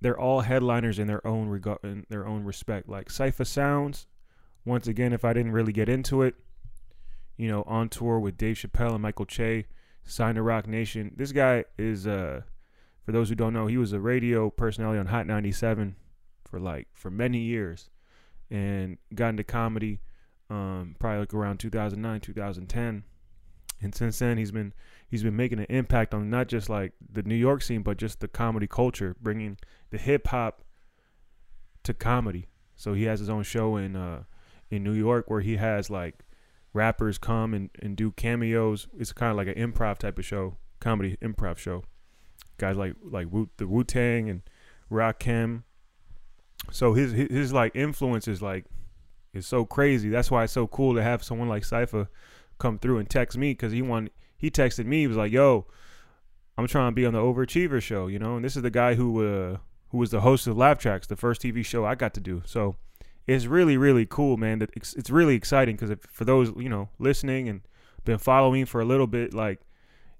they're 0.00 0.18
all 0.18 0.40
headliners 0.40 0.98
in 0.98 1.06
their 1.06 1.24
own 1.26 1.48
regard, 1.48 1.80
in 1.82 2.06
their 2.08 2.26
own 2.26 2.44
respect. 2.44 2.88
Like 2.88 3.08
Cipha 3.08 3.46
Sounds. 3.46 4.06
Once 4.64 4.86
again, 4.86 5.12
if 5.12 5.24
I 5.24 5.32
didn't 5.32 5.52
really 5.52 5.72
get 5.72 5.88
into 5.88 6.22
it, 6.22 6.34
you 7.40 7.48
know, 7.48 7.62
on 7.66 7.88
tour 7.88 8.20
with 8.20 8.36
Dave 8.36 8.56
Chappelle 8.56 8.92
and 8.92 9.00
Michael 9.00 9.24
Che, 9.24 9.64
signed 10.04 10.36
to 10.36 10.42
Roc 10.42 10.66
Nation. 10.66 11.14
This 11.16 11.32
guy 11.32 11.64
is, 11.78 12.06
uh, 12.06 12.42
for 13.02 13.12
those 13.12 13.30
who 13.30 13.34
don't 13.34 13.54
know, 13.54 13.66
he 13.66 13.78
was 13.78 13.94
a 13.94 13.98
radio 13.98 14.50
personality 14.50 14.98
on 14.98 15.06
Hot 15.06 15.26
97 15.26 15.96
for 16.44 16.60
like 16.60 16.88
for 16.92 17.10
many 17.10 17.38
years, 17.38 17.88
and 18.50 18.98
got 19.14 19.30
into 19.30 19.42
comedy, 19.42 20.00
um, 20.50 20.96
probably 20.98 21.20
like 21.20 21.32
around 21.32 21.60
2009, 21.60 22.20
2010, 22.20 23.04
and 23.80 23.94
since 23.94 24.18
then 24.18 24.36
he's 24.36 24.52
been 24.52 24.74
he's 25.08 25.22
been 25.22 25.36
making 25.36 25.60
an 25.60 25.66
impact 25.70 26.12
on 26.12 26.28
not 26.28 26.46
just 26.46 26.68
like 26.68 26.92
the 27.10 27.22
New 27.22 27.34
York 27.34 27.62
scene, 27.62 27.80
but 27.80 27.96
just 27.96 28.20
the 28.20 28.28
comedy 28.28 28.66
culture, 28.66 29.16
bringing 29.18 29.56
the 29.88 29.96
hip 29.96 30.26
hop 30.26 30.62
to 31.84 31.94
comedy. 31.94 32.48
So 32.76 32.92
he 32.92 33.04
has 33.04 33.18
his 33.18 33.30
own 33.30 33.44
show 33.44 33.76
in 33.76 33.96
uh, 33.96 34.24
in 34.68 34.84
New 34.84 34.92
York 34.92 35.30
where 35.30 35.40
he 35.40 35.56
has 35.56 35.88
like 35.88 36.22
rappers 36.72 37.18
come 37.18 37.54
and, 37.54 37.70
and 37.80 37.96
do 37.96 38.12
cameos. 38.12 38.88
It's 38.98 39.12
kind 39.12 39.30
of 39.30 39.36
like 39.36 39.48
an 39.48 39.54
improv 39.54 39.98
type 39.98 40.18
of 40.18 40.24
show, 40.24 40.56
comedy 40.80 41.16
improv 41.22 41.58
show. 41.58 41.84
Guys 42.58 42.76
like 42.76 42.94
like 43.02 43.28
Wu, 43.30 43.48
the 43.56 43.66
Wu 43.66 43.84
Tang 43.84 44.28
and 44.28 44.42
Rakim. 44.90 45.62
So 46.70 46.94
his, 46.94 47.12
his 47.12 47.28
his 47.30 47.52
like 47.52 47.74
influence 47.74 48.28
is 48.28 48.42
like 48.42 48.66
is 49.32 49.46
so 49.46 49.64
crazy. 49.64 50.08
That's 50.08 50.30
why 50.30 50.44
it's 50.44 50.52
so 50.52 50.66
cool 50.66 50.94
to 50.94 51.02
have 51.02 51.22
someone 51.22 51.48
like 51.48 51.62
Cipha 51.62 52.08
come 52.58 52.78
through 52.78 52.98
and 52.98 53.08
text 53.08 53.38
me 53.38 53.52
because 53.52 53.72
he 53.72 53.82
wanted 53.82 54.12
he 54.36 54.50
texted 54.50 54.86
me. 54.86 55.00
He 55.00 55.06
was 55.06 55.16
like, 55.16 55.32
"Yo, 55.32 55.66
I'm 56.58 56.66
trying 56.66 56.90
to 56.90 56.94
be 56.94 57.06
on 57.06 57.14
the 57.14 57.20
Overachiever 57.20 57.80
show, 57.80 58.06
you 58.06 58.18
know." 58.18 58.36
And 58.36 58.44
this 58.44 58.56
is 58.56 58.62
the 58.62 58.70
guy 58.70 58.94
who 58.94 59.26
uh 59.26 59.56
who 59.88 59.98
was 59.98 60.10
the 60.10 60.20
host 60.20 60.46
of 60.46 60.56
Laugh 60.56 60.78
Tracks, 60.78 61.06
the 61.06 61.16
first 61.16 61.42
TV 61.42 61.64
show 61.64 61.84
I 61.84 61.94
got 61.94 62.14
to 62.14 62.20
do. 62.20 62.42
So 62.44 62.76
it's 63.30 63.46
really 63.46 63.76
really 63.76 64.06
cool, 64.06 64.36
man. 64.36 64.66
It's, 64.74 64.94
it's 64.94 65.10
really 65.10 65.36
exciting 65.36 65.76
because 65.76 65.96
for 66.08 66.24
those 66.24 66.52
you 66.56 66.68
know 66.68 66.88
listening 66.98 67.48
and 67.48 67.60
been 68.04 68.18
following 68.18 68.66
for 68.66 68.80
a 68.80 68.84
little 68.84 69.06
bit, 69.06 69.32
like 69.32 69.60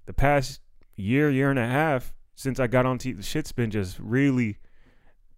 the 0.05 0.13
past 0.13 0.61
year, 0.95 1.29
year 1.29 1.49
and 1.49 1.59
a 1.59 1.67
half 1.67 2.13
since 2.35 2.59
I 2.59 2.67
got 2.67 2.85
on 2.85 2.97
TV, 2.97 3.17
the 3.17 3.23
shit's 3.23 3.51
been 3.51 3.69
just 3.69 3.99
really 3.99 4.59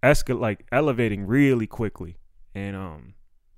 escal 0.03 0.39
like 0.39 0.67
elevating 0.71 1.26
really 1.26 1.65
quickly, 1.65 2.17
and 2.53 2.76
um, 2.76 3.15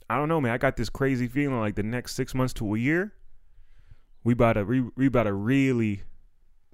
I 0.10 0.18
don't 0.18 0.30
know, 0.30 0.40
man. 0.40 0.54
I 0.54 0.58
got 0.58 0.78
this 0.78 0.90
crazy 0.90 1.28
feeling 1.28 1.60
like 1.60 1.76
the 1.76 1.84
next 1.84 2.16
six 2.16 2.34
months 2.34 2.54
to 2.56 2.74
a 2.74 2.78
year, 2.78 3.14
we 4.24 4.32
about 4.32 4.54
to 4.54 4.64
re- 4.64 4.92
we 4.96 5.08
about 5.08 5.24
to 5.24 5.34
really 5.34 6.04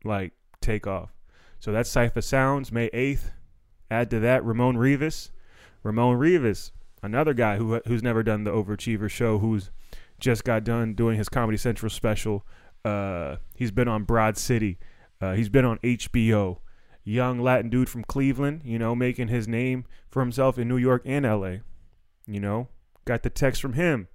like 0.03 0.33
take 0.61 0.85
off. 0.85 1.09
So 1.59 1.71
that's 1.71 1.91
Cipha 1.91 2.23
Sounds, 2.23 2.71
May 2.71 2.87
eighth. 2.93 3.31
Add 3.89 4.11
to 4.11 4.19
that 4.19 4.45
Ramon 4.45 4.77
Rivas. 4.77 5.31
Ramon 5.83 6.17
Rivas 6.17 6.71
another 7.01 7.33
guy 7.33 7.57
who 7.57 7.81
who's 7.87 8.03
never 8.03 8.23
done 8.23 8.43
the 8.43 8.51
Overachiever 8.51 9.09
show, 9.09 9.39
who's 9.39 9.71
just 10.19 10.43
got 10.43 10.63
done 10.63 10.93
doing 10.93 11.17
his 11.17 11.29
Comedy 11.29 11.57
Central 11.57 11.89
special. 11.89 12.45
Uh, 12.85 13.37
he's 13.55 13.71
been 13.71 13.87
on 13.87 14.03
Broad 14.03 14.37
City. 14.37 14.77
Uh, 15.19 15.33
he's 15.33 15.49
been 15.49 15.65
on 15.65 15.77
HBO. 15.79 16.59
Young 17.03 17.39
Latin 17.39 17.69
dude 17.69 17.89
from 17.89 18.03
Cleveland, 18.03 18.61
you 18.63 18.77
know, 18.77 18.95
making 18.95 19.27
his 19.27 19.47
name 19.47 19.85
for 20.09 20.21
himself 20.21 20.59
in 20.59 20.67
New 20.67 20.77
York 20.77 21.01
and 21.05 21.25
LA. 21.25 21.57
You 22.27 22.39
know, 22.39 22.67
got 23.05 23.23
the 23.23 23.29
text 23.29 23.61
from 23.61 23.73
him. 23.73 24.07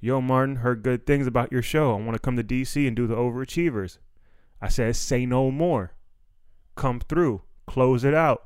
Yo, 0.00 0.20
Martin, 0.20 0.56
heard 0.56 0.82
good 0.82 1.06
things 1.06 1.26
about 1.26 1.50
your 1.50 1.62
show. 1.62 1.92
I 1.92 2.00
want 2.00 2.14
to 2.14 2.20
come 2.20 2.36
to 2.36 2.44
DC 2.44 2.86
and 2.86 2.94
do 2.94 3.06
the 3.06 3.16
Overachievers. 3.16 3.98
I 4.60 4.68
said, 4.68 4.96
say 4.96 5.26
no 5.26 5.50
more. 5.50 5.94
Come 6.76 7.00
through. 7.00 7.42
Close 7.66 8.04
it 8.04 8.14
out. 8.14 8.44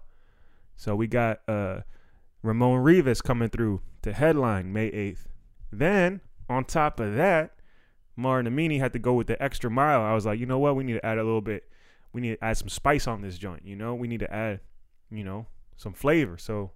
So 0.76 0.94
we 0.96 1.06
got 1.06 1.40
uh 1.48 1.80
Ramon 2.42 2.82
Rivas 2.82 3.22
coming 3.22 3.48
through 3.48 3.82
to 4.02 4.12
headline 4.12 4.72
May 4.72 4.90
8th. 4.90 5.26
Then, 5.70 6.20
on 6.48 6.64
top 6.64 7.00
of 7.00 7.14
that, 7.14 7.52
Martin 8.16 8.52
Amini 8.52 8.78
had 8.78 8.92
to 8.92 8.98
go 8.98 9.14
with 9.14 9.26
the 9.26 9.42
extra 9.42 9.70
mile. 9.70 10.02
I 10.02 10.14
was 10.14 10.26
like, 10.26 10.38
you 10.38 10.46
know 10.46 10.58
what? 10.58 10.76
We 10.76 10.84
need 10.84 10.94
to 10.94 11.06
add 11.06 11.18
a 11.18 11.24
little 11.24 11.40
bit. 11.40 11.64
We 12.12 12.20
need 12.20 12.38
to 12.38 12.44
add 12.44 12.58
some 12.58 12.68
spice 12.68 13.06
on 13.06 13.22
this 13.22 13.38
joint. 13.38 13.64
You 13.64 13.76
know, 13.76 13.94
we 13.94 14.08
need 14.08 14.20
to 14.20 14.32
add, 14.32 14.60
you 15.10 15.24
know, 15.24 15.46
some 15.76 15.94
flavor. 15.94 16.36
So 16.36 16.72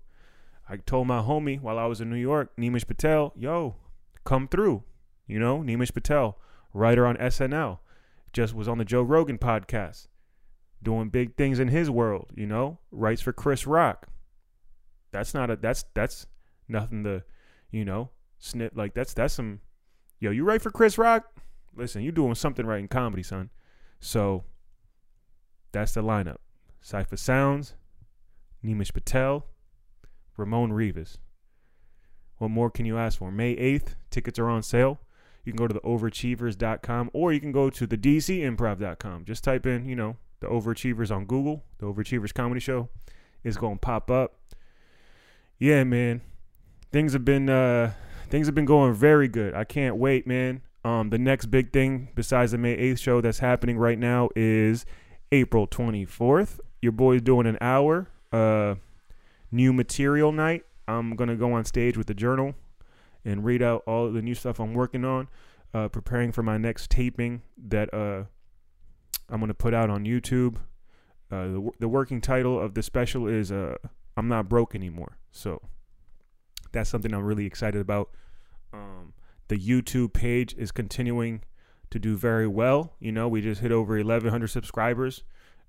I 0.69 0.77
told 0.77 1.09
my 1.09 1.21
homie 1.21 1.61
while 1.61 1.79
I 1.79 1.87
was 1.87 2.01
in 2.01 2.11
New 2.11 2.17
York, 2.17 2.57
Nimesh 2.57 2.87
Patel, 2.87 3.33
yo, 3.37 3.77
come 4.25 4.49
through. 4.49 4.85
You 5.27 5.39
know, 5.39 5.59
Nimesh 5.59 5.93
Patel, 5.93 6.39
writer 6.73 7.07
on 7.07 7.17
SNL, 7.17 7.81
just 8.33 8.55
was 8.55 8.69
on 8.69 8.79
the 8.79 8.85
Joe 8.85 9.03
Rogan 9.03 9.39
podcast, 9.39 10.07
doing 10.83 11.09
big 11.09 11.37
things 11.37 11.59
in 11.59 11.69
his 11.69 11.91
world. 11.91 12.31
You 12.35 12.47
know, 12.47 12.79
writes 12.91 13.21
for 13.21 13.33
Chris 13.33 13.67
Rock. 13.67 14.07
That's 15.17 15.35
not 15.35 15.51
a 15.51 15.57
that's 15.57 15.85
that's 15.95 16.27
nothing 16.69 17.05
to, 17.05 17.25
you 17.71 17.85
know, 17.85 18.11
snip 18.39 18.73
like 18.75 18.95
that's 18.95 19.15
that's 19.15 19.35
some 19.35 19.61
yo, 20.21 20.31
you 20.31 20.45
right 20.45 20.61
for 20.61 20.71
Chris 20.71 20.99
Rock? 20.99 21.25
Listen, 21.75 22.03
you 22.03 22.13
doing 22.13 22.35
something 22.35 22.67
right 22.67 22.81
in 22.81 22.89
comedy, 22.89 23.23
son. 23.23 23.51
So 24.01 24.45
that's 25.73 25.93
the 25.93 26.03
lineup. 26.03 26.39
Cipha 26.83 27.19
Sounds, 27.19 27.75
Nimesh 28.65 28.93
Patel, 28.93 29.47
Ramon 30.37 30.73
Rivas. 30.73 31.19
What 32.39 32.51
more 32.51 32.71
can 32.71 32.87
you 32.87 32.99
ask 32.99 33.19
for? 33.19 33.31
May 33.31 33.57
8th, 33.57 33.95
tickets 34.11 34.39
are 34.39 34.49
on 34.49 34.63
sale. 34.63 35.01
You 35.45 35.53
can 35.53 35.59
go 35.59 35.69
to 35.69 35.75
the 35.75 35.81
overachievers.com 35.81 37.11
or 37.13 37.33
you 37.33 37.41
can 37.41 37.53
go 37.53 37.71
to 37.71 37.87
the 37.87 37.97
dcimprov.com. 37.97 39.25
Just 39.25 39.45
type 39.45 39.65
in, 39.65 39.87
you 39.87 39.97
know, 39.97 40.17
the 40.41 40.49
overachievers 40.49 41.15
on 41.15 41.25
Google, 41.25 41.65
the 41.79 41.87
overachievers 41.87 42.35
comedy 42.35 42.61
show 42.61 42.89
is 43.43 43.57
going 43.57 43.77
to 43.77 43.81
pop 43.81 44.11
up 44.11 44.39
yeah, 45.59 45.85
man, 45.85 46.21
things 46.93 47.13
have 47.13 47.25
been 47.25 47.49
uh, 47.49 47.93
things 48.29 48.47
have 48.47 48.55
been 48.55 48.65
going 48.65 48.95
very 48.95 49.29
good. 49.29 49.55
I 49.55 49.65
can't 49.65 49.97
wait, 49.97 50.27
man. 50.27 50.63
Um, 50.85 51.11
the 51.11 51.19
next 51.19 51.47
big 51.47 51.73
thing 51.73 52.11
besides 52.15 52.53
the 52.53 52.59
May 52.59 52.77
8th 52.77 53.01
show 53.01 53.21
that's 53.21 53.41
happening 53.41 53.77
right 53.77 53.99
now 53.99 54.29
is 54.37 54.87
April 55.33 55.67
24th. 55.67 56.61
Your 56.81 56.93
boy's 56.93 57.23
doing 57.23 57.47
an 57.47 57.59
hour, 57.61 58.09
uh, 58.33 58.77
new 59.51 59.73
material 59.73 60.31
night. 60.31 60.65
I'm 60.87 61.17
to 61.17 61.35
go 61.35 61.53
on 61.53 61.65
stage 61.65 61.97
with 61.97 62.07
the 62.07 62.15
journal 62.15 62.55
and 63.25 63.45
read 63.45 63.63
out 63.63 63.83
all 63.87 64.13
the 64.13 64.23
new 64.23 64.35
stuff 64.37 64.61
I'm 64.61 64.75
working 64.75 65.05
on, 65.05 65.29
uh, 65.75 65.89
preparing 65.89 66.31
for 66.31 66.45
my 66.45 66.57
next 66.57 66.89
taping 66.89 67.43
that 67.67 67.93
uh, 67.93 68.25
I'm 69.29 69.41
to 69.49 69.55
put 69.55 69.75
out 69.75 69.91
on 69.91 70.05
YouTube. 70.05 70.57
Uh, 71.33 71.49
the, 71.49 71.71
the 71.81 71.89
working 71.89 72.21
title 72.21 72.61
of 72.61 72.75
the 72.75 72.83
special 72.85 73.27
is 73.27 73.51
uh, 73.51 73.75
I'm 74.17 74.29
Not 74.29 74.49
Broke 74.49 74.75
Anymore. 74.75 75.19
So 75.31 75.61
that's 76.73 76.91
something 76.91 77.13
I'm 77.13 77.25
really 77.25 77.47
excited 77.47 77.81
about. 77.81 78.11
Um, 78.73 79.13
the 79.49 79.59
YouTube 79.59 80.13
page 80.13 80.55
is 80.57 80.73
continuing 80.73 81.43
to 81.91 81.99
do 81.99 82.17
very 82.17 82.47
well. 82.47 82.95
You 82.99 83.13
know, 83.13 83.29
we 83.29 83.41
just 83.41 83.61
hit 83.61 83.73
over 83.73 83.97
1,100 83.97 84.49
subscribers. 84.49 85.23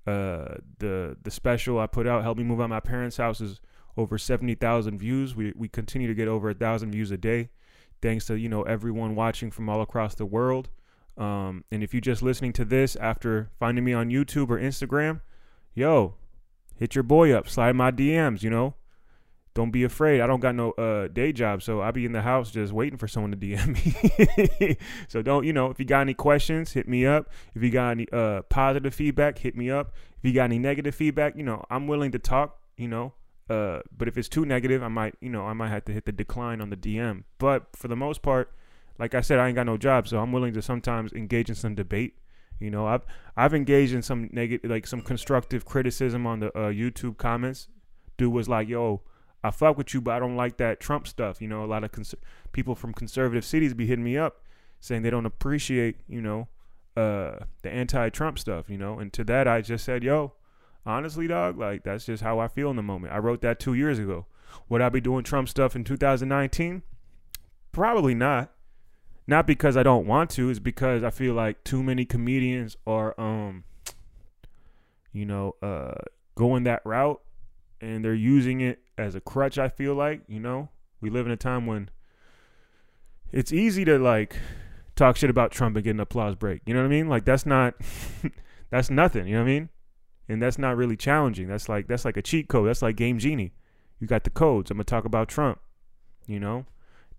Uh, 0.06 0.56
the 0.78 1.16
the 1.22 1.30
special 1.30 1.78
I 1.78 1.86
put 1.86 2.06
out, 2.06 2.22
"Help 2.22 2.38
Me 2.38 2.44
Move 2.44 2.60
Out 2.60 2.70
My 2.70 2.80
Parents' 2.80 3.18
House," 3.18 3.40
is 3.42 3.60
over 3.96 4.16
70,000 4.16 4.98
views. 4.98 5.36
We 5.36 5.52
we 5.54 5.68
continue 5.68 6.08
to 6.08 6.14
get 6.14 6.28
over 6.28 6.50
a 6.50 6.54
thousand 6.54 6.92
views 6.92 7.10
a 7.10 7.18
day, 7.18 7.50
thanks 8.00 8.24
to 8.26 8.38
you 8.38 8.48
know 8.48 8.62
everyone 8.62 9.14
watching 9.14 9.50
from 9.50 9.68
all 9.68 9.82
across 9.82 10.14
the 10.14 10.24
world. 10.24 10.70
Um, 11.18 11.64
and 11.70 11.82
if 11.82 11.92
you're 11.92 12.00
just 12.00 12.22
listening 12.22 12.52
to 12.54 12.64
this 12.64 12.96
after 12.96 13.50
finding 13.58 13.84
me 13.84 13.92
on 13.92 14.08
YouTube 14.08 14.50
or 14.50 14.58
Instagram, 14.58 15.20
yo, 15.74 16.14
hit 16.78 16.94
your 16.94 17.02
boy 17.02 17.32
up, 17.32 17.48
slide 17.48 17.76
my 17.76 17.90
DMs. 17.90 18.42
You 18.42 18.50
know, 18.50 18.74
don't 19.54 19.70
be 19.70 19.84
afraid. 19.84 20.20
I 20.20 20.26
don't 20.26 20.40
got 20.40 20.54
no 20.54 20.70
uh, 20.72 21.08
day 21.08 21.32
job, 21.32 21.62
so 21.62 21.80
I'll 21.80 21.92
be 21.92 22.06
in 22.06 22.12
the 22.12 22.22
house 22.22 22.50
just 22.50 22.72
waiting 22.72 22.96
for 22.96 23.08
someone 23.08 23.32
to 23.32 23.36
DM 23.36 24.68
me. 24.68 24.76
so 25.08 25.20
don't, 25.20 25.44
you 25.44 25.52
know, 25.52 25.70
if 25.70 25.78
you 25.80 25.84
got 25.84 26.02
any 26.02 26.14
questions, 26.14 26.72
hit 26.72 26.88
me 26.88 27.04
up. 27.04 27.28
If 27.54 27.62
you 27.62 27.70
got 27.70 27.90
any 27.90 28.06
uh, 28.12 28.42
positive 28.42 28.94
feedback, 28.94 29.38
hit 29.38 29.56
me 29.56 29.70
up. 29.70 29.92
If 30.18 30.28
you 30.28 30.32
got 30.32 30.44
any 30.44 30.58
negative 30.58 30.94
feedback, 30.94 31.36
you 31.36 31.42
know, 31.42 31.64
I'm 31.70 31.86
willing 31.88 32.12
to 32.12 32.18
talk, 32.18 32.58
you 32.76 32.88
know. 32.88 33.14
Uh, 33.50 33.80
but 33.96 34.08
if 34.08 34.18
it's 34.18 34.28
too 34.28 34.44
negative, 34.44 34.82
I 34.82 34.88
might, 34.88 35.14
you 35.20 35.30
know, 35.30 35.44
I 35.46 35.54
might 35.54 35.70
have 35.70 35.84
to 35.86 35.92
hit 35.92 36.04
the 36.04 36.12
decline 36.12 36.60
on 36.60 36.70
the 36.70 36.76
DM. 36.76 37.24
But 37.38 37.66
for 37.74 37.88
the 37.88 37.96
most 37.96 38.22
part, 38.22 38.52
like 38.98 39.14
I 39.14 39.22
said, 39.22 39.38
I 39.38 39.48
ain't 39.48 39.56
got 39.56 39.66
no 39.66 39.76
job, 39.76 40.06
so 40.06 40.18
I'm 40.18 40.32
willing 40.32 40.52
to 40.54 40.62
sometimes 40.62 41.12
engage 41.12 41.48
in 41.48 41.54
some 41.54 41.74
debate. 41.74 42.18
You 42.60 42.70
know, 42.70 42.86
I've 42.86 43.04
I've 43.36 43.54
engaged 43.54 43.94
in 43.94 44.02
some 44.02 44.28
negative, 44.32 44.70
like 44.70 44.86
some 44.86 45.00
constructive 45.00 45.64
criticism 45.64 46.26
on 46.26 46.40
the 46.40 46.48
uh, 46.48 46.70
YouTube 46.70 47.16
comments. 47.16 47.68
Dude 48.16 48.32
was 48.32 48.48
like, 48.48 48.68
"Yo, 48.68 49.02
I 49.44 49.50
fuck 49.50 49.78
with 49.78 49.94
you, 49.94 50.00
but 50.00 50.14
I 50.14 50.18
don't 50.18 50.36
like 50.36 50.56
that 50.56 50.80
Trump 50.80 51.06
stuff." 51.06 51.40
You 51.40 51.48
know, 51.48 51.64
a 51.64 51.66
lot 51.66 51.84
of 51.84 51.92
cons- 51.92 52.14
people 52.52 52.74
from 52.74 52.92
conservative 52.92 53.44
cities 53.44 53.74
be 53.74 53.86
hitting 53.86 54.04
me 54.04 54.16
up 54.16 54.42
saying 54.80 55.02
they 55.02 55.10
don't 55.10 55.26
appreciate, 55.26 55.96
you 56.08 56.22
know, 56.22 56.48
uh, 56.96 57.44
the 57.62 57.70
anti-Trump 57.70 58.38
stuff. 58.38 58.68
You 58.68 58.78
know, 58.78 58.98
and 58.98 59.12
to 59.12 59.24
that 59.24 59.46
I 59.46 59.60
just 59.60 59.84
said, 59.84 60.02
"Yo, 60.02 60.34
honestly, 60.84 61.28
dog, 61.28 61.58
like 61.58 61.84
that's 61.84 62.06
just 62.06 62.22
how 62.22 62.38
I 62.40 62.48
feel 62.48 62.70
in 62.70 62.76
the 62.76 62.82
moment." 62.82 63.12
I 63.12 63.18
wrote 63.18 63.40
that 63.42 63.60
two 63.60 63.74
years 63.74 63.98
ago. 63.98 64.26
Would 64.68 64.80
I 64.80 64.88
be 64.88 65.00
doing 65.00 65.24
Trump 65.24 65.48
stuff 65.48 65.76
in 65.76 65.84
2019? 65.84 66.82
Probably 67.70 68.14
not 68.14 68.50
not 69.28 69.46
because 69.46 69.76
I 69.76 69.82
don't 69.82 70.06
want 70.06 70.30
to, 70.30 70.48
it's 70.48 70.58
because 70.58 71.04
I 71.04 71.10
feel 71.10 71.34
like 71.34 71.62
too 71.62 71.82
many 71.82 72.04
comedians 72.04 72.76
are 72.86 73.14
um 73.20 73.62
you 75.12 75.26
know, 75.26 75.54
uh 75.62 75.94
going 76.34 76.64
that 76.64 76.80
route 76.84 77.20
and 77.80 78.04
they're 78.04 78.14
using 78.14 78.60
it 78.60 78.80
as 78.96 79.14
a 79.14 79.20
crutch, 79.20 79.58
I 79.58 79.68
feel 79.68 79.94
like, 79.94 80.22
you 80.26 80.40
know. 80.40 80.70
We 81.00 81.10
live 81.10 81.26
in 81.26 81.32
a 81.32 81.36
time 81.36 81.66
when 81.66 81.90
it's 83.30 83.52
easy 83.52 83.84
to 83.84 83.98
like 83.98 84.36
talk 84.96 85.16
shit 85.16 85.30
about 85.30 85.52
Trump 85.52 85.76
and 85.76 85.84
get 85.84 85.90
an 85.90 86.00
applause 86.00 86.34
break. 86.34 86.62
You 86.66 86.74
know 86.74 86.80
what 86.80 86.86
I 86.86 86.90
mean? 86.90 87.08
Like 87.08 87.24
that's 87.24 87.46
not 87.46 87.74
that's 88.70 88.90
nothing, 88.90 89.26
you 89.26 89.34
know 89.34 89.42
what 89.42 89.50
I 89.50 89.52
mean? 89.52 89.68
And 90.28 90.42
that's 90.42 90.58
not 90.58 90.76
really 90.76 90.96
challenging. 90.96 91.48
That's 91.48 91.68
like 91.68 91.86
that's 91.86 92.04
like 92.04 92.16
a 92.16 92.22
cheat 92.22 92.48
code. 92.48 92.68
That's 92.68 92.82
like 92.82 92.96
Game 92.96 93.18
Genie. 93.18 93.52
You 94.00 94.06
got 94.06 94.24
the 94.24 94.30
codes. 94.30 94.70
I'm 94.70 94.78
gonna 94.78 94.84
talk 94.84 95.04
about 95.04 95.28
Trump. 95.28 95.60
You 96.26 96.40
know? 96.40 96.64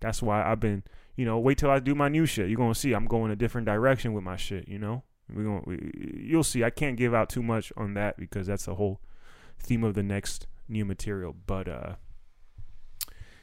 That's 0.00 0.22
why 0.22 0.42
I've 0.42 0.60
been 0.60 0.82
you 1.20 1.26
know, 1.26 1.38
wait 1.38 1.58
till 1.58 1.68
I 1.68 1.80
do 1.80 1.94
my 1.94 2.08
new 2.08 2.24
shit. 2.24 2.48
You're 2.48 2.56
gonna 2.56 2.74
see 2.74 2.94
I'm 2.94 3.04
going 3.04 3.30
a 3.30 3.36
different 3.36 3.66
direction 3.66 4.14
with 4.14 4.24
my 4.24 4.36
shit. 4.36 4.66
You 4.66 4.78
know, 4.78 5.02
we're 5.30 5.44
going. 5.44 5.62
We, 5.66 5.90
you'll 6.18 6.42
see. 6.42 6.64
I 6.64 6.70
can't 6.70 6.96
give 6.96 7.12
out 7.12 7.28
too 7.28 7.42
much 7.42 7.74
on 7.76 7.92
that 7.92 8.16
because 8.16 8.46
that's 8.46 8.64
the 8.64 8.76
whole 8.76 9.02
theme 9.62 9.84
of 9.84 9.92
the 9.92 10.02
next 10.02 10.46
new 10.66 10.86
material. 10.86 11.36
But 11.46 11.68
uh, 11.68 11.96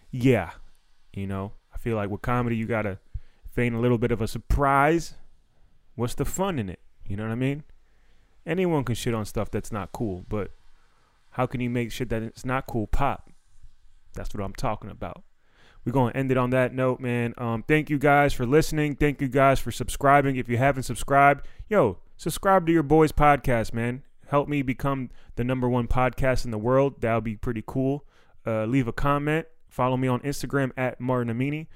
yeah, 0.10 0.54
you 1.14 1.28
know, 1.28 1.52
I 1.72 1.78
feel 1.78 1.96
like 1.96 2.10
with 2.10 2.24
comedy 2.24 2.56
you 2.56 2.66
gotta 2.66 2.98
feign 3.46 3.76
a 3.76 3.80
little 3.80 4.00
bit 4.00 4.12
of 4.12 4.22
a 4.22 4.28
surprise. 4.28 5.14
What's 5.94 6.16
the 6.16 6.26
fun 6.26 6.58
in 6.58 6.70
it? 6.70 6.80
You 7.06 7.16
know 7.16 7.26
what 7.26 7.32
I 7.32 7.36
mean? 7.36 7.64
Anyone 8.44 8.86
can 8.86 8.96
shit 8.96 9.14
on 9.14 9.26
stuff 9.26 9.52
that's 9.52 9.72
not 9.72 9.92
cool, 9.92 10.26
but 10.28 10.50
how 11.30 11.46
can 11.46 11.62
you 11.62 11.70
make 11.70 11.92
shit 11.92 12.10
that 12.10 12.24
it's 12.24 12.44
not 12.44 12.66
cool 12.66 12.88
pop? 12.88 13.30
That's 14.16 14.34
what 14.34 14.44
I'm 14.44 14.54
talking 14.54 14.90
about 14.90 15.24
we're 15.88 15.94
going 15.94 16.12
to 16.12 16.20
end 16.20 16.32
it 16.32 16.38
on 16.38 16.50
that 16.50 16.74
note, 16.74 17.00
man. 17.00 17.34
Um, 17.38 17.64
thank 17.66 17.90
you 17.90 17.98
guys 17.98 18.34
for 18.34 18.46
listening. 18.46 18.98
Thank 18.98 19.22
you 19.22 19.30
guys 19.30 19.58
for 19.58 19.72
subscribing. 19.72 20.36
If 20.36 20.50
you 20.50 20.58
haven't 20.58 20.84
subscribed, 20.84 21.48
yo, 21.70 22.00
subscribe 22.18 22.66
to 22.68 22.74
your 22.74 22.84
boys' 22.84 23.14
podcast, 23.14 23.72
man. 23.72 24.04
Help 24.28 24.50
me 24.50 24.62
become 24.64 25.12
the 25.38 25.46
number 25.46 25.70
one 25.70 25.88
podcast 25.88 26.44
in 26.44 26.52
the 26.52 26.58
world. 26.58 26.96
That'll 27.00 27.22
be 27.22 27.38
pretty 27.38 27.64
cool. 27.66 28.04
Uh, 28.46 28.66
leave 28.66 28.90
a 28.90 28.92
comment. 28.92 29.48
Follow 29.70 29.96
me 29.96 30.10
on 30.10 30.20
Instagram 30.24 30.72
at 30.76 31.00
Martin 31.00 31.34
Amini. 31.34 31.68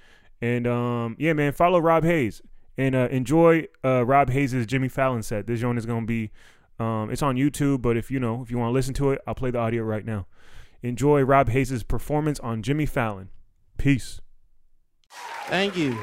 And 0.42 0.68
um, 0.68 1.16
yeah, 1.18 1.32
man, 1.32 1.54
follow 1.54 1.80
Rob 1.80 2.04
Haze 2.04 2.42
and 2.78 2.96
uh, 2.96 3.08
enjoy 3.12 3.68
uh, 3.86 4.06
Rob 4.06 4.30
Haze' 4.30 4.66
Jimmy 4.66 4.90
Fallon 4.90 5.24
set. 5.24 5.48
This 5.48 5.62
joint 5.62 5.78
is 5.78 5.86
gonna 5.86 6.06
be, 6.06 6.32
um, 6.80 7.12
it's 7.12 7.22
on 7.22 7.38
YouTube, 7.38 7.82
but 7.82 7.96
if 7.96 8.12
you 8.12 8.20
know, 8.20 8.42
if 8.42 8.52
you 8.52 8.58
want 8.58 8.72
to 8.72 8.74
listen 8.74 8.94
to 8.96 9.12
it, 9.12 9.22
I'll 9.26 9.36
play 9.36 9.52
the 9.52 9.60
audio 9.60 9.84
right 9.84 10.04
now. 10.06 10.28
Enjoy 10.84 11.22
Rob 11.22 11.48
Haze' 11.48 11.84
performance 11.84 12.42
on 12.42 12.62
Jimmy 12.62 12.86
Fallon. 12.86 13.30
Peace. 13.82 14.22
Thank 15.48 15.76
you. 15.76 15.98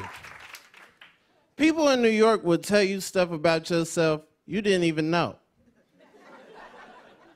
People 1.56 1.90
in 1.90 2.02
New 2.02 2.08
York 2.08 2.42
will 2.42 2.58
tell 2.58 2.82
you 2.82 3.00
stuff 3.00 3.30
about 3.30 3.70
yourself 3.70 4.22
you 4.46 4.60
didn't 4.60 4.82
even 4.82 5.12
know. 5.12 5.36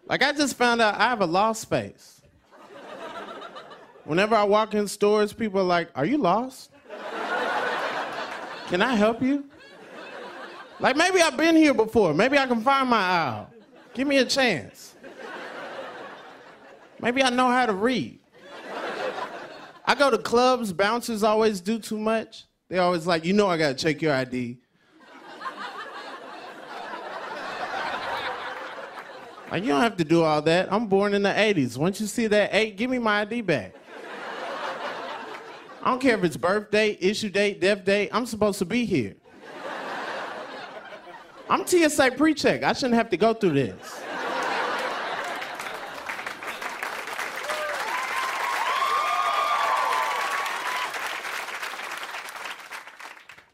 Like, 0.06 0.24
I 0.24 0.32
just 0.32 0.56
found 0.56 0.80
out 0.80 0.96
I 0.96 1.10
have 1.10 1.20
a 1.20 1.26
lost 1.26 1.62
space. 1.62 2.22
Whenever 4.02 4.34
I 4.34 4.42
walk 4.42 4.74
in 4.74 4.88
stores, 4.88 5.32
people 5.32 5.60
are 5.60 5.64
like, 5.64 5.90
Are 5.94 6.04
you 6.04 6.18
lost? 6.18 6.72
Can 8.66 8.82
I 8.82 8.96
help 8.96 9.22
you? 9.22 9.44
Like, 10.80 10.96
maybe 10.96 11.20
I've 11.20 11.36
been 11.36 11.54
here 11.54 11.72
before. 11.72 12.14
Maybe 12.14 12.36
I 12.36 12.48
can 12.48 12.62
find 12.62 12.88
my 12.88 12.98
aisle. 12.98 13.50
Give 13.94 14.08
me 14.08 14.18
a 14.18 14.24
chance. 14.24 14.96
Maybe 17.00 17.22
I 17.22 17.30
know 17.30 17.48
how 17.48 17.66
to 17.66 17.74
read. 17.74 18.21
I 19.84 19.94
go 19.94 20.10
to 20.10 20.18
clubs, 20.18 20.72
bouncers 20.72 21.22
always 21.22 21.60
do 21.60 21.78
too 21.78 21.98
much. 21.98 22.44
They 22.68 22.78
always 22.78 23.06
like, 23.06 23.24
you 23.24 23.32
know, 23.32 23.48
I 23.48 23.56
gotta 23.58 23.74
check 23.74 24.00
your 24.00 24.14
ID. 24.14 24.58
like, 29.50 29.62
you 29.62 29.68
don't 29.68 29.80
have 29.80 29.96
to 29.96 30.04
do 30.04 30.22
all 30.22 30.40
that. 30.42 30.72
I'm 30.72 30.86
born 30.86 31.14
in 31.14 31.22
the 31.22 31.30
80s. 31.30 31.76
Once 31.76 32.00
you 32.00 32.06
see 32.06 32.26
that 32.28 32.50
eight, 32.54 32.76
give 32.76 32.90
me 32.90 32.98
my 32.98 33.22
ID 33.22 33.42
back. 33.42 33.74
I 35.82 35.90
don't 35.90 36.00
care 36.00 36.16
if 36.16 36.22
it's 36.22 36.36
birthday, 36.36 36.96
issue 37.00 37.28
date, 37.28 37.60
death 37.60 37.84
date, 37.84 38.10
I'm 38.12 38.24
supposed 38.24 38.60
to 38.60 38.64
be 38.64 38.84
here. 38.84 39.16
I'm 41.50 41.66
TSA 41.66 42.12
pre 42.12 42.34
check. 42.34 42.62
I 42.62 42.72
shouldn't 42.72 42.94
have 42.94 43.10
to 43.10 43.16
go 43.16 43.34
through 43.34 43.50
this. 43.50 44.02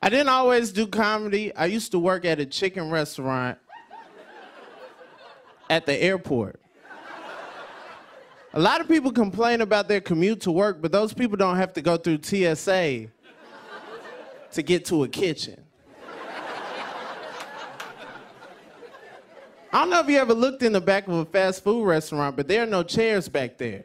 I 0.08 0.10
didn't 0.10 0.30
always 0.30 0.72
do 0.72 0.86
comedy. 0.86 1.54
I 1.54 1.66
used 1.66 1.90
to 1.90 1.98
work 1.98 2.24
at 2.24 2.40
a 2.40 2.46
chicken 2.46 2.88
restaurant 2.88 3.58
at 5.68 5.84
the 5.84 6.02
airport. 6.02 6.58
A 8.54 8.58
lot 8.58 8.80
of 8.80 8.88
people 8.88 9.12
complain 9.12 9.60
about 9.60 9.86
their 9.86 10.00
commute 10.00 10.40
to 10.40 10.50
work, 10.50 10.80
but 10.80 10.92
those 10.92 11.12
people 11.12 11.36
don't 11.36 11.58
have 11.58 11.74
to 11.74 11.82
go 11.82 11.98
through 11.98 12.20
TSA 12.22 13.08
to 14.52 14.62
get 14.62 14.86
to 14.86 15.04
a 15.04 15.08
kitchen. 15.08 15.62
I 19.70 19.80
don't 19.82 19.90
know 19.90 20.00
if 20.00 20.08
you 20.08 20.16
ever 20.16 20.32
looked 20.32 20.62
in 20.62 20.72
the 20.72 20.80
back 20.80 21.06
of 21.06 21.12
a 21.16 21.26
fast 21.26 21.62
food 21.62 21.84
restaurant, 21.84 22.34
but 22.34 22.48
there 22.48 22.62
are 22.62 22.66
no 22.66 22.82
chairs 22.82 23.28
back 23.28 23.58
there. 23.58 23.84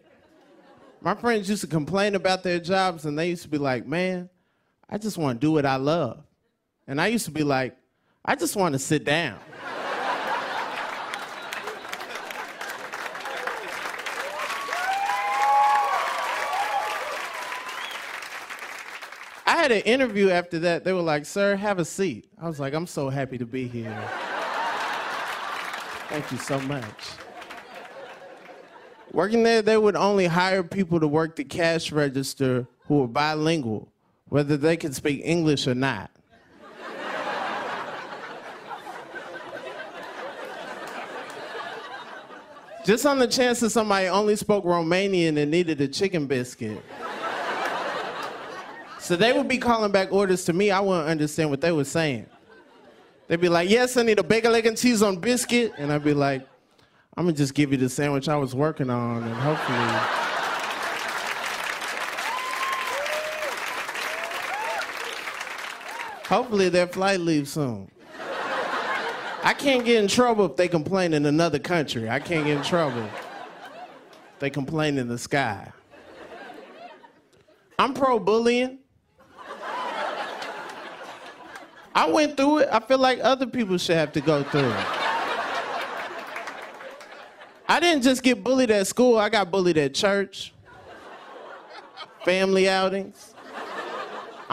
My 1.01 1.15
friends 1.15 1.49
used 1.49 1.63
to 1.63 1.67
complain 1.67 2.15
about 2.15 2.43
their 2.43 2.61
jobs, 2.61 3.03
and 3.03 3.19
they 3.19 3.31
used 3.31 3.43
to 3.43 3.49
be 3.49 3.57
like, 3.57 3.85
man, 3.85 4.29
I 4.93 4.99
just 4.99 5.17
want 5.17 5.41
to 5.41 5.47
do 5.47 5.51
what 5.51 5.65
I 5.65 5.77
love. 5.77 6.23
And 6.85 7.01
I 7.01 7.07
used 7.07 7.25
to 7.25 7.31
be 7.31 7.41
like, 7.41 7.75
I 8.23 8.35
just 8.35 8.55
want 8.55 8.73
to 8.73 8.79
sit 8.79 9.03
down. 9.03 9.39
I 19.47 19.55
had 19.55 19.71
an 19.71 19.81
interview 19.81 20.29
after 20.29 20.59
that. 20.59 20.83
They 20.83 20.93
were 20.93 21.01
like, 21.01 21.25
"Sir, 21.25 21.55
have 21.55 21.79
a 21.79 21.85
seat." 21.85 22.27
I 22.39 22.47
was 22.47 22.59
like, 22.59 22.75
"I'm 22.75 22.85
so 22.85 23.09
happy 23.09 23.39
to 23.39 23.45
be 23.47 23.67
here. 23.67 23.97
Thank 26.09 26.31
you 26.31 26.37
so 26.37 26.59
much." 26.61 26.83
Working 29.11 29.41
there, 29.41 29.63
they 29.63 29.77
would 29.77 29.95
only 29.95 30.27
hire 30.27 30.61
people 30.63 30.99
to 30.99 31.07
work 31.07 31.35
the 31.35 31.43
cash 31.43 31.91
register 31.91 32.67
who 32.85 32.99
were 32.99 33.07
bilingual, 33.07 33.92
whether 34.33 34.57
they 34.57 34.75
could 34.75 34.95
speak 34.95 35.21
English 35.23 35.67
or 35.67 35.75
not. 35.75 36.09
Just 42.83 43.05
on 43.05 43.19
the 43.19 43.27
chance 43.27 43.59
that 43.59 43.69
somebody 43.69 44.07
only 44.07 44.35
spoke 44.35 44.65
Romanian 44.65 45.37
and 45.37 45.51
needed 45.51 45.79
a 45.81 45.87
chicken 45.87 46.25
biscuit. 46.25 46.83
So 48.97 49.15
they 49.15 49.33
would 49.33 49.47
be 49.47 49.59
calling 49.59 49.91
back 49.91 50.11
orders 50.11 50.45
to 50.45 50.53
me. 50.53 50.71
I 50.71 50.79
wouldn't 50.79 51.07
understand 51.07 51.51
what 51.51 51.61
they 51.61 51.71
were 51.71 51.83
saying. 51.83 52.25
They'd 53.27 53.39
be 53.39 53.49
like, 53.49 53.69
Yes, 53.69 53.97
I 53.97 54.01
need 54.01 54.17
a 54.17 54.23
bacon, 54.23 54.55
egg, 54.55 54.65
and 54.65 54.75
cheese 54.75 55.03
on 55.03 55.17
biscuit. 55.17 55.73
And 55.77 55.93
I'd 55.93 56.03
be 56.03 56.15
like, 56.15 56.41
I'm 57.15 57.25
gonna 57.25 57.37
just 57.37 57.53
give 57.53 57.71
you 57.71 57.77
the 57.77 57.87
sandwich 57.87 58.27
I 58.27 58.37
was 58.37 58.55
working 58.55 58.89
on, 58.89 59.21
and 59.21 59.35
hopefully. 59.35 60.22
Hopefully 66.27 66.69
their 66.69 66.87
flight 66.87 67.19
leaves 67.19 67.51
soon. 67.51 67.89
I 69.43 69.53
can't 69.53 69.83
get 69.83 70.01
in 70.01 70.07
trouble 70.07 70.45
if 70.45 70.55
they 70.55 70.67
complain 70.67 71.13
in 71.13 71.25
another 71.25 71.59
country. 71.59 72.09
I 72.09 72.19
can't 72.19 72.45
get 72.45 72.57
in 72.57 72.63
trouble. 72.63 73.03
If 73.03 74.39
they 74.39 74.49
complain 74.49 74.97
in 74.97 75.07
the 75.07 75.17
sky. 75.17 75.71
I'm 77.77 77.93
pro 77.93 78.19
bullying. 78.19 78.79
I 81.95 82.09
went 82.09 82.37
through 82.37 82.59
it. 82.59 82.69
I 82.71 82.79
feel 82.79 82.99
like 82.99 83.19
other 83.21 83.45
people 83.45 83.77
should 83.77 83.97
have 83.97 84.13
to 84.13 84.21
go 84.21 84.43
through 84.43 84.71
it. 84.71 84.85
I 87.67 87.79
didn't 87.79 88.03
just 88.03 88.23
get 88.23 88.43
bullied 88.43 88.71
at 88.71 88.87
school, 88.87 89.17
I 89.17 89.29
got 89.29 89.49
bullied 89.49 89.77
at 89.77 89.93
church, 89.93 90.53
family 92.25 92.67
outings. 92.67 93.32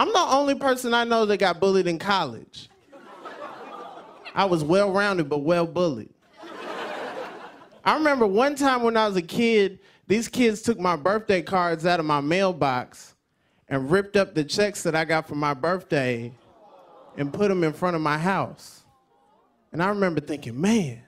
I'm 0.00 0.10
the 0.14 0.18
only 0.18 0.54
person 0.54 0.94
I 0.94 1.04
know 1.04 1.26
that 1.26 1.36
got 1.36 1.60
bullied 1.60 1.86
in 1.86 1.98
college. 1.98 2.70
I 4.34 4.46
was 4.46 4.64
well 4.64 4.90
rounded, 4.90 5.28
but 5.28 5.42
well 5.42 5.66
bullied. 5.66 6.08
I 7.84 7.96
remember 7.96 8.26
one 8.26 8.54
time 8.54 8.82
when 8.82 8.96
I 8.96 9.06
was 9.06 9.16
a 9.16 9.22
kid, 9.22 9.78
these 10.06 10.26
kids 10.26 10.62
took 10.62 10.78
my 10.78 10.96
birthday 10.96 11.42
cards 11.42 11.84
out 11.84 12.00
of 12.00 12.06
my 12.06 12.22
mailbox 12.22 13.14
and 13.68 13.90
ripped 13.90 14.16
up 14.16 14.34
the 14.34 14.42
checks 14.42 14.82
that 14.84 14.94
I 14.94 15.04
got 15.04 15.28
for 15.28 15.34
my 15.34 15.52
birthday 15.52 16.32
and 17.18 17.30
put 17.30 17.48
them 17.48 17.62
in 17.62 17.74
front 17.74 17.94
of 17.94 18.00
my 18.00 18.16
house. 18.16 18.84
And 19.70 19.82
I 19.82 19.90
remember 19.90 20.22
thinking, 20.22 20.58
man, 20.58 21.02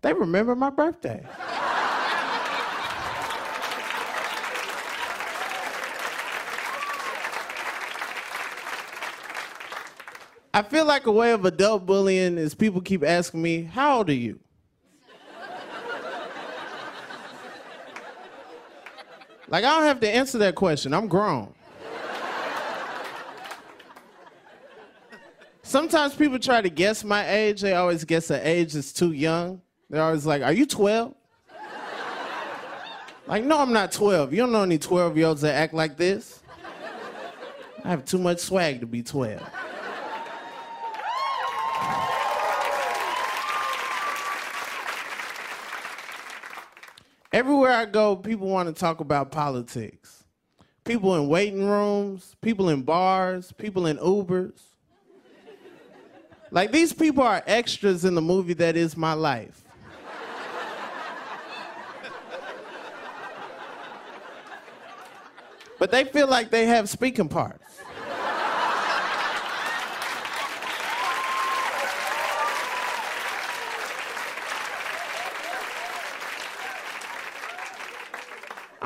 they 0.00 0.14
remember 0.14 0.56
my 0.56 0.70
birthday. 0.70 1.26
I 10.52 10.62
feel 10.62 10.86
like 10.86 11.06
a 11.06 11.12
way 11.12 11.32
of 11.32 11.44
adult 11.44 11.84
bullying 11.86 12.38
is 12.38 12.54
people 12.54 12.80
keep 12.80 13.04
asking 13.04 13.42
me, 13.42 13.64
How 13.64 13.98
old 13.98 14.10
are 14.10 14.14
you? 14.14 14.40
like, 19.48 19.64
I 19.64 19.70
don't 19.78 19.84
have 19.84 20.00
to 20.00 20.08
answer 20.08 20.38
that 20.38 20.54
question. 20.54 20.94
I'm 20.94 21.08
grown. 21.08 21.54
Sometimes 25.62 26.14
people 26.14 26.38
try 26.38 26.62
to 26.62 26.70
guess 26.70 27.04
my 27.04 27.28
age. 27.28 27.60
They 27.60 27.74
always 27.74 28.04
guess 28.04 28.30
an 28.30 28.40
age 28.42 28.72
that's 28.72 28.92
too 28.92 29.12
young. 29.12 29.60
They're 29.90 30.02
always 30.02 30.24
like, 30.24 30.42
Are 30.42 30.52
you 30.52 30.64
12? 30.64 31.14
like, 33.26 33.44
no, 33.44 33.58
I'm 33.58 33.74
not 33.74 33.92
12. 33.92 34.32
You 34.32 34.38
don't 34.38 34.52
know 34.52 34.62
any 34.62 34.78
12 34.78 35.18
year 35.18 35.26
olds 35.26 35.42
that 35.42 35.54
act 35.54 35.74
like 35.74 35.98
this. 35.98 36.40
I 37.84 37.90
have 37.90 38.06
too 38.06 38.18
much 38.18 38.38
swag 38.38 38.80
to 38.80 38.86
be 38.86 39.02
12. 39.02 39.42
Everywhere 47.38 47.70
I 47.70 47.84
go, 47.84 48.16
people 48.16 48.48
want 48.48 48.66
to 48.68 48.74
talk 48.74 48.98
about 48.98 49.30
politics. 49.30 50.24
People 50.82 51.14
in 51.14 51.28
waiting 51.28 51.64
rooms, 51.64 52.34
people 52.40 52.68
in 52.68 52.82
bars, 52.82 53.52
people 53.52 53.86
in 53.86 53.96
Ubers. 53.98 54.60
Like 56.50 56.72
these 56.72 56.92
people 56.92 57.22
are 57.22 57.40
extras 57.46 58.04
in 58.04 58.16
the 58.16 58.20
movie 58.20 58.54
that 58.54 58.76
is 58.76 58.96
my 58.96 59.12
life. 59.12 59.62
but 65.78 65.92
they 65.92 66.02
feel 66.06 66.26
like 66.26 66.50
they 66.50 66.66
have 66.66 66.88
speaking 66.88 67.28
parts. 67.28 67.67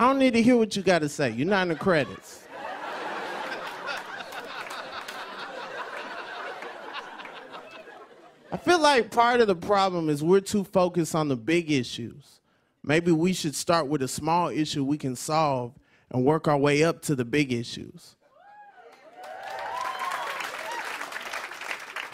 I 0.03 0.07
don't 0.07 0.19
need 0.19 0.33
to 0.33 0.43
hear 0.43 0.57
what 0.57 0.75
you 0.75 0.83
got 0.83 0.99
to 1.03 1.09
say. 1.09 1.31
You're 1.31 1.47
not 1.47 1.63
in 1.63 1.69
the 1.69 1.75
credits. 1.77 2.43
I 8.51 8.57
feel 8.57 8.81
like 8.81 9.13
part 9.13 9.41
of 9.41 9.47
the 9.47 9.55
problem 9.55 10.11
is 10.11 10.21
we're 10.21 10.41
too 10.41 10.65
focused 10.65 11.15
on 11.15 11.29
the 11.29 11.37
big 11.37 11.71
issues. 11.71 12.41
Maybe 12.83 13.13
we 13.13 13.33
should 13.33 13.55
start 13.55 13.87
with 13.87 14.03
a 14.03 14.09
small 14.09 14.49
issue 14.49 14.83
we 14.85 14.99
can 14.99 15.15
solve 15.15 15.73
and 16.11 16.25
work 16.25 16.49
our 16.49 16.59
way 16.59 16.83
up 16.83 17.03
to 17.03 17.15
the 17.15 17.25
big 17.25 17.53
issues. 17.53 18.17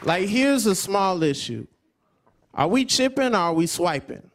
Like, 0.02 0.28
here's 0.28 0.66
a 0.66 0.74
small 0.74 1.22
issue 1.22 1.66
Are 2.52 2.68
we 2.68 2.84
chipping 2.84 3.34
or 3.34 3.38
are 3.38 3.54
we 3.54 3.66
swiping? 3.66 4.30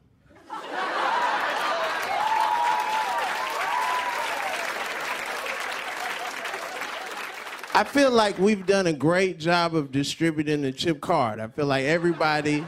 I 7.76 7.84
feel 7.84 8.12
like 8.12 8.38
we've 8.38 8.68
done 8.68 8.86
a 8.86 8.94
great 8.94 9.40
job 9.40 9.74
of 9.76 9.92
distributing 9.92 10.62
the 10.62 10.72
chip 10.72 11.02
card. 11.02 11.40
I 11.40 11.48
feel 11.48 11.66
like 11.66 11.86
everybody 11.86 12.64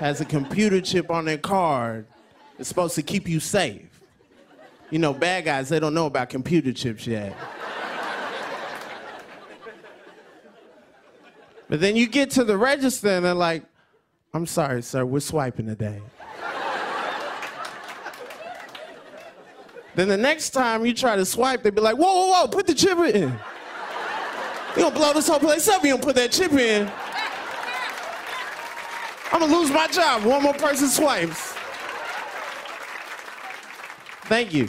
has 0.00 0.20
a 0.20 0.24
computer 0.24 0.80
chip 0.80 1.08
on 1.08 1.24
their 1.24 1.38
card. 1.38 2.06
It's 2.58 2.68
supposed 2.68 2.96
to 2.96 3.02
keep 3.02 3.28
you 3.28 3.38
safe. 3.38 4.00
You 4.90 4.98
know, 4.98 5.14
bad 5.14 5.44
guys, 5.44 5.68
they 5.68 5.78
don't 5.78 5.94
know 5.94 6.06
about 6.06 6.30
computer 6.30 6.72
chips 6.72 7.06
yet. 7.06 7.36
but 11.68 11.80
then 11.80 11.94
you 11.94 12.08
get 12.08 12.30
to 12.32 12.42
the 12.42 12.58
register 12.58 13.08
and 13.08 13.24
they're 13.24 13.34
like, 13.34 13.62
I'm 14.34 14.46
sorry, 14.46 14.82
sir, 14.82 15.04
we're 15.04 15.20
swiping 15.20 15.66
today. 15.66 16.00
Then 19.98 20.06
the 20.06 20.16
next 20.16 20.50
time 20.50 20.86
you 20.86 20.94
try 20.94 21.16
to 21.16 21.24
swipe, 21.24 21.64
they 21.64 21.70
be 21.70 21.80
like, 21.80 21.96
whoa, 21.96 22.04
whoa, 22.06 22.28
whoa, 22.28 22.46
put 22.46 22.68
the 22.68 22.74
chip 22.74 22.96
in. 22.98 23.36
You 24.76 24.82
gonna 24.82 24.94
blow 24.94 25.12
this 25.12 25.26
whole 25.26 25.40
place 25.40 25.66
up, 25.66 25.82
you 25.82 25.90
don't 25.90 26.00
put 26.00 26.14
that 26.14 26.30
chip 26.30 26.52
in. 26.52 26.88
I'm 29.32 29.40
gonna 29.40 29.52
lose 29.52 29.72
my 29.72 29.88
job. 29.88 30.22
One 30.22 30.44
more 30.44 30.54
person 30.54 30.86
swipes. 30.86 31.52
Thank 34.28 34.54
you. 34.54 34.68